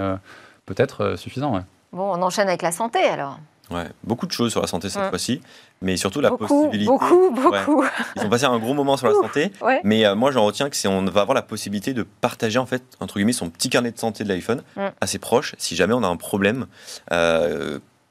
peut-être 0.66 1.16
suffisant. 1.16 1.64
Bon, 1.94 2.12
on 2.12 2.22
enchaîne 2.22 2.48
avec 2.48 2.62
la 2.62 2.72
santé 2.72 3.00
alors. 3.00 3.40
Ouais, 3.70 3.88
beaucoup 4.06 4.28
de 4.28 4.32
choses 4.32 4.52
sur 4.52 4.62
la 4.62 4.68
santé 4.68 4.88
cette 4.88 5.04
mm. 5.04 5.10
fois-ci, 5.10 5.42
mais 5.82 5.98
surtout 5.98 6.22
la 6.22 6.30
beaucoup, 6.30 6.48
possibilité. 6.48 6.86
Beaucoup, 6.86 7.32
beaucoup. 7.32 7.84
Ils 8.16 8.22
ont 8.26 8.30
passé 8.30 8.46
un 8.46 8.58
gros 8.60 8.74
moment 8.74 8.96
sur 8.96 9.08
la 9.08 9.14
santé, 9.14 9.52
mais 9.84 10.04
moi 10.16 10.32
j'en 10.32 10.46
retiens 10.46 10.70
que 10.70 10.76
c'est 10.76 10.88
on 10.88 11.04
va 11.04 11.22
avoir 11.22 11.36
la 11.36 11.42
possibilité 11.42 11.94
de 11.94 12.04
partager 12.04 12.60
en 12.60 12.66
fait 12.66 12.84
entre 13.02 13.16
guillemets 13.16 13.34
son 13.34 13.50
petit 13.50 13.70
carnet 13.70 13.92
de 13.92 14.00
santé 14.00 14.24
de 14.24 14.30
l'iPhone 14.30 14.64
mm. 14.78 14.86
à 15.02 15.08
ses 15.08 15.20
proches 15.20 15.56
si 15.58 15.76
jamais 15.76 15.94
on 15.94 16.04
a 16.04 16.08
un 16.08 16.16
problème 16.16 16.68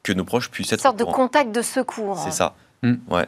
que 0.06 0.12
nos 0.12 0.24
proches 0.24 0.50
puissent 0.50 0.72
être. 0.72 0.80
Une 0.80 0.82
sorte 0.82 0.98
de 0.98 1.04
contact 1.04 1.54
de 1.54 1.62
secours. 1.62 2.18
C'est 2.18 2.30
ça. 2.30 2.54
Hmm. 2.82 2.94
Ouais. 3.10 3.26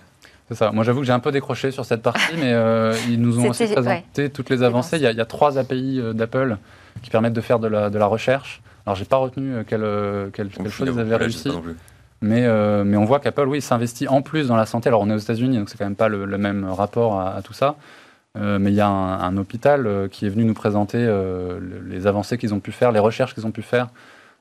C'est 0.49 0.55
ça. 0.55 0.71
Moi, 0.73 0.85
j'avoue 0.85 1.01
que 1.01 1.07
j'ai 1.07 1.13
un 1.13 1.19
peu 1.19 1.33
décroché 1.33 1.71
sur 1.71 1.85
cette 1.85 2.03
partie, 2.03 2.35
mais 2.37 2.53
euh, 2.55 2.95
ils 3.09 3.21
nous 3.21 3.39
ont 3.39 3.51
aussi 3.51 3.67
présenté 3.67 4.31
toutes 4.31 4.49
les 4.49 4.63
avancées. 4.63 4.97
Il 4.97 5.03
y, 5.03 5.21
a, 5.21 5.25
trois 5.27 5.59
API 5.59 6.01
euh, 6.01 6.13
d'Apple 6.15 6.57
qui 7.03 7.11
permettent 7.11 7.35
de 7.35 7.41
faire 7.41 7.59
de 7.59 7.69
la, 7.69 7.91
de 7.91 7.99
la 7.99 8.07
recherche. 8.07 8.63
Alors, 8.87 8.97
j'ai 8.97 9.05
pas 9.05 9.19
retenu 9.19 9.53
euh, 9.53 9.65
quelle, 9.67 10.31
quelle, 10.33 10.49
quelle 10.49 10.71
chose 10.71 10.89
ils 10.91 10.99
avaient 10.99 11.17
réussi. 11.17 11.51
Mais, 12.21 12.49
mais 12.85 12.97
on 12.97 13.05
voit 13.05 13.21
qu'Apple, 13.21 13.47
oui, 13.47 13.61
s'investit 13.61 14.09
en 14.09 14.23
plus 14.23 14.49
dans 14.49 14.57
la 14.57 14.67
santé. 14.67 14.89
Alors, 14.89 15.03
on 15.03 15.11
est 15.11 15.15
aux 15.15 15.19
États-Unis, 15.19 15.59
donc 15.59 15.69
c'est 15.69 15.77
quand 15.77 15.85
même 15.85 15.97
pas 15.97 16.09
le, 16.09 16.27
même 16.39 16.65
rapport 16.65 17.21
à, 17.21 17.43
tout 17.43 17.53
ça. 17.53 17.77
mais 18.35 18.73
il 18.73 18.75
y 18.75 18.81
a 18.81 18.89
un, 18.89 19.37
hôpital 19.37 20.09
qui 20.11 20.27
est 20.27 20.29
venu 20.29 20.45
nous 20.45 20.55
présenter 20.55 20.99
les 21.87 22.07
avancées 22.09 22.37
qu'ils 22.37 22.55
ont 22.55 22.61
pu 22.61 22.73
faire, 22.73 22.91
les 22.91 22.99
recherches 22.99 23.35
qu'ils 23.35 23.47
ont 23.47 23.53
pu 23.53 23.63
faire 23.63 23.89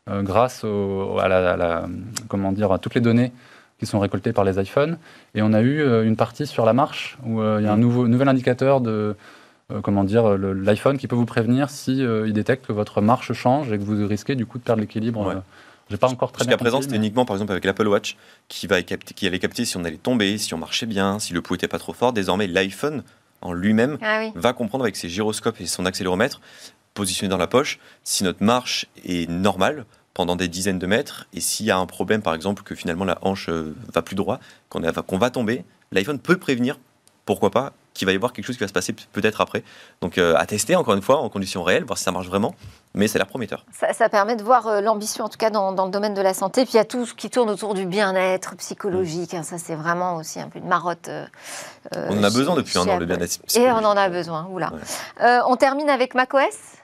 euh, 0.10 0.22
grâce 0.22 0.63
à, 0.63 1.28
la, 1.28 1.88
comment 2.28 2.52
dire, 2.52 2.72
à 2.72 2.80
toutes 2.80 2.96
les 2.96 3.02
données 3.02 3.32
qui 3.80 3.86
sont 3.86 4.00
récoltées 4.00 4.34
par 4.34 4.43
les 4.43 4.60
iPhones. 4.60 4.98
Et 5.36 5.41
on 5.41 5.54
a 5.54 5.62
eu 5.62 5.82
euh, 5.82 6.04
une 6.04 6.15
partie 6.15 6.48
sur 6.48 6.65
la 6.65 6.74
marche 6.74 7.17
où 7.26 7.41
euh, 7.41 7.58
il 7.60 7.65
y 7.65 7.67
a 7.67 7.74
un 7.74 7.78
nouveau, 7.78 8.08
nouvel 8.08 8.28
indicateur 8.28 8.82
de 8.82 9.15
comment 9.84 10.06
dire 10.06 10.38
l'iPhone 10.38 10.98
qui 10.98 11.08
peut 11.08 11.17
vous 11.17 11.26
prévenir 11.26 11.70
si 11.70 11.98
il 11.98 12.32
détecte 12.32 12.67
que 12.67 12.72
votre 12.72 13.02
marche 13.02 13.34
change 13.34 13.70
et 13.74 13.78
que 13.78 13.84
vous 13.84 14.08
risquez 14.08 14.36
du 14.36 14.46
coup 14.46 14.60
de 14.60 14.63
perdre 14.63 14.80
l'équilibre. 14.80 15.43
J'ai 15.89 15.98
pas 15.98 16.08
encore 16.08 16.32
très 16.32 16.46
Jusqu'à 16.46 16.58
présent, 16.58 16.82
c'était 16.82 16.96
uniquement, 16.96 17.26
par 17.26 17.36
exemple, 17.36 17.52
avec 17.52 17.65
l'Apple 17.65 17.88
Watch, 17.88 18.15
qui, 18.48 18.65
va 18.67 18.82
qui 18.82 19.28
allait 19.28 19.39
capter 19.39 19.65
si 19.65 19.76
on 19.76 19.84
allait 19.84 19.98
tomber, 19.98 20.38
si 20.38 20.54
on 20.54 20.58
marchait 20.58 20.86
bien, 20.86 21.20
si 21.20 21.34
le 21.34 21.41
pouls 21.41 21.56
était 21.56 21.67
pas 21.67 21.80
trop 21.80 21.91
fort. 21.91 22.13
Désormais, 22.13 22.48
l'iPhone 22.48 23.04
en 23.41 23.52
lui-même 23.52 23.98
ah 24.02 24.24
va 24.36 24.54
comprendre 24.54 24.86
avec 24.86 24.96
ses 24.96 25.10
gyroscopes 25.10 25.60
et 25.62 25.65
son 25.65 25.86
accéléromètre 25.86 26.41
positionné 26.98 27.30
dans 27.30 27.38
la 27.38 27.48
poche 27.48 27.80
si 28.04 28.24
notre 28.24 28.43
marche 28.43 28.88
est 29.06 29.30
normale 29.30 29.86
pendant 30.18 30.36
des 30.36 30.48
dizaines 30.48 30.80
de 30.80 30.88
mètres. 30.88 31.28
Et 31.34 31.40
s'il 31.40 31.68
y 31.68 31.72
a 31.72 31.78
un 31.78 31.86
problème, 31.86 32.24
par 32.24 32.34
exemple, 32.34 32.64
que 32.64 32.74
finalement 32.74 33.06
la 33.06 33.20
hanche 33.22 33.50
euh, 33.50 33.76
va 33.94 34.02
plus 34.02 34.16
droit, 34.16 34.40
qu'on 34.68 35.18
va 35.20 35.30
tomber, 35.30 35.64
l'iPhone 35.92 36.18
peut 36.18 36.38
prévenir, 36.38 36.80
pourquoi 37.26 37.52
pas, 37.52 37.74
qu'il 37.94 38.08
va 38.08 38.14
y 38.14 38.16
avoir 38.16 38.34
quelque 38.34 38.46
chose 38.46 38.58
qui 38.58 38.64
va 38.64 38.68
se 38.68 38.74
passer 38.74 38.96
peut-être 39.14 39.42
après. 39.42 39.64
Donc 40.02 40.18
euh, 40.18 40.34
à 40.36 40.48
tester 40.48 40.76
encore 40.76 40.96
une 40.96 41.04
fois 41.04 41.18
en 41.18 41.30
conditions 41.30 41.62
réelles, 41.62 41.84
voir 41.84 42.00
si 42.00 42.04
ça 42.04 42.12
marche 42.12 42.26
vraiment. 42.26 42.56
Mais 42.96 43.08
c'est 43.08 43.20
l'air 43.20 43.28
prometteur. 43.28 43.64
Ça, 43.72 44.10
permet 44.10 44.36
de 44.36 44.42
voir 44.42 44.66
euh, 44.66 44.82
l'ambition, 44.82 45.26
en 45.26 45.30
tout 45.30 45.38
cas 45.38 45.52
dans, 45.52 45.70
le 45.86 45.92
domaine 45.92 46.16
de 46.16 46.22
la 46.22 46.34
santé. 46.34 46.64
Puis 46.64 46.74
il 46.74 46.78
y 46.78 46.80
a 46.80 46.86
tout 46.86 47.06
ce 47.06 47.14
qui 47.14 47.30
tourne 47.30 47.52
autour 47.52 47.76
du 47.76 47.86
bien-être 47.86 48.56
psychologique. 48.56 49.36
Hein. 49.36 49.44
ça, 49.44 49.60
c'est 49.60 49.76
vraiment 49.76 50.16
aussi 50.16 50.40
un 50.40 50.50
peu 50.50 50.58
une 50.58 50.68
marotte. 50.68 51.12
on 51.96 52.18
en 52.18 52.24
a 52.24 52.32
besoin 52.32 52.56
depuis 52.56 52.80
un 52.80 52.88
an, 52.88 52.98
le 52.98 53.06
bien-être 53.06 53.40
psychologique. 53.46 53.62
Et 53.62 53.72
on 53.72 53.86
en 53.86 53.96
a 53.96 54.10
besoin. 54.10 54.48
Oula. 54.50 54.72
on 55.46 55.56
termine 55.58 55.92
avec 55.92 56.16
macOS? 56.16 56.77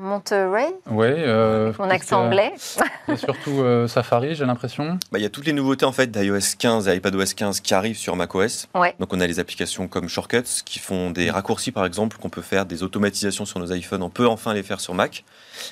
Monterey 0.00 0.74
Oui. 0.90 1.06
Euh, 1.08 1.72
Mon 1.78 1.90
accent 1.90 2.24
anglais. 2.24 2.52
et 3.08 3.16
surtout 3.16 3.60
euh, 3.60 3.86
Safari, 3.86 4.34
j'ai 4.34 4.46
l'impression. 4.46 4.98
Bah, 5.12 5.18
il 5.18 5.22
y 5.22 5.26
a 5.26 5.28
toutes 5.28 5.46
les 5.46 5.52
nouveautés 5.52 5.84
en 5.84 5.92
fait 5.92 6.10
d'iOS 6.10 6.56
15 6.58 6.88
et 6.88 6.96
iPadOS 6.96 7.34
15 7.36 7.60
qui 7.60 7.74
arrivent 7.74 7.98
sur 7.98 8.16
macOS. 8.16 8.68
Donc 8.98 9.12
on 9.12 9.20
a 9.20 9.26
les 9.26 9.38
applications 9.38 9.88
comme 9.88 10.08
Shortcuts 10.08 10.62
qui 10.64 10.78
font 10.78 11.10
des 11.10 11.30
raccourcis 11.30 11.70
par 11.70 11.84
exemple, 11.84 12.16
qu'on 12.16 12.30
peut 12.30 12.42
faire 12.42 12.66
des 12.66 12.82
automatisations 12.82 13.44
sur 13.44 13.60
nos 13.60 13.72
iPhones. 13.72 14.02
On 14.02 14.10
peut 14.10 14.26
enfin 14.26 14.54
les 14.54 14.62
faire 14.62 14.80
sur 14.80 14.94
Mac. 14.94 15.24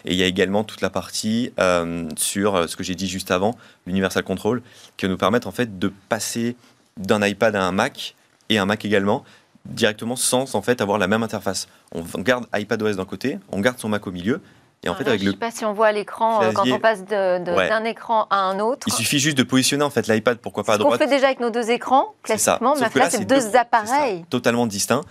Et 0.04 0.12
il 0.12 0.18
y 0.18 0.22
a 0.22 0.26
également 0.26 0.64
toute 0.64 0.82
la 0.82 0.90
partie 0.90 1.52
euh, 1.58 2.08
sur 2.16 2.68
ce 2.68 2.76
que 2.76 2.84
j'ai 2.84 2.94
dit 2.94 3.08
juste 3.08 3.30
avant, 3.30 3.56
l'Universal 3.86 4.22
Control, 4.22 4.62
qui 4.96 5.06
va 5.06 5.10
nous 5.10 5.18
permettre 5.18 5.48
en 5.48 5.52
fait 5.52 5.78
de 5.78 5.90
passer 6.08 6.56
d'un 6.98 7.24
iPad 7.24 7.56
à 7.56 7.62
un 7.62 7.72
Mac 7.72 8.14
et 8.50 8.58
un 8.58 8.66
Mac 8.66 8.84
également 8.84 9.24
directement 9.68 10.16
sans 10.16 10.54
en 10.54 10.62
fait 10.62 10.80
avoir 10.80 10.98
la 10.98 11.06
même 11.06 11.22
interface. 11.22 11.68
On 11.94 12.02
garde 12.20 12.46
iPadOS 12.54 12.94
d'un 12.94 13.04
côté, 13.04 13.38
on 13.52 13.60
garde 13.60 13.78
son 13.78 13.88
Mac 13.88 14.06
au 14.06 14.12
milieu. 14.12 14.40
Et 14.84 14.88
en 14.88 14.94
fait, 14.94 15.08
avec 15.08 15.20
je 15.20 15.26
ne 15.26 15.30
sais 15.32 15.36
pas 15.36 15.50
si 15.50 15.64
on 15.64 15.72
voit 15.72 15.88
à 15.88 15.92
l'écran 15.92 16.40
euh, 16.40 16.52
quand 16.52 16.64
on 16.70 16.78
passe 16.78 17.04
d'un 17.04 17.84
écran 17.84 18.28
à 18.30 18.42
un 18.42 18.60
autre. 18.60 18.86
Il 18.86 18.92
suffit 18.92 19.18
juste 19.18 19.36
de 19.36 19.42
positionner 19.42 19.82
en 19.82 19.90
fait 19.90 20.06
l'iPad, 20.06 20.38
pourquoi 20.38 20.62
pas 20.62 20.74
à 20.74 20.78
droite. 20.78 20.94
On 20.94 20.98
fait 20.98 21.10
déjà 21.10 21.26
avec 21.26 21.40
nos 21.40 21.50
deux 21.50 21.70
écrans, 21.70 22.14
classiquement, 22.22 22.76
mais 22.76 22.88
là, 22.94 23.10
c'est 23.10 23.24
deux, 23.24 23.56
appareils. 23.56 24.24
totalement 24.30 24.66
distincts. 24.66 25.02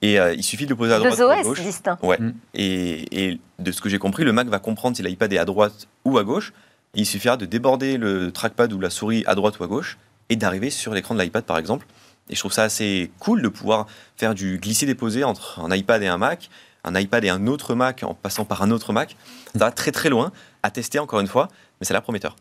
Et 0.00 0.20
euh, 0.20 0.34
il 0.34 0.44
suffit 0.44 0.66
de 0.66 0.70
le 0.70 0.76
poser 0.76 0.92
à 0.92 0.98
droite 0.98 1.16
deux 1.16 1.24
ou 1.24 1.30
à 1.30 1.42
gauche. 1.42 1.60
distincts. 1.60 1.98
Ouais. 2.02 2.18
Mm. 2.18 2.34
Et, 2.54 3.30
et, 3.30 3.40
de 3.58 3.72
ce 3.72 3.80
que 3.80 3.88
j'ai 3.88 3.98
compris, 3.98 4.22
le 4.22 4.32
Mac 4.32 4.46
va 4.46 4.60
comprendre 4.60 4.96
si 4.96 5.02
l'iPad 5.02 5.32
est 5.32 5.38
à 5.38 5.44
droite 5.44 5.88
ou 6.04 6.18
à 6.18 6.24
gauche. 6.24 6.52
il 6.94 7.06
suffira 7.06 7.36
de 7.36 7.46
déborder 7.46 7.96
le 7.96 8.30
trackpad 8.30 8.72
ou 8.72 8.78
la 8.78 8.90
souris 8.90 9.24
à 9.26 9.34
droite 9.34 9.58
ou 9.58 9.64
à 9.64 9.66
gauche 9.66 9.98
et 10.28 10.36
d'arriver 10.36 10.70
sur 10.70 10.92
l'écran 10.92 11.14
de 11.14 11.22
l'iPad, 11.22 11.44
par 11.44 11.58
exemple. 11.58 11.86
Et 12.28 12.34
je 12.34 12.40
trouve 12.40 12.52
ça 12.52 12.64
assez 12.64 13.10
cool 13.20 13.42
de 13.42 13.48
pouvoir 13.48 13.86
faire 14.16 14.34
du 14.34 14.58
glisser-déposer 14.58 15.24
entre 15.24 15.60
un 15.60 15.74
iPad 15.74 16.02
et 16.02 16.08
un 16.08 16.18
Mac, 16.18 16.50
un 16.84 16.94
iPad 16.98 17.24
et 17.24 17.28
un 17.28 17.46
autre 17.46 17.74
Mac 17.74 18.02
en 18.02 18.14
passant 18.14 18.44
par 18.44 18.62
un 18.62 18.70
autre 18.70 18.92
Mac. 18.92 19.16
Ça 19.52 19.66
va 19.66 19.70
très 19.70 19.92
très 19.92 20.08
loin 20.08 20.32
à 20.62 20.70
tester 20.70 20.98
encore 20.98 21.20
une 21.20 21.26
fois, 21.26 21.48
mais 21.80 21.86
c'est 21.86 21.94
la 21.94 22.00
prometteur. 22.00 22.36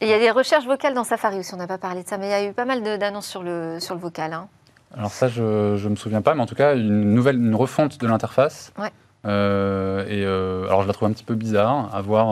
Et 0.00 0.06
il 0.06 0.10
y 0.10 0.14
a 0.14 0.18
des 0.18 0.30
recherches 0.30 0.66
vocales 0.66 0.94
dans 0.94 1.04
Safari 1.04 1.40
aussi, 1.40 1.52
on 1.54 1.56
n'a 1.56 1.66
pas 1.66 1.78
parlé 1.78 2.04
de 2.04 2.08
ça, 2.08 2.18
mais 2.18 2.28
il 2.28 2.30
y 2.30 2.34
a 2.34 2.44
eu 2.44 2.52
pas 2.52 2.64
mal 2.64 2.82
d'annonces 2.82 3.26
sur 3.26 3.42
le, 3.42 3.80
sur 3.80 3.94
le 3.94 4.00
vocal. 4.00 4.32
Hein. 4.32 4.48
Alors 4.96 5.10
ça, 5.10 5.28
je 5.28 5.42
ne 5.42 5.88
me 5.88 5.96
souviens 5.96 6.22
pas, 6.22 6.34
mais 6.34 6.42
en 6.42 6.46
tout 6.46 6.54
cas, 6.54 6.74
une 6.74 7.14
nouvelle 7.14 7.36
une 7.36 7.54
refonte 7.54 7.98
de 7.98 8.06
l'interface. 8.06 8.72
Et 9.28 10.24
alors 10.24 10.82
je 10.82 10.86
la 10.86 10.92
trouve 10.92 11.08
un 11.08 11.12
petit 11.12 11.24
peu 11.24 11.34
bizarre 11.34 11.94
à 11.94 12.00
voir. 12.00 12.28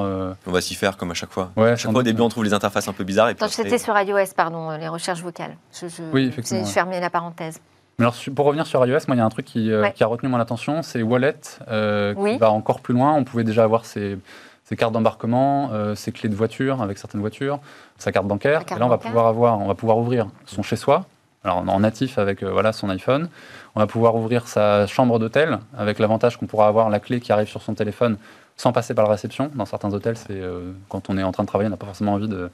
On 0.47 0.51
va 0.51 0.61
s'y 0.61 0.75
faire 0.75 0.97
comme 0.97 1.11
à 1.11 1.15
chaque 1.15 1.33
fois. 1.33 1.51
Ouais, 1.57 1.71
à 1.71 1.77
chaque 1.77 1.93
fois 1.93 2.01
au 2.01 2.05
début 2.05 2.23
on 2.23 2.29
trouve 2.29 2.45
les 2.45 2.55
interfaces 2.55 2.89
un 2.89 2.93
peu 2.93 3.05
bizarres. 3.05 3.31
Et 3.31 3.37
c'était 3.49 3.79
sur 3.79 3.99
iOS, 3.99 4.33
pardon, 4.37 4.71
les 4.71 4.89
recherches 4.89 5.23
vocales. 5.23 5.57
Je, 5.73 5.87
oui, 6.13 6.27
effectivement. 6.27 6.65
J'ai 6.65 6.73
fermé 6.73 7.01
la 7.01 7.11
parenthèse. 7.11 7.61
Mais 7.99 8.05
alors, 8.05 8.17
pour 8.35 8.45
revenir 8.45 8.67
sur 8.67 8.85
iOS, 8.85 8.99
moi, 9.09 9.17
il 9.17 9.19
y 9.19 9.23
a 9.23 9.25
un 9.25 9.31
truc 9.31 9.47
qui, 9.47 9.71
qui 9.95 10.05
a 10.05 10.07
retenu 10.07 10.29
mon 10.29 10.39
attention, 10.39 10.83
c'est 10.83 11.03
Wallet, 11.03 11.37
qui 11.67 12.39
va 12.39 12.51
encore 12.51 12.81
plus 12.81 12.95
loin. 12.95 13.15
On 13.15 13.25
pouvait 13.25 13.45
déjà 13.45 13.65
avoir 13.65 13.87
ses, 13.87 14.19
ses 14.65 14.77
cartes 14.77 14.93
d'embarquement, 14.93 15.71
ses 15.95 16.13
clés 16.13 16.29
de 16.29 16.35
voiture 16.35 16.83
avec 16.83 16.99
certaines 16.99 17.21
voitures, 17.21 17.59
sa 17.99 18.13
carte 18.13 18.27
bancaire. 18.27 18.63
et 18.71 18.79
là, 18.79 18.85
on 18.85 18.89
va 18.89 18.99
pouvoir 18.99 19.27
avoir, 19.27 19.59
on 19.61 19.69
va 19.69 19.75
pouvoir 19.75 19.99
ouvrir 19.99 20.27
son 20.45 20.63
chez 20.63 20.77
soi, 20.77 21.07
alors 21.47 21.65
en 21.69 21.81
natif 21.81 22.19
avec 22.19 22.43
voilà 22.43 22.73
son 22.73 22.91
iPhone. 22.91 23.29
On 23.75 23.81
va 23.81 23.87
pouvoir 23.87 24.17
ouvrir 24.17 24.49
sa 24.49 24.87
chambre 24.87 25.19
d'hôtel 25.19 25.59
avec 25.77 25.99
l'avantage 25.99 26.37
qu'on 26.37 26.47
pourra 26.47 26.67
avoir 26.67 26.91
la 26.91 27.01
clé 27.01 27.21
qui 27.21 27.33
arrive 27.33 27.49
sur 27.49 27.63
son 27.63 27.75
téléphone 27.75 28.17
sans 28.57 28.73
passer 28.73 28.95
par 28.95 29.05
la 29.05 29.13
réception. 29.13 29.51
Dans 29.55 29.67
certains 29.67 29.93
hôtels, 29.93 30.17
c'est 30.17 30.41
quand 30.89 31.11
on 31.11 31.19
est 31.19 31.23
en 31.23 31.33
train 31.33 31.43
de 31.45 31.49
travailler, 31.49 31.69
on 31.69 31.71
n'a 31.71 31.77
pas 31.77 31.87
forcément 31.87 32.15
envie 32.15 32.29
de 32.29 32.51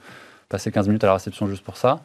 passer 0.49 0.71
15 0.71 0.87
minutes 0.87 1.03
à 1.03 1.07
la 1.07 1.13
réception 1.13 1.47
juste 1.47 1.63
pour 1.63 1.77
ça. 1.77 2.01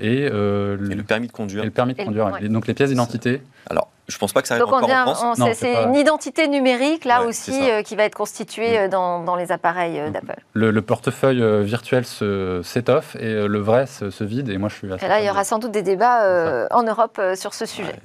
Euh, 0.00 0.76
et, 0.90 0.94
le 0.94 1.02
permis 1.02 1.26
de 1.26 1.32
conduire. 1.32 1.62
Et 1.62 1.66
le 1.66 1.72
permis 1.72 1.94
de 1.94 2.02
conduire. 2.02 2.30
donc 2.50 2.66
les 2.66 2.74
pièces 2.74 2.90
d'identité. 2.90 3.42
Alors, 3.68 3.90
je 4.06 4.16
pense 4.16 4.32
pas 4.32 4.40
que 4.40 4.48
ça 4.48 4.54
arrive 4.54 4.66
encore 4.66 4.90
en 4.90 5.14
France. 5.14 5.40
C'est 5.54 5.84
une 5.84 5.94
identité 5.94 6.48
numérique 6.48 7.04
là 7.04 7.24
aussi 7.24 7.70
euh, 7.70 7.82
qui 7.82 7.96
va 7.96 8.04
être 8.04 8.14
constituée 8.14 8.78
mm. 8.78 8.94
euh, 8.94 9.22
dans, 9.24 9.36
les 9.36 9.52
appareils 9.52 10.00
mm. 10.00 10.12
d'Apple. 10.12 10.40
Le, 10.54 10.80
portefeuille 10.80 11.42
virtuel 11.64 12.04
s'étoffe 12.04 13.16
et 13.16 13.46
le 13.46 13.58
vrai 13.58 13.86
se, 13.86 14.24
vide. 14.24 14.48
Et 14.48 14.58
moi, 14.58 14.68
je 14.68 14.74
suis. 14.74 14.86
et 14.86 15.08
là, 15.08 15.20
il 15.20 15.26
y 15.26 15.30
aura 15.30 15.44
sans 15.44 15.58
doute 15.58 15.72
des 15.72 15.82
débats 15.82 16.68
en 16.70 16.82
Europe 16.82 17.20
sur 17.34 17.54
ce 17.54 17.66
sujet. 17.66 17.96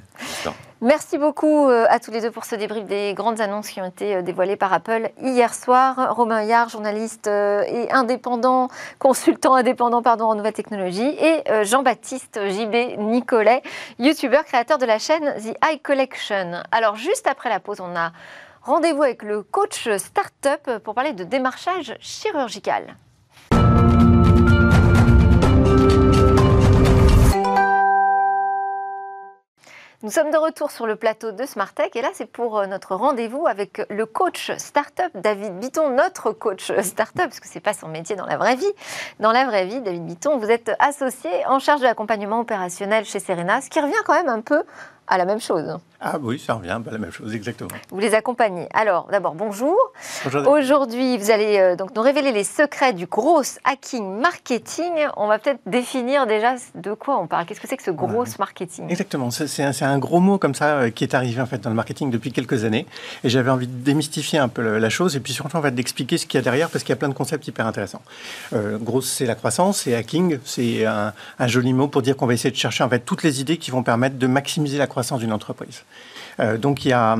Merci 0.84 1.18
beaucoup 1.18 1.70
euh, 1.70 1.86
à 1.88 2.02
tous 2.02 2.12
les 2.12 2.20
deux 2.20 2.30
pour 2.30 2.44
ce 2.44 2.56
débrief 2.56 2.84
des 2.84 3.14
grandes 3.14 3.40
annonces 3.40 3.70
qui 3.70 3.80
ont 3.80 3.86
été 3.86 4.18
euh, 4.18 4.22
dévoilées 4.22 4.58
par 4.58 4.74
Apple 4.74 5.12
hier 5.22 5.54
soir. 5.54 6.14
Romain 6.14 6.44
Yard, 6.44 6.70
journaliste 6.70 7.28
euh, 7.28 7.64
et 7.66 7.90
indépendant, 7.90 8.68
consultant 9.00 9.56
indépendant 9.56 10.02
pardon, 10.02 10.26
en 10.26 10.36
nouvelles 10.36 10.52
technologies, 10.52 11.16
et 11.22 11.42
Jean-Baptiste 11.64 12.38
JB 12.50 13.00
Nicolet, 13.00 13.62
youtubeur, 13.98 14.44
créateur 14.44 14.78
de 14.78 14.86
la 14.86 15.00
chaîne 15.00 15.24
The 15.38 15.56
Eye 15.66 15.80
Collection. 15.80 16.62
Alors 16.74 16.98
juste 16.98 17.28
après 17.28 17.48
la 17.48 17.62
pause, 17.62 17.80
on 17.80 17.96
a 17.96 18.12
rendez-vous 18.64 19.04
avec 19.04 19.24
le 19.24 19.42
coach 19.42 19.88
Startup 19.96 20.80
pour 20.84 20.96
parler 20.96 21.14
de 21.14 21.24
démarchage 21.24 21.96
chirurgical. 22.02 22.98
Nous 30.04 30.12
sommes 30.12 30.32
de 30.32 30.38
retour 30.38 30.70
sur 30.70 30.86
le 30.86 30.98
plateau 30.98 31.32
de 31.32 31.46
Smartech 31.46 31.96
et 31.96 32.02
là 32.02 32.10
c'est 32.14 32.26
pour 32.26 32.60
euh, 32.60 32.66
notre 32.66 32.94
rendez-vous 32.94 33.48
avec 33.48 33.82
le 33.90 34.06
coach 34.06 34.52
startup 34.58 35.10
David 35.16 35.58
Bitton, 35.60 35.92
notre 35.92 36.34
coach 36.34 36.74
startup, 36.82 37.24
parce 37.24 37.40
que 37.40 37.48
c'est 37.48 37.62
pas 37.62 37.72
son 37.72 37.88
métier 37.88 38.18
dans 38.18 38.26
la 38.26 38.36
vraie 38.36 38.58
vie. 38.58 38.74
Dans 39.22 39.32
la 39.32 39.46
vraie 39.46 39.66
vie, 39.66 39.80
David 39.80 40.06
Bitton, 40.06 40.40
vous 40.40 40.52
êtes 40.52 40.74
associé 40.80 41.30
en 41.48 41.60
charge 41.60 41.80
de 41.80 41.86
l'accompagnement 41.86 42.42
opérationnel 42.42 43.06
chez 43.06 43.22
Serena, 43.22 43.62
ce 43.62 43.70
qui 43.70 43.80
revient 43.80 43.94
quand 44.06 44.14
même 44.14 44.28
un 44.28 44.42
peu 44.42 44.64
à 45.08 45.18
la 45.18 45.26
même 45.26 45.42
chose. 45.42 45.78
Ah 46.06 46.18
oui, 46.22 46.38
ça 46.38 46.56
revient 46.56 46.70
à 46.86 46.92
la 46.92 46.98
même 46.98 47.12
chose, 47.12 47.34
exactement. 47.34 47.70
Vous 47.90 48.00
les 48.00 48.14
accompagnez. 48.14 48.68
Alors, 48.74 49.08
d'abord, 49.10 49.36
bonjour. 49.36 49.78
bonjour. 50.26 50.50
Aujourd'hui, 50.50 51.18
vous 51.18 51.32
allez 51.32 51.60
euh, 51.60 51.76
donc 51.78 51.96
nous 51.96 52.02
révéler 52.02 52.34
les 52.34 52.44
secrets 52.44 52.92
du 52.92 53.06
gros 53.06 53.42
hacking 53.64 54.20
marketing. 54.20 54.92
On 55.16 55.28
va 55.28 55.40
peut-être 55.40 55.62
définir 55.66 56.28
déjà 56.28 56.56
de 56.76 56.94
quoi 56.94 57.18
on 57.20 57.28
parle. 57.28 57.46
Qu'est-ce 57.46 57.62
que 57.62 57.70
c'est 57.70 57.78
que 57.78 57.84
ce 57.84 57.92
gros 57.92 58.26
marketing? 58.38 58.90
Exactement. 58.90 59.32
C'est 59.32 59.64
un, 59.64 59.72
un, 59.82 59.98
gros 59.98 60.20
mros 60.20 60.38
comme 60.38 60.56
ça 60.56 60.76
euh, 60.76 60.90
qui 60.90 61.06
est 61.06 61.14
arrivé 61.14 61.40
en 61.40 61.46
fait 61.46 61.60
dans 61.60 61.70
le 61.70 61.76
marketing 61.76 62.12
depuis 62.12 62.34
quelques 62.34 62.66
années. 62.66 62.86
Et 63.24 63.30
j'avais 63.30 63.50
envie 63.50 63.68
de 63.68 63.84
démystifier 63.84 64.40
un 64.40 64.50
peu 64.50 64.78
la 64.78 64.90
chose 64.90 65.16
et 65.16 65.22
puis 65.22 65.32
surtout 65.32 65.56
en 65.56 65.62
fait 65.62 65.74
d'expliquer 65.74 66.18
ce 66.18 66.26
qu'il 66.26 66.38
y 66.38 66.42
a 66.42 66.44
derrière 66.44 66.70
parce 66.70 66.84
qu'il 66.84 66.92
y 66.92 66.98
a 66.98 66.98
plein 66.98 67.10
de 67.10 67.14
concepts 67.14 67.48
hyper 67.48 67.66
intéressants. 67.66 68.02
Euh, 68.52 68.78
gros, 68.78 69.00
c'est 69.02 69.26
la 69.26 69.36
croissance 69.36 69.88
et 69.88 69.96
hacking, 69.96 70.40
c'est 70.44 70.86
un, 70.86 71.14
un, 71.40 71.48
joli 71.48 71.72
mot 71.72 71.88
pour 71.88 72.02
dire 72.02 72.18
qu'on 72.18 72.26
va 72.26 72.34
essayer 72.34 72.52
de 72.52 72.58
chercher 72.58 72.84
en 72.84 72.90
fait 72.90 73.00
toutes 73.00 73.24
les 73.24 73.40
idées 73.40 73.56
qui 73.56 73.72
vont 73.72 73.84
permettre 73.84 74.18
de 74.18 74.28
maximiser 74.28 74.78
la 74.78 74.88
croissance 74.88 74.93
d'une 75.18 75.34
entreprise. 75.34 75.84
Euh, 76.40 76.58
donc 76.58 76.86
il 76.86 76.90
y 76.90 76.94
a 76.94 77.18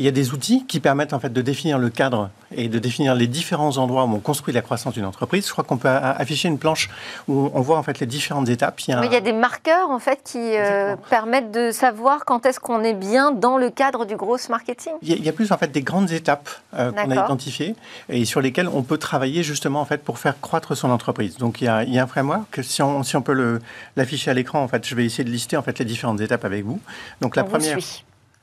il 0.00 0.04
y 0.04 0.08
a 0.08 0.12
des 0.12 0.32
outils 0.32 0.64
qui 0.66 0.80
permettent 0.80 1.12
en 1.12 1.20
fait 1.20 1.30
de 1.30 1.42
définir 1.42 1.78
le 1.78 1.90
cadre 1.90 2.30
et 2.56 2.70
de 2.70 2.78
définir 2.78 3.14
les 3.14 3.26
différents 3.26 3.76
endroits 3.76 4.04
où 4.04 4.14
on 4.14 4.18
construit 4.18 4.54
la 4.54 4.62
croissance 4.62 4.94
d'une 4.94 5.04
entreprise. 5.04 5.46
Je 5.46 5.52
crois 5.52 5.62
qu'on 5.62 5.76
peut 5.76 5.90
afficher 5.90 6.48
une 6.48 6.56
planche 6.56 6.88
où 7.28 7.50
on 7.52 7.60
voit 7.60 7.76
en 7.76 7.82
fait 7.82 8.00
les 8.00 8.06
différentes 8.06 8.48
étapes. 8.48 8.80
Il 8.80 8.92
y 8.92 8.94
a, 8.94 9.04
il 9.04 9.12
y 9.12 9.16
a 9.16 9.20
des 9.20 9.34
marqueurs 9.34 9.90
en 9.90 9.98
fait 9.98 10.20
qui 10.24 10.38
euh, 10.38 10.96
permettent 11.10 11.52
de 11.52 11.70
savoir 11.70 12.24
quand 12.24 12.46
est-ce 12.46 12.58
qu'on 12.58 12.82
est 12.82 12.94
bien 12.94 13.30
dans 13.30 13.58
le 13.58 13.68
cadre 13.68 14.06
du 14.06 14.16
gros 14.16 14.38
marketing. 14.48 14.94
Il 15.02 15.22
y, 15.22 15.28
a, 15.28 15.32
plus 15.32 15.52
en 15.52 15.58
fait 15.58 15.70
des 15.70 15.82
grandes 15.82 16.12
étapes 16.12 16.48
euh, 16.72 16.92
qu'on 16.92 17.10
a 17.10 17.26
identifiées 17.26 17.76
et 18.08 18.24
sur 18.24 18.40
lesquelles 18.40 18.68
on 18.72 18.82
peut 18.82 18.96
travailler 18.96 19.42
justement 19.42 19.82
en 19.82 19.84
fait 19.84 20.02
pour 20.02 20.18
faire 20.18 20.40
croître 20.40 20.74
son 20.74 20.88
entreprise. 20.90 21.36
Donc 21.36 21.60
il 21.60 21.66
y 21.66 21.68
a, 21.68 21.84
il 21.84 21.92
y 21.92 21.98
a 21.98 22.04
un 22.04 22.06
framework 22.06 22.60
si 22.62 22.80
on, 22.80 23.02
si 23.02 23.16
on 23.16 23.22
peut 23.22 23.60
l'afficher 23.96 24.30
à 24.30 24.34
l'écran 24.34 24.62
en 24.62 24.68
fait, 24.68 24.86
je 24.86 24.94
vais 24.94 25.04
essayer 25.04 25.24
de 25.24 25.30
lister 25.30 25.58
en 25.58 25.62
fait 25.62 25.78
les 25.78 25.84
différentes 25.84 26.22
étapes 26.22 26.46
avec 26.46 26.64
vous. 26.64 26.80
Donc 27.20 27.36
la 27.36 27.44
première. 27.44 27.76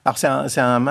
Alors 0.08 0.18
c'est 0.18 0.62
un, 0.62 0.88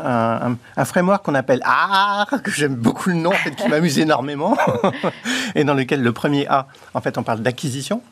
un, 0.76 0.84
framework 0.84 1.24
qu'on 1.24 1.34
appelle 1.34 1.62
A, 1.64 2.26
que 2.42 2.50
j'aime 2.50 2.74
beaucoup 2.74 3.08
le 3.08 3.14
nom, 3.14 3.30
en 3.30 3.32
fait, 3.32 3.52
qui 3.52 3.66
m'amuse 3.66 3.98
énormément, 3.98 4.58
et 5.54 5.64
dans 5.64 5.72
lequel 5.72 6.02
le 6.02 6.12
premier 6.12 6.46
A, 6.48 6.66
en 6.92 7.00
fait, 7.00 7.16
on 7.16 7.22
parle 7.22 7.40
d'acquisition. 7.40 8.02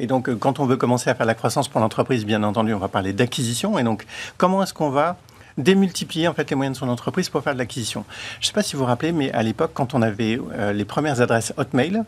Et 0.00 0.08
donc, 0.08 0.28
euh, 0.28 0.34
quand 0.34 0.58
on 0.58 0.66
veut 0.66 0.76
commencer 0.76 1.10
à 1.10 1.14
faire 1.14 1.26
la 1.26 1.34
croissance 1.34 1.68
pour 1.68 1.80
l'entreprise, 1.80 2.26
bien 2.26 2.42
entendu, 2.42 2.74
on 2.74 2.80
va 2.80 2.88
parler 2.88 3.12
d'acquisition. 3.12 3.78
Et 3.78 3.84
donc, 3.84 4.04
comment 4.36 4.60
est-ce 4.60 4.74
qu'on 4.74 4.90
va 4.90 5.16
démultiplier 5.58 6.26
en 6.26 6.34
fait 6.34 6.50
les 6.50 6.56
moyens 6.56 6.76
de 6.76 6.80
son 6.80 6.88
entreprise 6.88 7.28
pour 7.28 7.44
faire 7.44 7.54
de 7.54 7.58
l'acquisition? 7.60 8.04
Je 8.40 8.46
ne 8.46 8.46
sais 8.48 8.52
pas 8.52 8.64
si 8.64 8.74
vous 8.74 8.80
vous 8.80 8.86
rappelez, 8.86 9.12
mais 9.12 9.30
à 9.30 9.44
l'époque, 9.44 9.70
quand 9.74 9.94
on 9.94 10.02
avait 10.02 10.40
euh, 10.54 10.72
les 10.72 10.84
premières 10.84 11.20
adresses 11.20 11.52
Hotmail, 11.56 12.02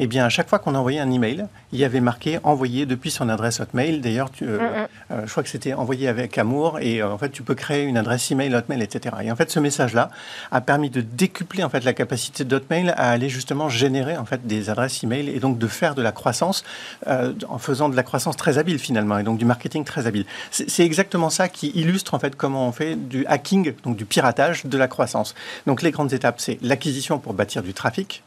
eh 0.00 0.06
bien, 0.08 0.24
à 0.24 0.28
chaque 0.28 0.48
fois 0.48 0.58
qu'on 0.58 0.74
envoyait 0.74 0.98
un 0.98 1.10
email, 1.10 1.46
il 1.72 1.78
y 1.78 1.84
avait 1.84 2.00
marqué 2.00 2.40
envoyé 2.42 2.84
depuis 2.84 3.12
son 3.12 3.28
adresse 3.28 3.60
Hotmail. 3.60 4.00
D'ailleurs, 4.00 4.30
euh, 4.42 4.86
euh, 5.10 5.22
je 5.24 5.30
crois 5.30 5.44
que 5.44 5.48
c'était 5.48 5.72
envoyé 5.72 6.08
avec 6.08 6.36
amour 6.36 6.80
et 6.80 7.00
euh, 7.00 7.08
en 7.08 7.18
fait, 7.18 7.30
tu 7.30 7.42
peux 7.42 7.54
créer 7.54 7.84
une 7.84 7.96
adresse 7.96 8.28
email 8.32 8.52
Hotmail, 8.54 8.82
etc. 8.82 9.14
Et 9.22 9.30
en 9.30 9.36
fait, 9.36 9.50
ce 9.50 9.60
message-là 9.60 10.10
a 10.50 10.60
permis 10.60 10.90
de 10.90 11.00
décupler 11.00 11.62
en 11.62 11.68
fait 11.68 11.84
la 11.84 11.92
capacité 11.92 12.44
d'Hotmail 12.44 12.90
à 12.96 13.10
aller 13.10 13.28
justement 13.28 13.68
générer 13.68 14.16
en 14.16 14.24
fait 14.24 14.46
des 14.46 14.68
adresses 14.68 15.04
email 15.04 15.28
et 15.28 15.38
donc 15.38 15.58
de 15.58 15.66
faire 15.68 15.94
de 15.94 16.02
la 16.02 16.12
croissance 16.12 16.64
en 17.06 17.58
faisant 17.58 17.88
de 17.88 17.96
la 17.96 18.02
croissance 18.02 18.36
très 18.36 18.58
habile 18.58 18.78
finalement 18.78 19.18
et 19.18 19.22
donc 19.22 19.38
du 19.38 19.44
marketing 19.44 19.84
très 19.84 20.06
habile. 20.06 20.26
C'est 20.50 20.84
exactement 20.84 21.30
ça 21.30 21.48
qui 21.48 21.70
illustre 21.74 22.14
en 22.14 22.18
fait 22.18 22.36
comment 22.36 22.68
on 22.68 22.72
fait 22.72 22.96
du 22.96 23.26
hacking, 23.26 23.74
donc 23.84 23.96
du 23.96 24.04
piratage 24.04 24.66
de 24.66 24.78
la 24.78 24.88
croissance. 24.88 25.34
Donc 25.66 25.82
les 25.82 25.90
grandes 25.90 26.12
étapes, 26.12 26.40
c'est 26.40 26.58
l'acquisition 26.62 27.18
pour 27.18 27.34
bâtir 27.34 27.62
du 27.62 27.74
trafic, 27.74 28.22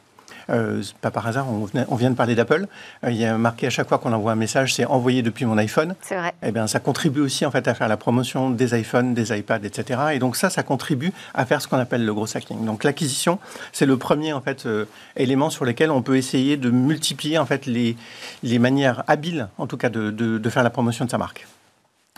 euh, 0.50 0.82
pas 1.00 1.10
par 1.10 1.26
hasard, 1.26 1.46
on, 1.48 1.96
vient 1.96 2.10
de 2.10 2.14
parler 2.14 2.34
d'Apple. 2.34 2.66
Euh, 3.04 3.10
il 3.10 3.16
y 3.16 3.24
a 3.24 3.36
marqué 3.36 3.66
à 3.66 3.70
chaque 3.70 3.88
fois 3.88 3.98
qu'on 3.98 4.12
envoie 4.12 4.32
un 4.32 4.36
message, 4.36 4.74
c'est 4.74 4.84
envoyé 4.84 5.22
depuis 5.22 5.44
mon 5.44 5.58
iPhone. 5.58 5.94
C'est 6.00 6.16
vrai. 6.16 6.32
Eh 6.42 6.52
bien, 6.52 6.66
ça 6.66 6.80
contribue 6.80 7.20
aussi 7.20 7.44
en 7.44 7.50
fait 7.50 7.68
à 7.68 7.74
faire 7.74 7.88
la 7.88 7.96
promotion 7.96 8.50
des 8.50 8.78
iPhones, 8.78 9.14
des 9.14 9.36
iPads, 9.36 9.64
etc. 9.64 10.00
Et 10.14 10.18
donc 10.18 10.36
ça, 10.36 10.50
ça 10.50 10.62
contribue 10.62 11.12
à 11.34 11.44
faire 11.44 11.60
ce 11.60 11.68
qu'on 11.68 11.78
appelle 11.78 12.04
le 12.04 12.14
gros 12.14 12.36
hacking. 12.36 12.64
Donc 12.64 12.84
l'acquisition, 12.84 13.38
c'est 13.72 13.86
le 13.86 13.96
premier 13.96 14.32
en 14.32 14.40
fait 14.40 14.66
euh, 14.66 14.86
élément 15.16 15.50
sur 15.50 15.64
lequel 15.64 15.90
on 15.90 16.02
peut 16.02 16.16
essayer 16.16 16.56
de 16.56 16.70
multiplier 16.70 17.38
en 17.38 17.46
fait 17.46 17.66
les, 17.66 17.96
les 18.42 18.58
manières 18.58 19.04
habiles, 19.06 19.48
en 19.58 19.66
tout 19.66 19.76
cas, 19.76 19.88
de, 19.90 20.10
de, 20.10 20.50
faire 20.50 20.62
la 20.62 20.70
promotion 20.70 21.04
de 21.04 21.10
sa 21.10 21.18
marque. 21.18 21.46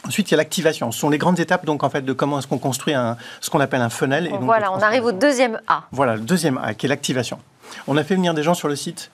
Ensuite, 0.07 0.31
il 0.31 0.33
y 0.33 0.35
a 0.35 0.37
l'activation. 0.39 0.93
Ce 0.93 1.01
sont 1.01 1.11
les 1.11 1.19
grandes 1.19 1.41
étapes 1.41 1.67
donc 1.67 1.83
en 1.83 1.91
fait 1.91 2.03
de 2.03 2.13
comment 2.13 2.39
est-ce 2.39 2.47
qu'on 2.47 2.59
construit 2.59 2.95
un, 2.95 3.17
ce 3.41 3.51
qu'on 3.51 3.61
appelle 3.61 3.83
un 3.83 3.91
funnel. 3.91 4.29
Et 4.29 4.33
voilà, 4.41 4.73
on 4.73 4.79
arrive 4.79 5.05
au 5.05 5.13
deuxième 5.13 5.61
A. 5.67 5.83
Voilà, 5.91 6.15
le 6.15 6.21
deuxième 6.21 6.59
A 6.59 6.75
qui 6.75 6.87
est 6.87 6.89
l'activation. 6.89 7.39
On 7.87 7.97
a 7.97 8.05
fait 8.05 8.15
venir 8.15 8.35
des 8.35 8.43
gens 8.43 8.55
sur 8.55 8.69
le 8.69 8.77
site. 8.77 9.11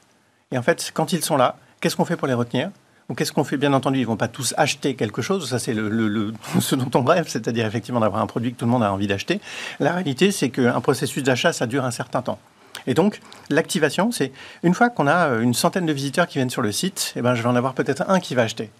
Et 0.52 0.58
en 0.58 0.62
fait, 0.62 0.90
quand 0.94 1.12
ils 1.12 1.24
sont 1.24 1.36
là, 1.36 1.56
qu'est-ce 1.80 1.96
qu'on 1.96 2.04
fait 2.04 2.16
pour 2.16 2.28
les 2.28 2.34
retenir? 2.34 2.70
Ou 3.08 3.14
qu'est-ce 3.14 3.32
qu'on 3.32 3.44
fait? 3.44 3.56
Bien 3.56 3.72
entendu, 3.72 4.00
ils 4.00 4.06
vont 4.06 4.16
pas 4.16 4.28
tous 4.28 4.54
acheter 4.56 4.94
quelque 4.96 5.22
chose. 5.22 5.48
Ça, 5.48 5.58
c'est 5.58 5.74
le, 5.74 6.32
ce 6.60 6.74
dont 6.74 6.90
on 6.94 7.04
rêve, 7.04 7.28
c'est-à-dire 7.28 7.66
effectivement 7.66 8.00
d'avoir 8.00 8.22
un 8.22 8.26
produit 8.26 8.52
que 8.52 8.58
tout 8.58 8.64
le 8.64 8.70
monde 8.70 8.82
a 8.82 8.92
envie 8.92 9.06
d'acheter. 9.06 9.40
La 9.80 9.92
réalité, 9.92 10.32
c'est 10.32 10.50
qu'un 10.50 10.80
processus 10.80 11.22
d'achat, 11.22 11.52
ça 11.52 11.66
dure 11.66 11.84
un 11.84 11.90
certain 11.90 12.22
temps. 12.22 12.38
Et 12.86 12.94
donc, 12.94 13.20
l'activation, 13.48 14.12
c'est 14.12 14.32
une 14.62 14.74
fois 14.74 14.90
qu'on 14.90 15.06
a 15.06 15.28
une 15.38 15.54
centaine 15.54 15.86
de 15.86 15.92
visiteurs 15.92 16.26
qui 16.26 16.38
viennent 16.38 16.50
sur 16.50 16.62
le 16.62 16.72
site, 16.72 17.14
eh 17.16 17.22
ben, 17.22 17.34
je 17.34 17.42
vais 17.42 17.48
en 17.48 17.56
avoir 17.56 17.74
peut-être 17.74 18.04
un 18.08 18.20
qui 18.20 18.34
va 18.34 18.42
acheter. 18.42 18.70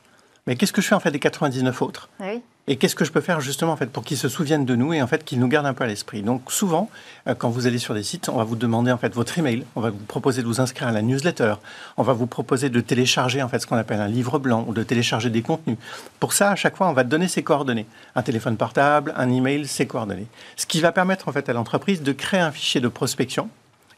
Mais 0.47 0.57
qu'est-ce 0.57 0.73
que 0.73 0.81
je 0.81 0.89
fais 0.89 0.95
en 0.95 1.01
fait 1.01 1.11
des 1.11 1.19
99 1.19 1.83
autres? 1.83 2.09
Ah 2.21 2.27
Et 2.69 2.77
qu'est-ce 2.77 2.97
que 2.97 3.05
je 3.05 3.13
peux 3.13 3.21
faire 3.21 3.41
justement 3.41 3.73
en 3.73 3.77
fait 3.77 3.87
pour 3.87 4.03
qu'ils 4.03 4.17
se 4.17 4.29
souviennent 4.29 4.65
de 4.65 4.75
nous 4.75 4.93
et 4.93 5.01
en 5.01 5.07
fait 5.07 5.25
qu'ils 5.25 5.39
nous 5.39 5.47
gardent 5.47 5.67
un 5.67 5.75
peu 5.75 5.85
à 5.85 5.87
l'esprit? 5.87 6.23
Donc 6.23 6.51
souvent, 6.51 6.91
euh, 7.29 7.35
quand 7.37 7.49
vous 7.49 7.69
allez 7.69 7.79
sur 7.79 7.95
des 7.95 8.03
sites, 8.03 8.29
on 8.29 8.39
va 8.39 8.43
vous 8.43 8.57
demander 8.57 8.91
en 8.91 8.99
fait 8.99 9.15
votre 9.15 9.39
email, 9.39 9.65
on 9.77 9.81
va 9.81 9.91
vous 9.91 9.99
proposer 9.99 10.43
de 10.43 10.49
vous 10.49 10.61
inscrire 10.61 10.89
à 10.89 10.91
la 10.91 11.01
newsletter, 11.01 11.55
on 11.97 12.03
va 12.03 12.12
vous 12.12 12.27
proposer 12.27 12.69
de 12.69 12.81
télécharger 12.81 13.41
en 13.41 13.49
fait 13.49 13.61
ce 13.61 13.69
qu'on 13.69 13.77
appelle 13.77 14.01
un 14.01 14.09
livre 14.09 14.41
blanc 14.41 14.64
ou 14.67 14.73
de 14.73 14.83
télécharger 14.83 15.31
des 15.31 15.43
contenus. 15.43 15.77
Pour 16.19 16.33
ça, 16.33 16.51
à 16.51 16.57
chaque 16.57 16.77
fois, 16.77 16.89
on 16.89 16.93
va 16.93 17.05
donner 17.05 17.29
ses 17.29 17.45
coordonnées, 17.45 17.87
un 18.17 18.23
téléphone 18.23 18.57
portable, 18.57 19.14
un 19.17 19.31
email, 19.31 19.69
ses 19.69 19.87
coordonnées. 19.87 20.27
Ce 20.57 20.67
qui 20.67 20.81
va 20.81 20.91
permettre 20.91 21.29
en 21.29 21.33
fait 21.33 21.49
à 21.49 21.53
l'entreprise 21.53 22.03
de 22.03 22.11
créer 22.11 22.41
un 22.41 22.51
fichier 22.51 22.81
de 22.81 22.89
prospection 22.89 23.49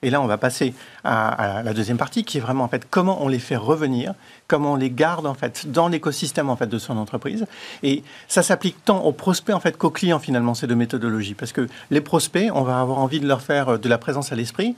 Et 0.03 0.11
là, 0.11 0.21
on 0.21 0.27
va 0.27 0.39
passer 0.39 0.75
à, 1.03 1.63
la 1.65 1.73
deuxième 1.75 1.97
partie, 1.97 2.25
qui 2.25 2.39
est 2.39 2.41
vraiment 2.41 2.65
en 2.65 2.69
fait 2.69 2.87
comment 2.89 3.23
on 3.23 3.29
les 3.29 3.41
fait 3.41 3.57
revenir, 3.57 4.15
comment 4.47 4.75
on 4.75 4.77
les 4.77 4.91
garde 4.91 5.27
en 5.27 5.35
fait 5.35 5.71
dans 5.71 5.89
l'écosystème 5.89 6.51
en 6.51 6.57
fait 6.57 6.69
de 6.69 6.79
son 6.79 6.97
entreprise. 6.97 7.47
Et 7.83 8.05
ça 8.29 8.43
s'applique 8.43 8.85
tant 8.85 9.01
aux 9.01 9.13
prospects 9.13 9.55
en 9.55 9.61
fait 9.61 9.77
qu'aux 9.77 9.91
clients 9.91 10.21
finalement 10.21 10.55
ces 10.55 10.67
deux 10.67 10.77
méthodologies, 10.77 11.35
parce 11.35 11.53
que 11.53 11.69
les 11.91 12.01
prospects, 12.01 12.51
on 12.55 12.63
va 12.63 12.81
avoir 12.81 12.99
envie 12.99 13.21
de 13.21 13.27
leur 13.27 13.43
faire 13.43 13.71
euh, 13.71 13.79
de 13.79 13.89
la 13.89 13.99
présence 13.99 14.31
à 14.31 14.37
l'esprit 14.37 14.77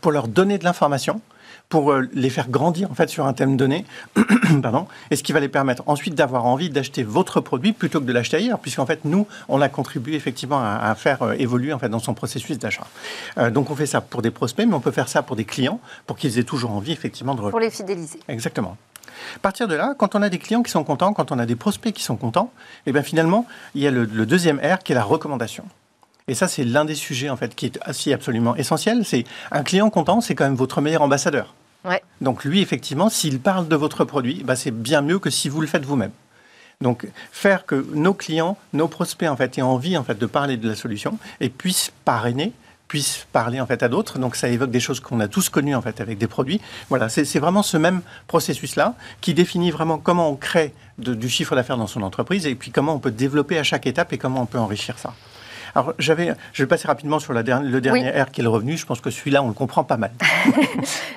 pour 0.00 0.12
leur 0.12 0.28
donner 0.28 0.56
de 0.56 0.64
l'information 0.64 1.20
pour 1.70 1.92
euh, 1.92 2.08
les 2.12 2.28
faire 2.28 2.50
grandir 2.50 2.90
en 2.90 2.94
fait 2.94 3.08
sur 3.08 3.26
un 3.26 3.32
thème 3.32 3.56
donné, 3.56 3.86
pardon, 4.62 4.86
et 5.10 5.16
ce 5.16 5.22
qui 5.22 5.32
va 5.32 5.40
les 5.40 5.48
permettre 5.48 5.84
ensuite 5.86 6.14
d'avoir 6.14 6.44
envie 6.44 6.68
d'acheter 6.68 7.02
votre 7.02 7.40
produit 7.40 7.72
plutôt 7.72 8.00
que 8.00 8.04
de 8.04 8.12
l'acheter 8.12 8.36
ailleurs, 8.36 8.58
puisqu'en 8.58 8.84
fait 8.84 9.04
nous 9.04 9.26
on 9.48 9.62
a 9.62 9.68
contribué 9.70 10.16
effectivement 10.16 10.60
à, 10.60 10.94
faire 10.96 11.22
euh, 11.22 11.32
évoluer 11.38 11.72
en 11.72 11.78
fait 11.78 11.88
dans 11.88 12.00
son 12.00 12.12
processus 12.12 12.58
d'achat. 12.58 12.86
Euh, 13.38 13.50
donc 13.50 13.70
on 13.70 13.76
fait 13.76 13.86
ça 13.86 14.00
pour 14.00 14.20
des 14.20 14.32
prospects, 14.32 14.66
mais 14.66 14.74
on 14.74 14.80
peut 14.80 14.90
faire 14.90 15.08
ça 15.08 15.22
pour 15.22 15.36
des 15.36 15.44
clients 15.44 15.80
pour 16.06 16.18
qu'ils 16.18 16.38
aient 16.38 16.44
toujours 16.44 16.72
envie 16.72 16.92
effectivement 16.92 17.34
de 17.34 17.40
pour 17.40 17.60
les 17.60 17.70
fidéliser. 17.70 18.18
Exactement. 18.28 18.76
À 19.36 19.38
partir 19.38 19.68
de 19.68 19.74
là, 19.74 19.94
quand 19.96 20.14
on 20.16 20.22
a 20.22 20.28
des 20.28 20.38
clients 20.38 20.62
qui 20.62 20.72
sont 20.72 20.82
contents, 20.82 21.12
quand 21.12 21.30
on 21.30 21.38
a 21.38 21.46
des 21.46 21.56
prospects 21.56 21.92
qui 21.94 22.02
sont 22.02 22.16
contents, 22.16 22.52
et 22.84 22.90
eh 22.90 22.92
bien 22.92 23.02
finalement 23.02 23.46
il 23.76 23.82
y 23.82 23.86
a 23.86 23.92
le, 23.92 24.04
le 24.04 24.26
deuxième 24.26 24.58
R 24.58 24.80
qui 24.80 24.90
est 24.90 24.96
la 24.96 25.04
recommandation. 25.04 25.64
Et 26.26 26.34
ça, 26.34 26.46
c'est 26.46 26.62
l'un 26.62 26.84
des 26.84 26.94
sujets 26.94 27.28
en 27.28 27.36
fait 27.36 27.56
qui 27.56 27.66
est 27.66 27.78
assez 27.82 28.12
absolument 28.12 28.54
essentiel. 28.54 29.04
C'est 29.04 29.24
un 29.50 29.64
client 29.64 29.90
content, 29.90 30.20
c'est 30.20 30.36
quand 30.36 30.44
même 30.44 30.54
votre 30.54 30.80
meilleur 30.80 31.02
ambassadeur. 31.02 31.54
Donc 32.20 32.44
lui, 32.44 32.60
effectivement, 32.60 33.08
s'il 33.08 33.40
parle 33.40 33.68
de 33.68 33.76
votre 33.76 34.04
produit, 34.04 34.42
bah, 34.44 34.56
c'est 34.56 34.70
bien 34.70 35.00
mieux 35.00 35.18
que 35.18 35.30
si 35.30 35.48
vous 35.48 35.60
le 35.60 35.66
faites 35.66 35.84
vous-même. 35.84 36.12
Donc 36.80 37.06
faire 37.30 37.66
que 37.66 37.86
nos 37.94 38.14
clients, 38.14 38.56
nos 38.72 38.88
prospects 38.88 39.28
en 39.28 39.36
fait 39.36 39.58
aient 39.58 39.62
envie 39.62 39.98
en 39.98 40.04
fait 40.04 40.18
de 40.18 40.26
parler 40.26 40.56
de 40.56 40.68
la 40.68 40.74
solution 40.74 41.18
et 41.40 41.50
puissent 41.50 41.92
parrainer 42.04 42.52
puissent 42.90 43.24
parler 43.32 43.60
en 43.60 43.66
fait 43.66 43.84
à 43.84 43.88
d'autres. 43.88 44.18
Donc 44.18 44.34
ça 44.34 44.48
évoque 44.48 44.72
des 44.72 44.80
choses 44.80 44.98
qu'on 44.98 45.20
a 45.20 45.28
tous 45.28 45.48
connues 45.48 45.76
en 45.76 45.80
fait 45.80 46.00
avec 46.00 46.18
des 46.18 46.26
produits. 46.26 46.60
Voilà, 46.88 47.08
c'est 47.08 47.38
vraiment 47.38 47.62
ce 47.62 47.76
même 47.76 48.02
processus-là 48.26 48.94
qui 49.20 49.32
définit 49.32 49.70
vraiment 49.70 49.98
comment 49.98 50.28
on 50.28 50.34
crée 50.34 50.74
du 50.98 51.28
chiffre 51.28 51.54
d'affaires 51.54 51.76
dans 51.76 51.86
son 51.86 52.02
entreprise 52.02 52.46
et 52.46 52.56
puis 52.56 52.72
comment 52.72 52.94
on 52.94 52.98
peut 52.98 53.12
développer 53.12 53.58
à 53.58 53.62
chaque 53.62 53.86
étape 53.86 54.12
et 54.12 54.18
comment 54.18 54.42
on 54.42 54.46
peut 54.46 54.58
enrichir 54.58 54.98
ça. 54.98 55.14
Alors, 55.74 55.94
j'avais, 55.98 56.34
je 56.52 56.62
vais 56.62 56.66
passer 56.66 56.88
rapidement 56.88 57.18
sur 57.18 57.32
la 57.32 57.42
le 57.42 57.80
dernier 57.80 58.10
R 58.10 58.30
qui 58.30 58.40
est 58.40 58.44
le 58.44 58.50
revenu. 58.50 58.76
Je 58.76 58.86
pense 58.86 59.00
que 59.00 59.10
celui-là, 59.10 59.42
on 59.42 59.48
le 59.48 59.54
comprend 59.54 59.84
pas 59.84 59.96
mal. 59.96 60.10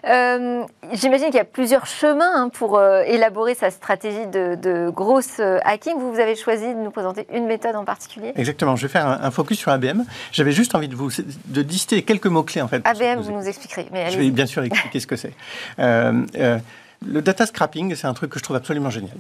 Euh, 0.05 0.63
j'imagine 0.91 1.27
qu'il 1.27 1.35
y 1.35 1.39
a 1.39 1.45
plusieurs 1.45 1.85
chemins 1.85 2.31
hein, 2.35 2.49
pour 2.49 2.77
euh, 2.77 3.03
élaborer 3.03 3.55
sa 3.55 3.71
stratégie 3.71 4.27
de, 4.27 4.55
de 4.55 4.89
grosse 4.89 5.39
euh, 5.39 5.59
hacking. 5.63 5.93
Vous, 5.97 6.13
vous 6.13 6.19
avez 6.19 6.35
choisi 6.35 6.65
de 6.65 6.79
nous 6.79 6.91
présenter 6.91 7.25
une 7.33 7.45
méthode 7.45 7.77
en 7.77 7.85
particulier 7.85 8.33
Exactement. 8.35 8.75
Je 8.75 8.83
vais 8.83 8.91
faire 8.91 9.07
un, 9.07 9.31
focus 9.31 9.59
sur 9.59 9.71
ABM. 9.71 10.03
J'avais 10.33 10.51
juste 10.51 10.75
envie 10.75 10.89
de 10.89 10.95
vous 10.95 11.09
de 11.09 11.61
lister 11.61 12.03
quelques 12.03 12.27
mots-clés, 12.27 12.61
en 12.61 12.67
fait. 12.67 12.85
ABM, 12.85 13.21
vous 13.21 13.31
nous 13.31 13.47
expliquerez. 13.47 13.87
Mais 13.93 14.11
je 14.11 14.19
vais 14.19 14.29
bien 14.29 14.45
sûr 14.45 14.61
expliquer 14.63 14.99
ce 14.99 15.07
que 15.07 15.15
c'est. 15.15 15.33
le 15.77 17.21
data 17.21 17.45
scrapping, 17.45 17.95
c'est 17.95 18.07
un 18.07 18.13
truc 18.13 18.31
que 18.31 18.39
je 18.39 18.43
trouve 18.43 18.57
absolument 18.57 18.89
génial. 18.89 19.15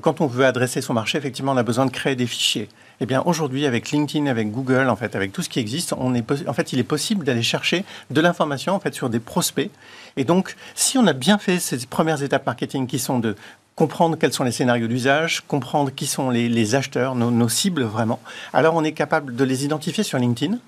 quand 0.00 0.20
on 0.20 0.26
veut 0.26 0.46
adresser 0.46 0.80
son 0.80 0.94
marché, 0.94 1.16
effectivement, 1.16 1.52
on 1.52 1.58
a 1.58 1.62
besoin 1.62 1.86
de 1.86 1.92
créer 1.92 2.16
des 2.16 2.26
fichiers. 2.26 2.68
Eh 3.00 3.06
bien, 3.06 3.22
aujourd'hui, 3.24 3.64
avec 3.64 3.90
LinkedIn, 3.90 4.26
avec 4.26 4.50
Google, 4.50 4.88
en 4.88 4.96
fait, 4.96 5.14
avec 5.14 5.32
tout 5.32 5.42
ce 5.42 5.48
qui 5.48 5.60
existe, 5.60 5.94
on 5.96 6.14
est, 6.14 6.24
en 6.48 6.52
fait, 6.52 6.72
il 6.72 6.80
est 6.80 6.84
possible 6.84 7.24
d'aller 7.24 7.42
chercher 7.42 7.84
de 8.10 8.20
l'information, 8.20 8.74
en 8.74 8.80
fait, 8.80 8.92
sur 8.94 9.08
des 9.08 9.20
prospects. 9.20 9.70
Et 10.16 10.24
donc, 10.24 10.56
si 10.74 10.98
on 10.98 11.06
a 11.06 11.12
bien 11.12 11.38
fait 11.38 11.60
ces 11.60 11.78
premières 11.86 12.22
étapes 12.22 12.44
marketing 12.44 12.88
qui 12.88 12.98
sont 12.98 13.20
de 13.20 13.36
comprendre 13.76 14.18
quels 14.18 14.32
sont 14.32 14.42
les 14.42 14.50
scénarios 14.50 14.88
d'usage, 14.88 15.44
comprendre 15.46 15.92
qui 15.94 16.06
sont 16.06 16.30
les, 16.30 16.74
acheteurs, 16.74 17.14
nos, 17.14 17.48
cibles 17.48 17.84
vraiment, 17.84 18.18
alors 18.52 18.74
on 18.74 18.82
est 18.82 18.90
capable 18.90 19.36
de 19.36 19.44
les 19.44 19.64
identifier 19.64 20.02
sur 20.02 20.18
LinkedIn 20.18 20.58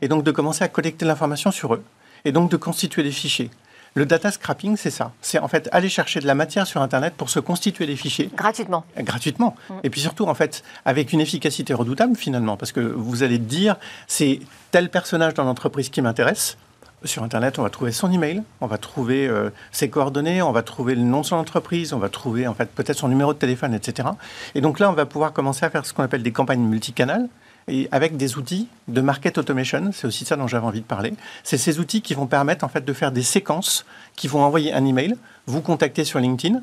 et 0.00 0.06
donc 0.06 0.22
de 0.22 0.30
commencer 0.30 0.62
à 0.62 0.68
collecter 0.68 1.04
l'information 1.04 1.50
sur 1.50 1.74
eux 1.74 1.82
et 2.24 2.30
donc 2.30 2.48
de 2.48 2.56
constituer 2.56 3.02
des 3.02 3.10
fichiers. 3.10 3.50
Le 3.94 4.06
data 4.06 4.30
scrapping, 4.30 4.76
c'est 4.76 4.90
ça. 4.90 5.12
C'est 5.20 5.38
en 5.38 5.48
fait 5.48 5.68
aller 5.72 5.88
chercher 5.88 6.20
de 6.20 6.26
la 6.26 6.34
matière 6.34 6.66
sur 6.66 6.80
Internet 6.80 7.14
pour 7.16 7.28
se 7.28 7.40
constituer 7.40 7.86
des 7.86 7.96
fichiers. 7.96 8.30
Gratuitement. 8.36 8.84
Gratuitement. 8.98 9.56
Mm. 9.68 9.74
Et 9.84 9.90
puis 9.90 10.00
surtout, 10.00 10.26
en 10.26 10.34
fait, 10.34 10.62
avec 10.84 11.12
une 11.12 11.20
efficacité 11.20 11.74
redoutable 11.74 12.16
finalement, 12.16 12.56
parce 12.56 12.72
que 12.72 12.80
vous 12.80 13.22
allez 13.22 13.38
dire, 13.38 13.76
c'est 14.06 14.40
tel 14.70 14.90
personnage 14.90 15.34
dans 15.34 15.44
l'entreprise 15.44 15.88
qui 15.88 16.02
m'intéresse. 16.02 16.56
Sur 17.02 17.22
Internet, 17.22 17.58
on 17.58 17.62
va 17.62 17.70
trouver 17.70 17.92
son 17.92 18.12
email, 18.12 18.42
on 18.60 18.66
va 18.66 18.76
trouver 18.76 19.26
euh, 19.26 19.48
ses 19.72 19.88
coordonnées, 19.88 20.42
on 20.42 20.52
va 20.52 20.62
trouver 20.62 20.94
le 20.94 21.00
nom 21.00 21.22
de 21.22 21.26
son 21.26 21.36
entreprise, 21.36 21.94
on 21.94 21.98
va 21.98 22.10
trouver 22.10 22.46
en 22.46 22.52
fait 22.52 22.66
peut-être 22.66 22.98
son 22.98 23.08
numéro 23.08 23.32
de 23.32 23.38
téléphone, 23.38 23.72
etc. 23.72 24.10
Et 24.54 24.60
donc 24.60 24.78
là, 24.78 24.90
on 24.90 24.92
va 24.92 25.06
pouvoir 25.06 25.32
commencer 25.32 25.64
à 25.64 25.70
faire 25.70 25.86
ce 25.86 25.94
qu'on 25.94 26.02
appelle 26.02 26.22
des 26.22 26.32
campagnes 26.32 26.60
multicanales 26.60 27.28
et 27.70 27.88
avec 27.92 28.16
des 28.16 28.36
outils 28.36 28.68
de 28.88 29.00
market 29.00 29.38
automation, 29.38 29.90
c'est 29.92 30.06
aussi 30.06 30.24
ça 30.24 30.36
dont 30.36 30.46
j'avais 30.46 30.66
envie 30.66 30.80
de 30.80 30.86
parler. 30.86 31.14
C'est 31.44 31.58
ces 31.58 31.78
outils 31.78 32.02
qui 32.02 32.14
vont 32.14 32.26
permettre 32.26 32.64
en 32.64 32.68
fait 32.68 32.84
de 32.84 32.92
faire 32.92 33.12
des 33.12 33.22
séquences 33.22 33.86
qui 34.16 34.28
vont 34.28 34.42
envoyer 34.42 34.72
un 34.72 34.84
email, 34.84 35.16
vous 35.46 35.60
contacter 35.60 36.04
sur 36.04 36.18
LinkedIn 36.18 36.60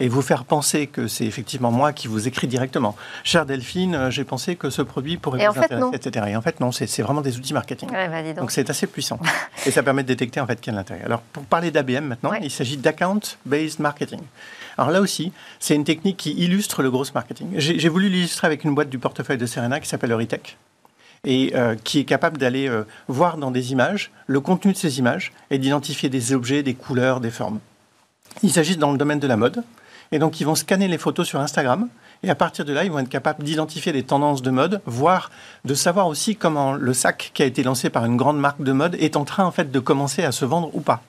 et 0.00 0.08
vous 0.08 0.22
faire 0.22 0.44
penser 0.44 0.86
que 0.86 1.08
c'est 1.08 1.24
effectivement 1.24 1.70
moi 1.70 1.92
qui 1.92 2.06
vous 2.08 2.28
écris 2.28 2.46
directement. 2.46 2.94
Chère 3.24 3.46
Delphine, 3.46 3.94
euh, 3.94 4.10
j'ai 4.10 4.24
pensé 4.24 4.54
que 4.56 4.70
ce 4.70 4.82
produit 4.82 5.16
pourrait 5.16 5.46
vous 5.48 5.58
intéresser, 5.58 5.96
etc. 5.96 6.26
Et 6.30 6.36
en 6.36 6.42
fait, 6.42 6.60
non, 6.60 6.70
c'est 6.72 7.02
vraiment 7.02 7.20
des 7.20 7.36
outils 7.36 7.52
marketing. 7.52 7.90
Bah, 7.90 8.32
donc 8.34 8.50
c'est 8.52 8.70
assez 8.70 8.86
puissant. 8.86 9.18
et 9.66 9.70
ça 9.70 9.82
permet 9.82 10.02
de 10.02 10.08
détecter 10.08 10.40
en 10.40 10.46
fait 10.46 10.64
y 10.64 10.70
a 10.70 10.72
l'intérêt. 10.72 11.02
Alors 11.04 11.20
pour 11.20 11.42
parler 11.44 11.70
d'ABM 11.70 12.04
maintenant, 12.04 12.32
il 12.34 12.50
s'agit 12.50 12.76
d'account-based 12.76 13.80
marketing. 13.80 14.20
Alors 14.78 14.92
là 14.92 15.00
aussi, 15.00 15.32
c'est 15.58 15.74
une 15.74 15.84
technique 15.84 16.16
qui 16.16 16.32
illustre 16.32 16.82
le 16.82 16.90
gros 16.90 17.04
marketing. 17.12 17.48
J'ai 17.56 17.88
voulu 17.88 18.08
l'illustrer 18.08 18.46
avec 18.46 18.62
une 18.62 18.74
boîte 18.74 18.88
du 18.88 18.98
portefeuille 18.98 19.36
de 19.36 19.46
Serena 19.46 19.80
qui 19.80 19.88
s'appelle 19.88 20.12
Euritech 20.12 20.56
et 21.24 21.52
euh, 21.56 21.74
qui 21.82 21.98
est 21.98 22.04
capable 22.04 22.38
d'aller 22.38 22.68
euh, 22.68 22.84
voir 23.08 23.38
dans 23.38 23.50
des 23.50 23.72
images 23.72 24.12
le 24.28 24.38
contenu 24.40 24.72
de 24.72 24.78
ces 24.78 25.00
images 25.00 25.32
et 25.50 25.58
d'identifier 25.58 26.08
des 26.08 26.32
objets, 26.32 26.62
des 26.62 26.74
couleurs, 26.74 27.18
des 27.18 27.32
formes. 27.32 27.58
Il 28.44 28.52
s'agit 28.52 28.76
dans 28.76 28.92
le 28.92 28.98
domaine 28.98 29.18
de 29.18 29.26
la 29.26 29.36
mode. 29.36 29.64
Et 30.12 30.20
donc, 30.20 30.40
ils 30.40 30.44
vont 30.44 30.54
scanner 30.54 30.86
les 30.86 30.96
photos 30.96 31.26
sur 31.26 31.40
Instagram. 31.40 31.88
Et 32.22 32.30
à 32.30 32.36
partir 32.36 32.64
de 32.64 32.72
là, 32.72 32.84
ils 32.84 32.90
vont 32.90 33.00
être 33.00 33.08
capables 33.08 33.42
d'identifier 33.42 33.92
des 33.92 34.04
tendances 34.04 34.42
de 34.42 34.50
mode, 34.50 34.80
voire 34.86 35.30
de 35.64 35.74
savoir 35.74 36.06
aussi 36.06 36.36
comment 36.36 36.72
le 36.72 36.94
sac 36.94 37.32
qui 37.34 37.42
a 37.42 37.46
été 37.46 37.64
lancé 37.64 37.90
par 37.90 38.04
une 38.04 38.16
grande 38.16 38.38
marque 38.38 38.62
de 38.62 38.72
mode 38.72 38.94
est 39.00 39.16
en 39.16 39.24
train, 39.24 39.44
en 39.44 39.50
fait, 39.50 39.72
de 39.72 39.80
commencer 39.80 40.22
à 40.22 40.30
se 40.30 40.44
vendre 40.44 40.70
ou 40.72 40.80
pas. 40.80 41.02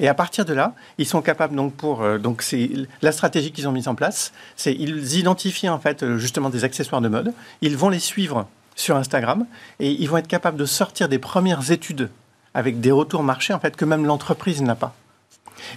Et 0.00 0.08
à 0.08 0.14
partir 0.14 0.44
de 0.44 0.52
là, 0.52 0.74
ils 0.98 1.06
sont 1.06 1.22
capables 1.22 1.54
donc 1.54 1.74
pour 1.74 2.02
euh, 2.02 2.18
donc 2.18 2.42
c'est 2.42 2.70
la 3.02 3.12
stratégie 3.12 3.52
qu'ils 3.52 3.68
ont 3.68 3.72
mise 3.72 3.88
en 3.88 3.94
place, 3.94 4.32
c'est 4.56 4.74
ils 4.74 5.16
identifient 5.16 5.68
en 5.68 5.78
fait 5.78 6.02
euh, 6.02 6.18
justement 6.18 6.50
des 6.50 6.64
accessoires 6.64 7.00
de 7.00 7.08
mode, 7.08 7.32
ils 7.62 7.76
vont 7.76 7.88
les 7.88 7.98
suivre 7.98 8.46
sur 8.74 8.96
Instagram 8.96 9.46
et 9.80 9.90
ils 9.90 10.08
vont 10.08 10.18
être 10.18 10.28
capables 10.28 10.58
de 10.58 10.66
sortir 10.66 11.08
des 11.08 11.18
premières 11.18 11.70
études 11.70 12.10
avec 12.54 12.80
des 12.80 12.90
retours 12.90 13.22
marchés 13.22 13.54
en 13.54 13.60
fait 13.60 13.76
que 13.76 13.84
même 13.84 14.04
l'entreprise 14.04 14.62
n'a 14.62 14.74
pas. 14.74 14.94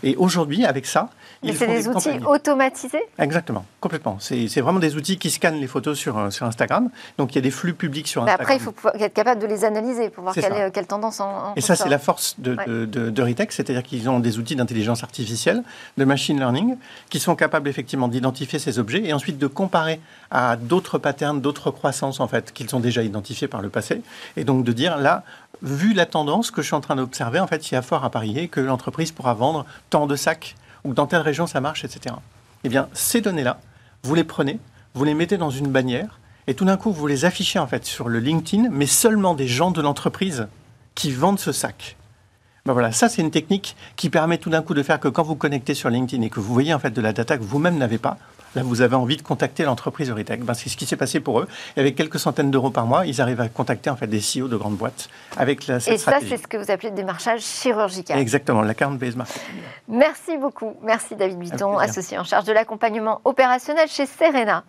Et 0.03 0.15
aujourd'hui, 0.15 0.65
avec 0.65 0.85
ça, 0.85 1.09
mais 1.43 1.53
c'est 1.53 1.67
des, 1.67 1.87
outils 1.87 2.09
automatisés 2.25 3.01
Exactement, 3.17 3.65
complètement. 3.79 4.17
C'est 4.19 4.61
vraiment 4.61 4.79
des 4.79 4.95
outils 4.95 5.17
qui 5.17 5.29
scannent 5.29 5.59
les 5.59 5.67
photos 5.67 5.97
sur, 5.97 6.17
euh, 6.17 6.29
sur 6.29 6.45
Instagram. 6.45 6.89
Donc 7.17 7.33
il 7.33 7.35
y 7.35 7.37
a 7.37 7.41
des 7.41 7.51
flux 7.51 7.73
publics 7.73 8.07
sur 8.07 8.23
Instagram. 8.23 8.41
après, 8.41 8.55
il 8.57 8.61
faut 8.61 8.73
être 8.93 9.13
capable 9.13 9.41
de 9.41 9.47
les 9.47 9.63
analyser 9.63 10.09
pour 10.09 10.23
voir 10.23 10.35
quelle, 10.35 10.71
quelle, 10.71 10.87
tendance 10.87 11.19
en, 11.19 11.53
Et 11.55 11.61
ça, 11.61 11.75
c'est 11.75 11.89
la 11.89 11.99
force 11.99 12.35
de, 12.39 12.57
de, 12.65 13.09
de, 13.09 13.21
Ritex, 13.21 13.55
c'est-à-dire 13.55 13.83
qu'ils 13.83 14.09
ont 14.09 14.19
des 14.19 14.37
outils 14.37 14.55
d'intelligence 14.55 15.03
artificielle, 15.03 15.63
de 15.97 16.05
machine 16.05 16.37
learning, 16.37 16.77
qui 17.09 17.19
sont 17.19 17.35
capables 17.35 17.69
effectivement 17.69 18.07
d'identifier 18.07 18.59
ces 18.59 18.79
objets 18.79 19.03
et 19.05 19.13
ensuite 19.13 19.37
de 19.37 19.47
comparer 19.47 19.99
à 20.31 20.55
d'autres 20.57 20.97
patterns, 20.97 21.41
d'autres 21.41 21.71
croissances 21.71 22.19
en 22.19 22.27
fait 22.27 22.51
qu'ils 22.51 22.75
ont 22.75 22.79
déjà 22.79 23.01
identifiés 23.03 23.47
par 23.47 23.61
le 23.61 23.69
passé, 23.69 24.01
et 24.35 24.43
donc 24.43 24.63
de 24.63 24.71
dire 24.71 24.97
là, 24.97 25.23
vu 25.61 25.93
la 25.93 26.05
tendance 26.05 26.51
que 26.51 26.61
je 26.61 26.67
suis 26.67 26.75
en 26.75 26.81
train 26.81 26.95
d'observer, 26.95 27.39
en 27.39 27.47
fait, 27.47 27.69
il 27.69 27.73
y 27.73 27.77
a 27.77 27.81
fort 27.81 28.03
à 28.03 28.09
parier 28.09 28.47
que 28.47 28.59
l'entreprise 28.59 29.11
pourra 29.11 29.33
vendre 29.33 29.65
tant 29.89 30.07
de 30.07 30.15
sacs 30.15 30.55
ou 30.83 30.93
dans 30.93 31.07
telle 31.07 31.21
région 31.21 31.47
ça 31.47 31.61
marche, 31.61 31.83
etc. 31.83 32.15
Eh 32.63 32.69
bien, 32.69 32.87
ces 32.93 33.21
données-là, 33.21 33.59
vous 34.03 34.15
les 34.15 34.23
prenez, 34.23 34.59
vous 34.93 35.03
les 35.03 35.13
mettez 35.13 35.37
dans 35.37 35.49
une 35.49 35.67
bannière, 35.67 36.19
et 36.47 36.55
tout 36.55 36.65
d'un 36.65 36.77
coup, 36.77 36.91
vous 36.91 37.07
les 37.07 37.25
affichez 37.25 37.59
en 37.59 37.67
fait 37.67 37.85
sur 37.85 38.09
le 38.09 38.19
LinkedIn, 38.19 38.69
mais 38.71 38.85
seulement 38.85 39.35
des 39.35 39.47
gens 39.47 39.71
de 39.71 39.81
l'entreprise 39.81 40.47
qui 40.95 41.11
vendent 41.11 41.39
ce 41.39 41.51
sac. 41.51 41.95
Ben 42.65 42.73
voilà, 42.73 42.91
ça 42.91 43.07
c'est 43.07 43.21
une 43.21 43.31
technique 43.31 43.75
qui 43.95 44.09
permet 44.09 44.37
tout 44.37 44.49
d'un 44.49 44.61
coup 44.61 44.73
de 44.73 44.83
faire 44.83 44.99
que 44.99 45.07
quand 45.07 45.23
vous 45.23 45.35
connectez 45.35 45.73
sur 45.73 45.89
LinkedIn 45.89 46.23
et 46.23 46.29
que 46.29 46.39
vous 46.39 46.53
voyez 46.53 46.73
en 46.73 46.79
fait 46.79 46.91
de 46.91 47.01
la 47.01 47.13
data 47.13 47.37
que 47.37 47.43
vous-même 47.43 47.77
n'avez 47.77 47.97
pas, 47.97 48.17
Là, 48.55 48.63
vous 48.63 48.81
avez 48.81 48.95
envie 48.95 49.17
de 49.17 49.21
contacter 49.21 49.63
l'entreprise 49.63 50.09
Euritech. 50.09 50.41
Ben, 50.43 50.53
c'est 50.53 50.69
ce 50.69 50.77
qui 50.77 50.85
s'est 50.85 50.95
passé 50.95 51.19
pour 51.19 51.39
eux. 51.39 51.47
Et 51.77 51.79
avec 51.79 51.95
quelques 51.95 52.19
centaines 52.19 52.51
d'euros 52.51 52.71
par 52.71 52.85
mois, 52.85 53.05
ils 53.05 53.21
arrivent 53.21 53.41
à 53.41 53.49
contacter 53.49 53.89
en 53.89 53.95
fait 53.95 54.07
des 54.07 54.19
CEO 54.19 54.47
de 54.47 54.57
grandes 54.57 54.75
boîtes 54.75 55.09
avec 55.37 55.67
la, 55.67 55.79
cette 55.79 55.93
Et 55.93 55.97
ça, 55.97 56.19
c'est 56.19 56.37
ce 56.37 56.47
que 56.47 56.57
vous 56.57 56.71
appelez 56.71 56.89
le 56.89 56.95
démarchage 56.95 57.41
chirurgical. 57.41 58.17
Exactement, 58.17 58.61
l'account-based 58.61 59.17
marketing. 59.17 59.41
Merci 59.87 60.37
beaucoup. 60.37 60.73
Merci 60.81 61.15
David 61.15 61.37
Buton, 61.37 61.77
associé 61.77 62.17
en 62.17 62.23
charge 62.23 62.45
de 62.45 62.53
l'accompagnement 62.53 63.21
opérationnel 63.23 63.87
chez 63.87 64.05
Serena. 64.05 64.63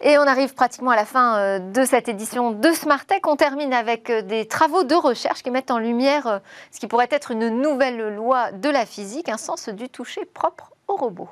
Et 0.00 0.18
on 0.18 0.22
arrive 0.22 0.54
pratiquement 0.54 0.90
à 0.90 0.96
la 0.96 1.06
fin 1.06 1.38
euh, 1.38 1.58
de 1.58 1.84
cette 1.84 2.08
édition 2.08 2.52
de 2.52 2.70
Smartech. 2.72 3.26
On 3.26 3.36
termine 3.36 3.72
avec 3.72 4.10
euh, 4.10 4.20
des 4.20 4.46
travaux 4.46 4.84
de 4.84 4.94
recherche 4.94 5.42
qui 5.42 5.50
mettent 5.50 5.70
en 5.70 5.78
lumière 5.78 6.26
euh, 6.26 6.38
ce 6.70 6.80
qui 6.80 6.86
pourrait 6.86 7.08
être 7.10 7.30
une 7.30 7.48
nouvelle 7.48 8.14
loi 8.14 8.52
de 8.52 8.68
la 8.68 8.84
physique, 8.84 9.30
un 9.30 9.38
sens 9.38 9.70
du 9.70 9.88
toucher 9.88 10.26
propre 10.26 10.72
aux 10.86 10.96
robots. 10.96 11.30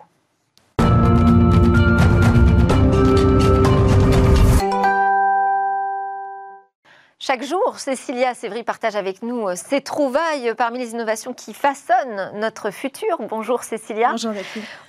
Chaque 7.34 7.48
jour, 7.48 7.80
Cécilia 7.80 8.32
Sévry 8.32 8.62
partage 8.62 8.94
avec 8.94 9.20
nous 9.24 9.48
euh, 9.48 9.56
ses 9.56 9.80
trouvailles 9.80 10.54
parmi 10.56 10.78
les 10.78 10.92
innovations 10.92 11.34
qui 11.34 11.52
façonnent 11.52 12.30
notre 12.36 12.70
futur. 12.70 13.18
Bonjour 13.28 13.64
Cécilia. 13.64 14.12
Bonjour 14.12 14.34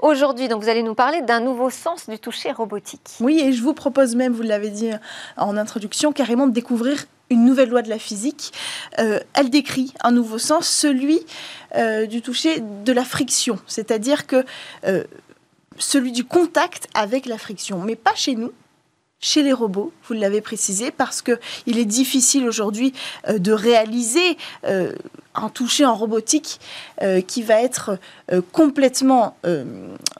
Aujourd'hui, 0.03 0.47
donc 0.47 0.61
vous 0.61 0.69
allez 0.69 0.83
nous 0.83 0.93
parler 0.93 1.23
d'un 1.23 1.39
nouveau 1.39 1.71
sens 1.71 2.07
du 2.07 2.19
toucher 2.19 2.51
robotique. 2.51 3.15
Oui, 3.19 3.41
et 3.43 3.51
je 3.51 3.63
vous 3.63 3.73
propose 3.73 4.15
même, 4.15 4.31
vous 4.31 4.43
l'avez 4.43 4.69
dit 4.69 4.91
en 5.37 5.57
introduction, 5.57 6.11
carrément 6.11 6.45
de 6.45 6.51
découvrir 6.51 7.05
une 7.31 7.45
nouvelle 7.45 7.69
loi 7.69 7.81
de 7.81 7.89
la 7.89 7.97
physique. 7.97 8.53
Euh, 8.99 9.19
elle 9.33 9.49
décrit 9.49 9.95
un 10.03 10.11
nouveau 10.11 10.37
sens, 10.37 10.67
celui 10.67 11.25
euh, 11.75 12.05
du 12.05 12.21
toucher 12.21 12.59
de 12.59 12.91
la 12.93 13.05
friction, 13.05 13.57
c'est-à-dire 13.65 14.27
que 14.27 14.45
celui 15.79 16.11
du 16.11 16.23
contact 16.23 16.89
avec 16.93 17.25
la 17.25 17.39
friction, 17.39 17.79
mais 17.79 17.95
pas 17.95 18.13
chez 18.13 18.35
nous, 18.35 18.51
chez 19.25 19.41
les 19.41 19.53
robots, 19.53 19.91
vous 20.07 20.13
l'avez 20.13 20.39
précisé, 20.39 20.91
parce 20.91 21.23
qu'il 21.23 21.79
est 21.79 21.85
difficile 21.85 22.47
aujourd'hui 22.47 22.93
euh, 23.27 23.39
de 23.39 23.51
réaliser 23.51 24.37
euh, 24.65 24.93
un 25.33 25.49
toucher 25.49 25.83
en 25.83 25.95
robotique 25.95 26.59
euh, 27.01 27.21
qui 27.21 27.41
va 27.41 27.61
être 27.61 27.97
complètement 28.51 29.35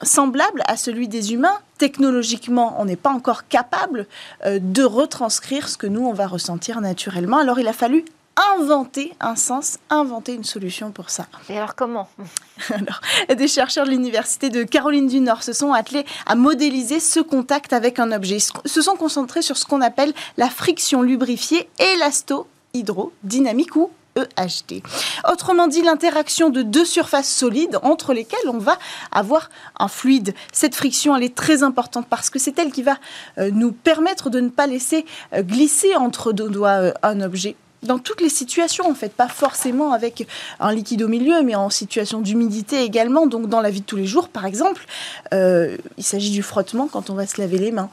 semblable 0.02 0.62
à 0.66 0.76
celui 0.76 1.08
des 1.08 1.32
humains. 1.32 1.58
Technologiquement, 1.78 2.76
on 2.78 2.84
n'est 2.84 2.96
pas 2.96 3.10
encore 3.10 3.48
capable 3.48 4.06
de 4.44 4.82
retranscrire 4.82 5.68
ce 5.68 5.76
que 5.76 5.86
nous, 5.86 6.04
on 6.04 6.12
va 6.12 6.26
ressentir 6.26 6.80
naturellement. 6.80 7.38
Alors 7.38 7.58
il 7.58 7.68
a 7.68 7.72
fallu 7.72 8.04
inventer 8.36 9.14
un 9.20 9.36
sens, 9.36 9.78
inventer 9.90 10.34
une 10.34 10.44
solution 10.44 10.90
pour 10.92 11.10
ça. 11.10 11.26
Et 11.48 11.56
alors 11.56 11.74
comment? 11.74 12.08
Alors, 12.70 13.00
Des 13.36 13.48
chercheurs 13.48 13.86
de 13.86 13.90
l'Université 13.90 14.50
de 14.50 14.62
Caroline 14.64 15.06
du 15.08 15.20
Nord 15.20 15.42
se 15.42 15.52
sont 15.52 15.72
attelés 15.72 16.04
à 16.26 16.34
modéliser 16.34 17.00
ce 17.00 17.20
contact 17.20 17.72
avec 17.72 17.98
un 17.98 18.12
objet. 18.12 18.38
Ils 18.64 18.70
se 18.70 18.82
sont 18.82 18.96
concentrés 18.96 19.42
sur 19.42 19.56
ce 19.56 19.64
qu'on 19.64 19.80
appelle 19.80 20.12
la 20.36 20.50
friction 20.50 21.02
lubrifiée 21.02 21.68
élasto-hydrodynamique 21.78 23.76
ou 23.76 23.90
EHD. 24.16 24.82
Autrement 25.30 25.66
dit, 25.66 25.82
l'interaction 25.82 26.48
de 26.48 26.62
deux 26.62 26.84
surfaces 26.84 27.28
solides 27.28 27.78
entre 27.82 28.14
lesquelles 28.14 28.48
on 28.48 28.58
va 28.58 28.78
avoir 29.12 29.50
un 29.78 29.88
fluide. 29.88 30.34
Cette 30.52 30.74
friction, 30.74 31.14
elle 31.16 31.22
est 31.22 31.34
très 31.34 31.62
importante 31.62 32.06
parce 32.08 32.30
que 32.30 32.38
c'est 32.38 32.58
elle 32.58 32.72
qui 32.72 32.82
va 32.82 32.98
euh, 33.38 33.50
nous 33.52 33.72
permettre 33.72 34.30
de 34.30 34.40
ne 34.40 34.48
pas 34.48 34.66
laisser 34.66 35.04
euh, 35.34 35.42
glisser 35.42 35.94
entre 35.96 36.32
deux 36.32 36.48
doigts 36.48 36.80
euh, 36.80 36.92
un 37.02 37.20
objet 37.20 37.56
dans 37.86 37.98
toutes 37.98 38.20
les 38.20 38.28
situations, 38.28 38.88
en 38.88 38.94
fait, 38.94 39.12
pas 39.12 39.28
forcément 39.28 39.92
avec 39.92 40.26
un 40.60 40.72
liquide 40.72 41.02
au 41.02 41.08
milieu, 41.08 41.42
mais 41.42 41.54
en 41.54 41.70
situation 41.70 42.20
d'humidité 42.20 42.82
également. 42.82 43.26
Donc, 43.26 43.48
dans 43.48 43.60
la 43.60 43.70
vie 43.70 43.80
de 43.80 43.86
tous 43.86 43.96
les 43.96 44.06
jours, 44.06 44.28
par 44.28 44.46
exemple, 44.46 44.84
euh, 45.32 45.76
il 45.98 46.04
s'agit 46.04 46.30
du 46.30 46.42
frottement 46.42 46.88
quand 46.88 47.10
on 47.10 47.14
va 47.14 47.26
se 47.26 47.40
laver 47.40 47.58
les 47.58 47.72
mains. 47.72 47.90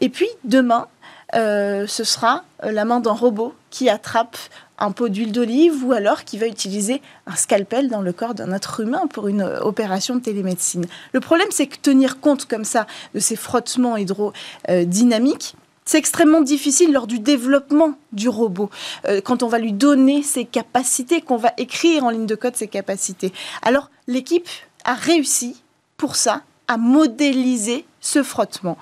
Et 0.00 0.08
puis, 0.08 0.28
demain, 0.44 0.88
euh, 1.34 1.86
ce 1.86 2.04
sera 2.04 2.44
la 2.62 2.84
main 2.84 3.00
d'un 3.00 3.12
robot 3.12 3.54
qui 3.70 3.88
attrape 3.88 4.36
un 4.78 4.90
pot 4.90 5.08
d'huile 5.08 5.32
d'olive 5.32 5.84
ou 5.84 5.92
alors 5.92 6.24
qui 6.24 6.38
va 6.38 6.46
utiliser 6.46 7.00
un 7.26 7.36
scalpel 7.36 7.88
dans 7.88 8.02
le 8.02 8.12
corps 8.12 8.34
d'un 8.34 8.52
être 8.52 8.80
humain 8.80 9.06
pour 9.12 9.28
une 9.28 9.42
opération 9.42 10.16
de 10.16 10.20
télémédecine. 10.20 10.86
Le 11.12 11.20
problème, 11.20 11.48
c'est 11.50 11.66
que 11.66 11.76
tenir 11.76 12.20
compte 12.20 12.46
comme 12.46 12.64
ça 12.64 12.86
de 13.14 13.20
ces 13.20 13.36
frottements 13.36 13.96
hydrodynamiques, 13.96 15.54
c'est 15.84 15.98
extrêmement 15.98 16.40
difficile 16.40 16.92
lors 16.92 17.06
du 17.06 17.18
développement 17.18 17.94
du 18.12 18.28
robot, 18.28 18.70
euh, 19.06 19.20
quand 19.20 19.42
on 19.42 19.48
va 19.48 19.58
lui 19.58 19.72
donner 19.72 20.22
ses 20.22 20.44
capacités, 20.44 21.20
qu'on 21.20 21.36
va 21.36 21.52
écrire 21.58 22.04
en 22.04 22.10
ligne 22.10 22.26
de 22.26 22.34
code 22.34 22.56
ses 22.56 22.68
capacités. 22.68 23.32
Alors 23.62 23.90
l'équipe 24.06 24.48
a 24.84 24.94
réussi 24.94 25.62
pour 25.96 26.16
ça 26.16 26.42
à 26.68 26.76
modéliser 26.76 27.84
ce 28.00 28.22
frottement. 28.22 28.78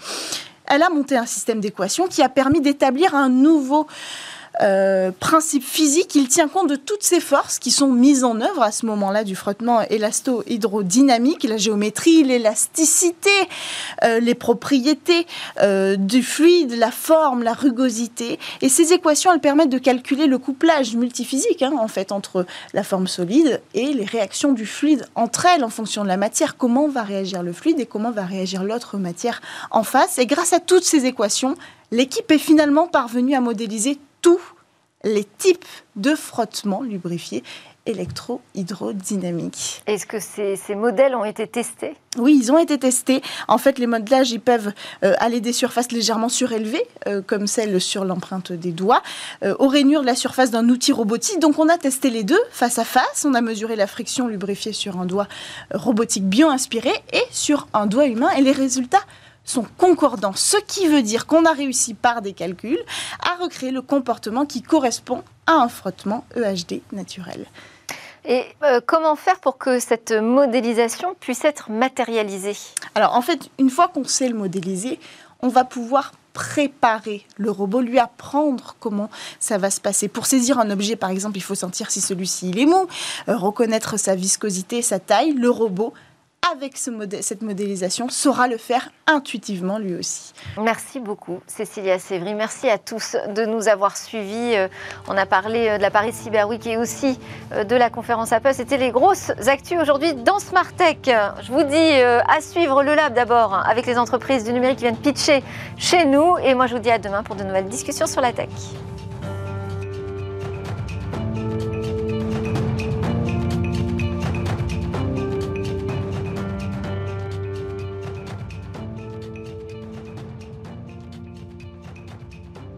Elle 0.67 0.83
a 0.83 0.91
monté 0.91 1.17
un 1.17 1.27
système 1.27 1.61
d'équations 1.61 2.07
qui 2.07 2.23
a 2.23 2.29
permis 2.29 2.61
d'établir 2.61 3.15
un 3.15 3.29
nouveau 3.29 3.87
euh, 4.61 5.11
principe 5.19 5.65
physique, 5.65 6.15
il 6.15 6.29
tient 6.29 6.49
compte 6.49 6.69
de 6.69 6.77
toutes 6.77 7.03
ces 7.03 7.21
forces 7.21 7.59
qui 7.59 7.71
sont 7.71 7.89
mises 7.89 8.23
en 8.23 8.41
œuvre 8.41 8.63
à 8.63 8.71
ce 8.71 8.85
moment-là 8.87 9.25
du 9.25 9.35
frottement 9.35 9.81
élasto-hydrodynamique, 9.83 11.45
la 11.45 11.57
géométrie, 11.57 12.23
l'élasticité, 12.23 13.31
euh, 14.05 14.21
les 14.21 14.35
propriétés 14.35 15.27
euh, 15.61 15.97
du 15.97 16.23
fluide, 16.23 16.73
la 16.77 16.91
forme, 16.91 17.43
la 17.43 17.55
rugosité. 17.55 18.39
Et 18.61 18.69
ces 18.69 18.93
équations, 18.93 19.33
elles 19.33 19.41
permettent 19.41 19.71
de 19.71 19.79
calculer 19.79 20.27
le 20.27 20.39
couplage 20.39 20.95
multiphysique, 20.97 21.63
hein, 21.63 21.73
en 21.79 21.89
fait, 21.89 22.13
entre 22.13 22.45
la 22.75 22.83
forme 22.83 23.07
solide 23.07 23.63
et 23.75 23.93
les 23.93 24.05
réactions 24.05 24.53
du 24.53 24.67
fluide 24.67 25.07
entre 25.15 25.47
elles 25.47 25.65
en 25.65 25.71
fonction 25.71 26.03
de 26.03 26.09
la 26.09 26.17
matière. 26.19 26.57
Comment 26.57 26.89
va 26.89 27.03
réagir 27.03 27.43
le 27.43 27.53
fluide 27.53 27.81
et 27.81 27.87
comment 27.87 28.11
va 28.11 28.25
réagir 28.25 28.65
l'autre 28.65 28.99
matière 28.99 29.41
en 29.71 29.83
face. 29.83 30.19
Et 30.19 30.27
grâce 30.27 30.53
à 30.53 30.61
toutes 30.61 30.85
ces 30.85 31.07
équations, 31.07 31.55
l'équipe 31.91 32.31
est 32.31 32.39
finalement 32.39 32.87
parvenue 32.87 33.35
à 33.35 33.41
modéliser 33.41 33.99
tous 34.23 34.41
les 35.05 35.25
types 35.25 35.65
de 35.97 36.15
frottements 36.15 36.83
lubrifiés 36.83 37.43
électro-hydrodynamiques. 37.87 39.83
Est-ce 39.87 40.07
que 40.07 40.21
ces, 40.21 40.75
modèles 40.77 41.17
ont 41.17 41.25
été 41.25 41.49
testés? 41.49 41.97
Oui, 42.17 42.39
ils 42.41 42.53
ont 42.53 42.59
été 42.59 42.79
testés. 42.79 43.23
En 43.49 43.59
fait, 43.59 43.79
les 43.81 43.89
modèles, 43.89 44.31
ils 44.31 44.41
peuvent 44.41 44.73
euh, 45.03 45.15
aller 45.19 45.41
des 45.41 45.53
surfaces 45.53 45.91
légèrement 45.91 46.29
surélevées, 46.29 46.87
euh, 47.09 47.23
comme 47.27 47.49
celle 47.49 47.81
sur 47.81 48.05
l'empreinte 48.05 48.53
des 48.53 48.71
doigts, 48.71 49.03
euh, 49.43 49.57
au 49.59 49.67
rainure 49.67 50.03
de 50.03 50.07
la 50.07 50.15
surface 50.15 50.53
d'un 50.53 50.69
outil 50.69 50.93
robotique. 50.93 51.41
Donc, 51.41 51.59
on 51.59 51.69
a 51.69 51.77
testé 51.77 52.11
les 52.11 52.23
deux 52.23 52.41
face 52.53 52.79
à 52.79 52.85
face. 52.85 53.25
On 53.25 53.35
a 53.35 53.41
mesuré 53.41 53.75
la 53.75 53.89
friction 53.89 54.29
lubrifiée 54.29 54.73
sur 54.73 55.01
un 55.01 55.05
doigt 55.05 55.27
robotique 55.75 56.25
bio-inspiré 56.25 56.93
et 57.13 57.25
sur 57.33 57.67
un 57.73 57.87
doigt 57.87 58.07
humain. 58.07 58.31
Et 58.39 58.43
les 58.43 58.53
résultats 58.53 59.03
sont 59.45 59.67
concordants, 59.77 60.35
ce 60.35 60.57
qui 60.67 60.87
veut 60.87 61.03
dire 61.03 61.27
qu'on 61.27 61.45
a 61.45 61.53
réussi 61.53 61.95
par 61.95 62.23
des 62.23 62.33
calculs 62.33 62.83
à 63.21 63.43
recréer 63.43 63.71
le 63.71 63.83
comportement 63.83 64.47
qui 64.47 64.63
correspond 64.63 65.23
à 65.47 65.55
un 65.55 65.69
frottement 65.69 66.25
EHD 66.37 66.81
naturel. 66.93 67.47
Et 68.25 68.45
euh, 68.63 68.81
comment 68.85 69.17
faire 69.17 69.41
pour 69.41 69.59
que 69.59 69.81
cette 69.81 70.13
modélisation 70.13 71.17
puisse 71.19 71.45
être 71.45 71.71
matérialisée? 71.71 72.57
Alors 72.95 73.17
en 73.17 73.23
fait, 73.23 73.51
une 73.59 73.71
fois 73.71 73.89
qu'on 73.89 74.05
sait 74.05 74.29
le 74.29 74.37
modéliser, 74.37 75.01
on 75.41 75.49
va 75.49 75.65
pouvoir 75.65 76.13
préparer 76.33 77.27
le 77.37 77.51
robot, 77.51 77.81
lui 77.81 77.99
apprendre 77.99 78.77
comment 78.81 79.11
ça 79.39 79.59
va 79.59 79.71
se 79.71 79.81
passer. 79.81 80.09
Pour 80.09 80.27
saisir 80.27 80.59
un 80.59 80.71
objet, 80.71 80.97
par 80.97 81.11
exemple, 81.11 81.37
il 81.37 81.43
faut 81.43 81.55
sentir 81.55 81.91
si 81.91 82.01
celui-ci 82.01 82.53
est 82.57 82.67
mou, 82.67 82.87
euh, 83.29 83.37
reconnaître 83.37 83.99
sa 83.99 84.15
viscosité, 84.15 84.83
sa 84.83 84.99
taille. 84.99 85.33
Le 85.33 85.51
robot 85.51 85.93
avec 86.51 86.77
ce 86.77 86.91
cette 87.21 87.43
modélisation, 87.43 88.09
saura 88.09 88.49
le 88.49 88.57
faire 88.57 88.91
intuitivement 89.07 89.79
lui 89.79 89.95
aussi. 89.95 90.33
Merci 90.59 91.01
beaucoup, 91.01 91.41
Cécilia 91.47 91.99
Sévry. 91.99 92.35
Merci 92.35 92.69
à 92.69 92.79
tous 92.79 93.17
de 93.35 93.45
nous 93.45 93.69
avoir 93.69 93.97
suivis. 93.97 94.55
Euh, 94.55 94.69
on 95.09 95.17
a 95.17 95.25
parlé 95.25 95.69
euh, 95.69 95.77
de 95.79 95.83
la 95.83 95.91
Paris 95.91 96.13
Cyber 96.13 96.49
Week 96.49 96.67
et 96.67 96.77
aussi 96.77 97.19
euh, 97.53 97.65
de 97.65 97.77
la 97.77 97.91
conférence 97.91 98.33
Apple. 98.33 98.53
C'était 98.53 98.77
les 98.77 98.91
grosses 98.91 99.31
actus 99.47 99.79
aujourd'hui 99.81 100.15
dans 100.15 100.39
Smart 100.39 100.73
Tech. 100.73 100.99
Je 101.05 101.53
vous 101.53 101.63
dis 101.63 101.93
à 102.29 102.41
suivre 102.41 102.83
le 102.83 102.95
lab 102.95 103.15
d'abord 103.15 103.55
avec 103.55 103.87
les 103.87 103.99
entreprises 103.99 104.45
du 104.45 104.53
numérique 104.53 104.79
qui 104.79 104.85
viennent 104.85 104.97
pitcher 104.97 105.43
chez 105.77 106.05
nous. 106.05 106.39
Et 106.39 106.55
moi, 106.55 106.67
je 106.67 106.75
vous 106.75 106.81
dis 106.81 106.91
à 106.91 106.99
demain 106.99 107.23
pour 107.23 107.37
de 107.37 107.45
nouvelles 107.45 107.69
discussions 107.69 108.07
sur 108.07 108.21
la 108.21 108.33
tech. 108.33 108.49